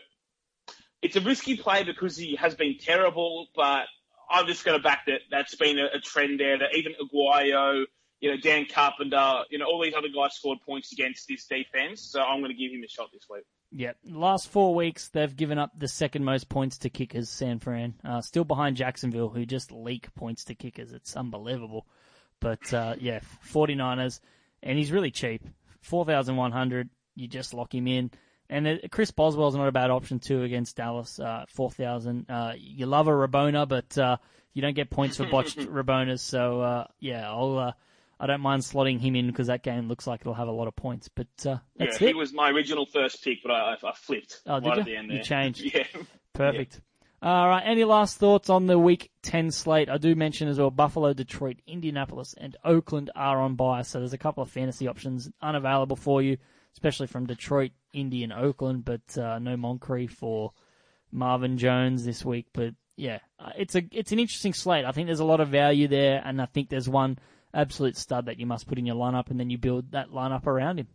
it's 1.01 1.15
a 1.15 1.21
risky 1.21 1.55
play 1.57 1.83
because 1.83 2.17
he 2.17 2.35
has 2.35 2.53
been 2.55 2.77
terrible, 2.79 3.47
but 3.55 3.85
I'm 4.29 4.45
just 4.47 4.63
going 4.65 4.77
to 4.77 4.83
back 4.83 5.05
that. 5.07 5.21
That's 5.31 5.55
been 5.55 5.79
a, 5.79 5.85
a 5.97 5.99
trend 5.99 6.39
there. 6.39 6.57
That 6.59 6.75
even 6.75 6.93
Aguayo, 7.01 7.85
you 8.19 8.31
know, 8.31 8.37
Dan 8.37 8.65
Carpenter, 8.71 9.43
you 9.49 9.57
know, 9.57 9.65
all 9.65 9.81
these 9.81 9.93
other 9.97 10.09
guys 10.13 10.35
scored 10.35 10.59
points 10.65 10.91
against 10.91 11.27
this 11.27 11.45
defense. 11.45 12.01
So 12.01 12.21
I'm 12.21 12.39
going 12.41 12.51
to 12.51 12.57
give 12.57 12.71
him 12.71 12.83
a 12.83 12.87
shot 12.87 13.09
this 13.13 13.25
week. 13.29 13.43
Yeah, 13.73 13.93
last 14.05 14.49
four 14.49 14.75
weeks 14.75 15.07
they've 15.09 15.35
given 15.35 15.57
up 15.57 15.71
the 15.77 15.87
second 15.87 16.25
most 16.25 16.49
points 16.49 16.79
to 16.79 16.89
kickers. 16.89 17.29
San 17.29 17.59
Fran, 17.59 17.93
uh, 18.03 18.21
still 18.21 18.43
behind 18.43 18.75
Jacksonville, 18.75 19.29
who 19.29 19.45
just 19.45 19.71
leak 19.71 20.13
points 20.13 20.43
to 20.45 20.55
kickers. 20.55 20.91
It's 20.91 21.15
unbelievable. 21.15 21.85
But 22.41 22.73
uh, 22.73 22.95
yeah, 22.99 23.21
49ers, 23.51 24.19
and 24.61 24.77
he's 24.77 24.91
really 24.91 25.11
cheap, 25.11 25.43
four 25.81 26.05
thousand 26.05 26.35
one 26.35 26.51
hundred. 26.51 26.89
You 27.15 27.27
just 27.27 27.53
lock 27.53 27.73
him 27.73 27.87
in. 27.87 28.11
And 28.49 28.67
uh, 28.67 28.75
Chris 28.91 29.11
Boswell's 29.11 29.55
not 29.55 29.67
a 29.69 29.71
bad 29.71 29.89
option 29.89 30.19
too 30.19 30.43
against 30.43 30.75
Dallas, 30.75 31.19
uh, 31.19 31.45
4,000. 31.47 32.29
Uh, 32.29 32.53
you 32.57 32.85
love 32.85 33.07
a 33.07 33.11
Rabona, 33.11 33.67
but 33.67 33.97
uh, 33.97 34.17
you 34.53 34.61
don't 34.61 34.75
get 34.75 34.89
points 34.89 35.17
for 35.17 35.25
botched 35.25 35.57
Rabonas. 35.59 36.19
So, 36.19 36.59
uh, 36.61 36.87
yeah, 36.99 37.29
I'll, 37.29 37.57
uh, 37.57 37.71
I 38.21 38.27
don't 38.27 38.39
mind 38.41 38.61
slotting 38.61 38.99
him 38.99 39.15
in 39.15 39.27
because 39.27 39.47
that 39.47 39.63
game 39.63 39.87
looks 39.87 40.05
like 40.05 40.21
it'll 40.21 40.35
have 40.35 40.47
a 40.47 40.51
lot 40.51 40.67
of 40.67 40.75
points. 40.75 41.09
But 41.09 41.27
uh, 41.45 41.57
that's 41.75 41.99
yeah, 41.99 42.07
it. 42.09 42.11
he 42.11 42.13
was 42.13 42.31
my 42.33 42.51
original 42.51 42.85
first 42.85 43.23
pick, 43.23 43.39
but 43.43 43.51
I, 43.51 43.73
I 43.83 43.93
flipped 43.95 44.41
Oh, 44.45 44.59
did 44.59 44.67
right 44.69 44.75
you? 44.75 44.81
at 44.81 44.85
the 44.85 44.95
end 44.95 45.07
You 45.09 45.13
there. 45.15 45.23
changed. 45.23 45.61
Yeah. 45.73 45.83
Perfect. 46.33 46.79
All 47.23 47.47
right. 47.49 47.63
Any 47.65 47.83
last 47.83 48.17
thoughts 48.19 48.49
on 48.49 48.67
the 48.67 48.77
Week 48.79 49.09
10 49.23 49.51
slate? 49.51 49.89
I 49.89 49.97
do 49.97 50.15
mention 50.15 50.47
as 50.47 50.59
well 50.59 50.69
Buffalo, 50.71 51.13
Detroit, 51.13 51.57
Indianapolis, 51.67 52.33
and 52.37 52.55
Oakland 52.63 53.09
are 53.15 53.41
on 53.41 53.55
bye. 53.55 53.81
So 53.81 53.99
there's 53.99 54.13
a 54.13 54.17
couple 54.17 54.41
of 54.43 54.49
fantasy 54.51 54.87
options 54.87 55.29
unavailable 55.41 55.95
for 55.97 56.21
you, 56.21 56.37
especially 56.73 57.07
from 57.07 57.25
Detroit, 57.25 57.71
Indy, 57.93 58.23
and 58.23 58.31
Oakland. 58.33 58.85
But 58.85 59.17
uh, 59.17 59.39
no 59.39 59.57
Moncrief 59.57 60.11
for 60.13 60.53
Marvin 61.11 61.57
Jones 61.57 62.05
this 62.05 62.23
week. 62.23 62.47
But 62.53 62.75
yeah, 62.97 63.19
uh, 63.39 63.51
it's 63.57 63.75
a 63.75 63.83
it's 63.91 64.11
an 64.11 64.19
interesting 64.19 64.53
slate. 64.53 64.85
I 64.85 64.91
think 64.91 65.07
there's 65.07 65.19
a 65.19 65.25
lot 65.25 65.39
of 65.41 65.49
value 65.49 65.87
there, 65.87 66.21
and 66.23 66.41
I 66.41 66.45
think 66.45 66.69
there's 66.69 66.89
one 66.89 67.17
absolute 67.53 67.97
stud 67.97 68.25
that 68.25 68.39
you 68.39 68.45
must 68.45 68.67
put 68.67 68.77
in 68.77 68.85
your 68.85 68.95
lineup, 68.95 69.29
and 69.29 69.39
then 69.39 69.49
you 69.49 69.57
build 69.57 69.91
that 69.91 70.09
lineup 70.09 70.47
around 70.47 70.79
him. 70.79 70.87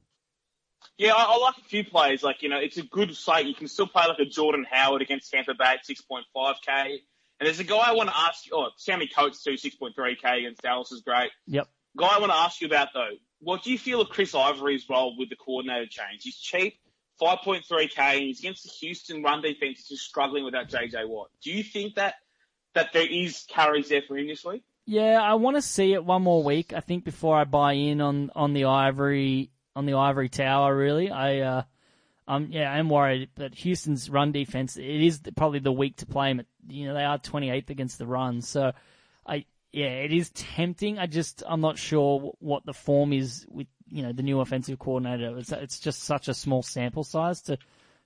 Yeah, 0.98 1.14
I, 1.14 1.24
I 1.24 1.38
like 1.38 1.56
a 1.58 1.68
few 1.68 1.84
plays. 1.84 2.22
Like, 2.22 2.42
you 2.42 2.48
know, 2.48 2.58
it's 2.58 2.76
a 2.78 2.82
good 2.82 3.14
slate. 3.16 3.46
You 3.46 3.54
can 3.54 3.68
still 3.68 3.86
play 3.86 4.04
like 4.08 4.18
a 4.18 4.24
Jordan 4.24 4.66
Howard 4.70 5.02
against 5.02 5.30
Tampa 5.30 5.54
Bay 5.54 5.64
at 5.64 5.86
6.5k. 5.86 7.00
And 7.38 7.46
there's 7.46 7.60
a 7.60 7.64
guy 7.64 7.76
I 7.76 7.92
want 7.92 8.08
to 8.08 8.16
ask 8.16 8.46
you, 8.46 8.52
oh, 8.54 8.68
Sammy 8.76 9.08
Coates 9.14 9.42
too, 9.42 9.52
6.3k 9.52 10.38
against 10.38 10.62
Dallas 10.62 10.90
is 10.92 11.02
great. 11.02 11.30
Yep. 11.46 11.68
Guy 11.96 12.06
I 12.06 12.18
want 12.18 12.32
to 12.32 12.38
ask 12.38 12.60
you 12.60 12.66
about 12.66 12.88
though, 12.94 13.10
what 13.40 13.62
do 13.62 13.70
you 13.70 13.78
feel 13.78 14.00
of 14.00 14.08
Chris 14.08 14.34
Ivory's 14.34 14.88
role 14.88 15.16
with 15.18 15.28
the 15.28 15.36
coordinator 15.36 15.86
change? 15.86 16.22
He's 16.22 16.36
cheap, 16.36 16.78
5.3k, 17.20 17.98
and 17.98 18.22
he's 18.22 18.40
against 18.40 18.64
the 18.64 18.70
Houston 18.80 19.22
run 19.22 19.42
defense. 19.42 19.78
He's 19.78 19.88
just 19.88 20.04
struggling 20.04 20.44
without 20.44 20.68
JJ 20.68 21.08
Watt. 21.08 21.28
Do 21.42 21.52
you 21.52 21.62
think 21.62 21.96
that 21.96 22.14
that 22.74 22.92
there 22.92 23.06
is 23.06 23.44
carries 23.48 23.88
there 23.88 24.02
for 24.06 24.16
him 24.16 24.28
this 24.28 24.44
week? 24.44 24.62
Yeah, 24.86 25.20
I 25.20 25.34
want 25.34 25.56
to 25.56 25.62
see 25.62 25.92
it 25.92 26.04
one 26.04 26.22
more 26.22 26.42
week. 26.42 26.72
I 26.72 26.80
think 26.80 27.04
before 27.04 27.36
I 27.36 27.44
buy 27.44 27.72
in 27.72 28.00
on, 28.00 28.30
on 28.34 28.52
the 28.52 28.66
ivory 28.66 29.50
on 29.76 29.86
the 29.86 29.94
ivory 29.94 30.28
tower. 30.28 30.74
Really, 30.74 31.10
I 31.10 31.40
uh, 31.40 31.62
um 32.26 32.48
yeah, 32.50 32.72
I'm 32.72 32.88
worried 32.88 33.28
that 33.36 33.54
Houston's 33.54 34.10
run 34.10 34.32
defense. 34.32 34.76
It 34.76 34.84
is 34.84 35.20
probably 35.36 35.60
the 35.60 35.70
week 35.70 35.98
to 35.98 36.06
play 36.06 36.32
them. 36.32 36.46
You 36.66 36.86
know, 36.88 36.94
they 36.94 37.04
are 37.04 37.18
28th 37.18 37.70
against 37.70 37.98
the 37.98 38.06
run, 38.06 38.40
so 38.40 38.72
I 39.24 39.44
yeah, 39.72 39.86
it 39.86 40.12
is 40.12 40.30
tempting. 40.30 40.98
I 40.98 41.06
just 41.06 41.44
I'm 41.46 41.60
not 41.60 41.78
sure 41.78 42.32
what 42.40 42.64
the 42.64 42.72
form 42.72 43.12
is 43.12 43.46
with 43.48 43.68
you 43.88 44.02
know 44.02 44.12
the 44.12 44.22
new 44.22 44.40
offensive 44.40 44.78
coordinator. 44.78 45.36
It's 45.38 45.52
it's 45.52 45.78
just 45.78 46.02
such 46.02 46.28
a 46.28 46.34
small 46.34 46.62
sample 46.62 47.04
size 47.04 47.42
to 47.42 47.58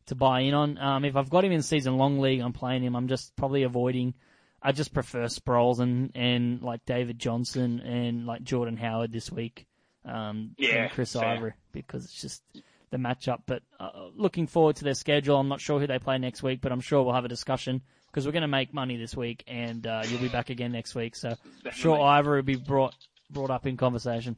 to 0.07 0.15
buy 0.17 0.41
in 0.41 0.55
on. 0.55 0.77
Um, 0.79 1.05
if 1.05 1.15
I've 1.15 1.31
got 1.31 1.45
him 1.45 1.53
in 1.53 1.63
season 1.63 1.97
long 1.97 2.19
league, 2.19 2.41
I'm 2.41 2.53
playing 2.53 2.83
him. 2.83 2.97
I'm 2.97 3.07
just 3.09 3.37
probably 3.37 3.63
avoiding. 3.63 4.15
I 4.63 4.73
just 4.73 4.93
prefer 4.93 5.25
Sproles 5.25 5.81
and, 5.81 6.13
and 6.15 6.63
like 6.63 6.85
David 6.85 7.19
Johnson 7.19 7.81
and 7.81 8.27
like 8.27 8.43
Jordan 8.43 8.77
Howard 8.77 9.13
this 9.13 9.31
week. 9.31 9.67
Um, 10.05 10.55
Yeah, 10.59 10.85
and 10.85 10.93
Chris 10.93 11.13
fair. 11.13 11.25
Ivory 11.25 11.53
because 11.73 12.05
it's 12.05 12.21
just 12.21 12.43
the 12.91 12.97
matchup. 12.97 13.43
But 13.47 13.63
uh, 13.79 14.09
looking 14.15 14.47
forward 14.47 14.77
to 14.77 14.85
their 14.85 14.95
schedule. 14.95 15.37
I'm 15.37 15.49
not 15.49 15.61
sure 15.61 15.81
who 15.81 15.87
they 15.87 15.99
play 15.99 16.19
next 16.19 16.43
week, 16.43 16.61
but 16.61 16.73
I'm 16.73 16.81
sure 16.81 17.03
we'll 17.03 17.15
have 17.15 17.25
a 17.25 17.29
discussion 17.29 17.83
because 18.07 18.27
we're 18.27 18.33
going 18.33 18.43
to 18.43 18.49
make 18.49 18.75
money 18.75 18.97
this 18.97 19.17
week, 19.17 19.45
and 19.47 19.87
uh, 19.87 20.03
you'll 20.07 20.21
be 20.21 20.29
back 20.29 20.51
again 20.51 20.73
next 20.73 20.95
week. 20.95 21.15
So 21.17 21.37
I'm 21.65 21.73
sure 21.73 22.01
Ivory 22.01 22.39
will 22.39 22.47
be 22.47 22.57
brought 22.57 22.95
brought 23.31 23.51
up 23.51 23.67
in 23.67 23.77
conversation. 23.77 24.37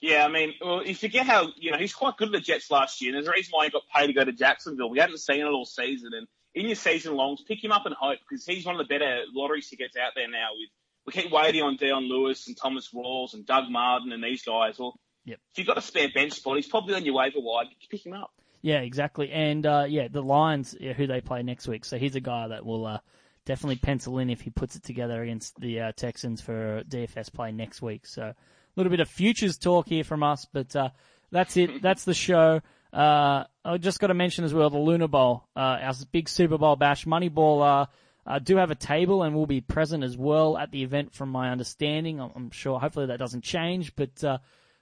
Yeah, 0.00 0.26
I 0.26 0.28
mean, 0.28 0.54
well, 0.60 0.84
you 0.84 0.94
forget 0.94 1.26
how, 1.26 1.48
you 1.56 1.70
know, 1.70 1.78
he's 1.78 1.94
quite 1.94 2.16
good 2.18 2.28
at 2.28 2.32
the 2.32 2.40
Jets 2.40 2.70
last 2.70 3.00
year, 3.00 3.10
and 3.10 3.16
there's 3.16 3.28
a 3.28 3.32
reason 3.32 3.50
why 3.52 3.64
he 3.64 3.70
got 3.70 3.82
paid 3.94 4.08
to 4.08 4.12
go 4.12 4.24
to 4.24 4.32
Jacksonville. 4.32 4.90
We 4.90 4.98
hadn't 4.98 5.18
seen 5.18 5.40
it 5.40 5.46
all 5.46 5.64
season, 5.64 6.10
and 6.12 6.26
in 6.56 6.66
your 6.66 6.74
season 6.74 7.14
longs, 7.14 7.42
pick 7.46 7.62
him 7.62 7.70
up 7.70 7.86
and 7.86 7.94
hope, 7.94 8.18
because 8.28 8.44
he's 8.44 8.66
one 8.66 8.74
of 8.74 8.78
the 8.78 8.92
better 8.92 9.20
lottery 9.32 9.62
tickets 9.62 9.96
out 9.96 10.12
there 10.16 10.28
now. 10.28 10.48
With 10.58 10.70
We 11.14 11.22
keep 11.22 11.30
waiting 11.30 11.62
on 11.62 11.76
Dion 11.76 12.04
Lewis 12.08 12.48
and 12.48 12.56
Thomas 12.56 12.90
Rawls 12.92 13.34
and 13.34 13.46
Doug 13.46 13.70
Martin 13.70 14.10
and 14.10 14.24
these 14.24 14.42
guys. 14.42 14.78
Well, 14.78 14.98
Yep. 15.26 15.38
if 15.52 15.58
you've 15.58 15.66
got 15.66 15.78
a 15.78 15.82
spare 15.82 16.08
bench 16.14 16.32
spot, 16.34 16.56
he's 16.56 16.68
probably 16.68 16.94
on 16.94 17.04
your 17.04 17.14
waiver 17.14 17.38
wire. 17.40 17.66
Pick 17.90 18.04
him 18.06 18.12
up. 18.14 18.32
Yeah, 18.62 18.78
exactly. 18.80 19.30
And 19.30 19.64
uh, 19.66 19.84
yeah, 19.88 20.08
the 20.08 20.22
Lions, 20.22 20.74
yeah, 20.80 20.92
who 20.92 21.06
they 21.06 21.20
play 21.20 21.42
next 21.42 21.68
week. 21.68 21.84
So 21.84 21.98
he's 21.98 22.16
a 22.16 22.20
guy 22.20 22.48
that 22.48 22.64
will 22.64 22.86
uh, 22.86 22.98
definitely 23.44 23.76
pencil 23.76 24.18
in 24.18 24.30
if 24.30 24.40
he 24.40 24.50
puts 24.50 24.76
it 24.76 24.82
together 24.82 25.22
against 25.22 25.58
the 25.60 25.80
uh, 25.80 25.92
Texans 25.96 26.40
for 26.40 26.82
DFS 26.88 27.32
play 27.32 27.52
next 27.52 27.82
week. 27.82 28.06
So 28.06 28.22
a 28.22 28.34
little 28.76 28.90
bit 28.90 29.00
of 29.00 29.08
futures 29.08 29.58
talk 29.58 29.88
here 29.88 30.04
from 30.04 30.22
us, 30.22 30.46
but 30.52 30.74
uh, 30.74 30.88
that's 31.30 31.56
it. 31.56 31.82
That's 31.82 32.04
the 32.04 32.14
show. 32.14 32.60
Uh, 32.96 33.44
I 33.64 33.76
just 33.78 34.00
got 34.00 34.06
to 34.06 34.14
mention 34.14 34.44
as 34.44 34.54
well 34.54 34.70
the 34.70 34.78
Lunar 34.78 35.08
Bowl, 35.08 35.46
uh, 35.54 35.78
our 35.82 35.94
big 36.10 36.28
Super 36.28 36.56
Bowl 36.56 36.76
bash. 36.76 37.04
Moneyball 37.04 37.62
uh, 37.62 37.86
uh, 38.26 38.38
do 38.38 38.56
have 38.56 38.70
a 38.70 38.74
table 38.74 39.22
and 39.22 39.34
will 39.34 39.46
be 39.46 39.60
present 39.60 40.02
as 40.02 40.16
well 40.16 40.56
at 40.56 40.70
the 40.70 40.82
event, 40.82 41.12
from 41.12 41.28
my 41.28 41.50
understanding. 41.50 42.20
I'm, 42.20 42.30
I'm 42.34 42.50
sure, 42.50 42.80
hopefully, 42.80 43.06
that 43.06 43.18
doesn't 43.18 43.44
change, 43.44 43.94
but. 43.94 44.22
Uh, 44.24 44.38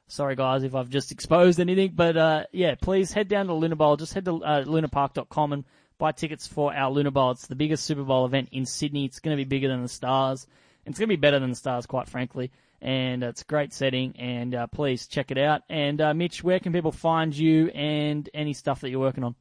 Sorry, 0.06 0.36
guys, 0.36 0.64
if 0.64 0.74
I've 0.74 0.90
just 0.90 1.12
exposed 1.12 1.58
anything, 1.58 1.92
but 1.94 2.14
uh, 2.14 2.44
yeah, 2.52 2.74
please 2.74 3.10
head 3.10 3.26
down 3.26 3.46
to 3.46 3.54
Lunar 3.54 3.76
Bowl. 3.76 3.96
Just 3.96 4.12
head 4.12 4.26
to 4.26 4.32
lunapark.com 4.32 5.52
and 5.54 5.64
buy 5.98 6.12
tickets 6.12 6.46
for 6.46 6.74
our 6.74 6.90
Lunar 6.90 7.10
Bowl. 7.10 7.30
It's 7.30 7.46
the 7.46 7.54
biggest 7.54 7.84
Super 7.84 8.04
Bowl 8.04 8.26
event 8.26 8.50
in 8.52 8.66
Sydney. 8.66 9.06
It's 9.06 9.20
going 9.20 9.34
to 9.34 9.42
be 9.42 9.48
bigger 9.48 9.68
than 9.68 9.80
the 9.82 9.88
Stars. 9.88 10.46
It's 10.84 10.98
going 10.98 11.08
to 11.08 11.16
be 11.16 11.20
better 11.20 11.38
than 11.38 11.50
the 11.50 11.56
Stars, 11.56 11.86
quite 11.86 12.08
frankly. 12.08 12.50
And 12.84 13.24
it's 13.24 13.40
a 13.40 13.44
great 13.46 13.72
setting, 13.72 14.14
and 14.18 14.54
uh, 14.54 14.66
please 14.66 15.06
check 15.06 15.30
it 15.30 15.38
out. 15.38 15.62
And 15.70 16.02
uh, 16.02 16.12
Mitch, 16.12 16.44
where 16.44 16.60
can 16.60 16.74
people 16.74 16.92
find 16.92 17.34
you 17.34 17.68
and 17.68 18.28
any 18.34 18.52
stuff 18.52 18.82
that 18.82 18.90
you're 18.90 19.00
working 19.00 19.24
on? 19.24 19.34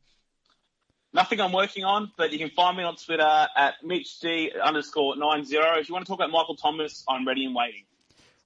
Nothing 1.11 1.41
I'm 1.41 1.51
working 1.51 1.83
on, 1.83 2.09
but 2.17 2.31
you 2.31 2.39
can 2.39 2.51
find 2.51 2.77
me 2.77 2.83
on 2.83 2.95
Twitter 2.95 3.47
at 3.55 3.73
MitchD 3.83 4.59
underscore 4.63 5.17
nine 5.17 5.43
zero. 5.43 5.77
If 5.77 5.89
you 5.89 5.93
want 5.93 6.05
to 6.05 6.09
talk 6.09 6.19
about 6.19 6.31
Michael 6.31 6.55
Thomas, 6.55 7.03
I'm 7.07 7.27
ready 7.27 7.43
and 7.43 7.53
waiting. 7.53 7.83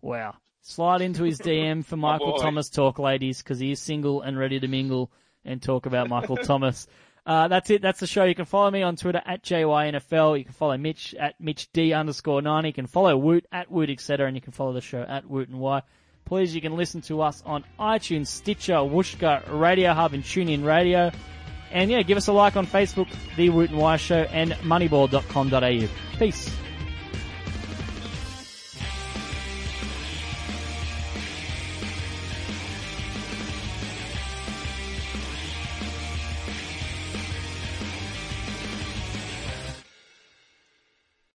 Wow. 0.02 0.34
Slide 0.64 1.02
into 1.02 1.24
his 1.24 1.40
DM 1.40 1.86
for 1.86 1.96
Michael 1.98 2.32
boy. 2.32 2.42
Thomas 2.42 2.70
talk, 2.70 2.98
ladies, 2.98 3.42
because 3.44 3.60
he 3.60 3.72
is 3.72 3.80
single 3.80 4.24
and 4.24 4.36
ready 4.38 4.60
to 4.60 4.68
mingle 4.68 5.12
and 5.46 5.62
talk 5.62 5.86
about 5.86 6.10
Michael 6.10 6.38
Thomas. 6.44 6.88
Uh, 7.28 7.50
that's 7.50 7.70
it. 7.70 7.82
That's 7.82 8.00
the 8.00 8.08
show. 8.08 8.24
You 8.24 8.34
can 8.34 8.46
follow 8.46 8.72
me 8.72 8.84
on 8.84 8.96
Twitter 8.96 9.22
at 9.26 9.44
JYNFL. 9.44 10.40
You 10.40 10.46
can 10.46 10.54
follow 10.54 10.78
Mitch 10.78 11.14
at 11.14 11.40
MitchD 11.42 11.94
underscore 11.94 12.42
90. 12.42 12.70
You 12.70 12.74
can 12.74 12.88
follow 12.88 13.18
Woot 13.18 13.46
at 13.52 13.70
Woot, 13.70 13.90
etc. 13.90 14.28
And 14.28 14.36
you 14.38 14.42
can 14.42 14.54
follow 14.54 14.72
the 14.72 14.80
show 14.80 15.02
at 15.02 15.30
Woot 15.30 15.50
and 15.50 15.60
Wye. 15.60 15.82
Please, 16.24 16.56
you 16.56 16.62
can 16.62 16.78
listen 16.78 17.02
to 17.02 17.22
us 17.22 17.44
on 17.46 17.66
iTunes, 17.78 18.28
Stitcher, 18.28 18.76
Whooshkaa, 18.76 19.60
Radio 19.60 19.94
Hub, 19.94 20.14
and 20.14 20.24
TuneIn 20.24 20.64
Radio. 20.64 21.12
And 21.70 21.92
yeah, 21.92 22.02
give 22.02 22.18
us 22.18 22.28
a 22.28 22.34
like 22.34 22.56
on 22.56 22.66
Facebook, 22.66 23.14
The 23.36 23.50
Woot 23.50 23.72
and 23.72 23.80
Wye 23.80 23.98
Show, 23.98 24.26
and 24.32 24.54
moneyball.com.au. 24.54 26.18
Peace. 26.18 26.50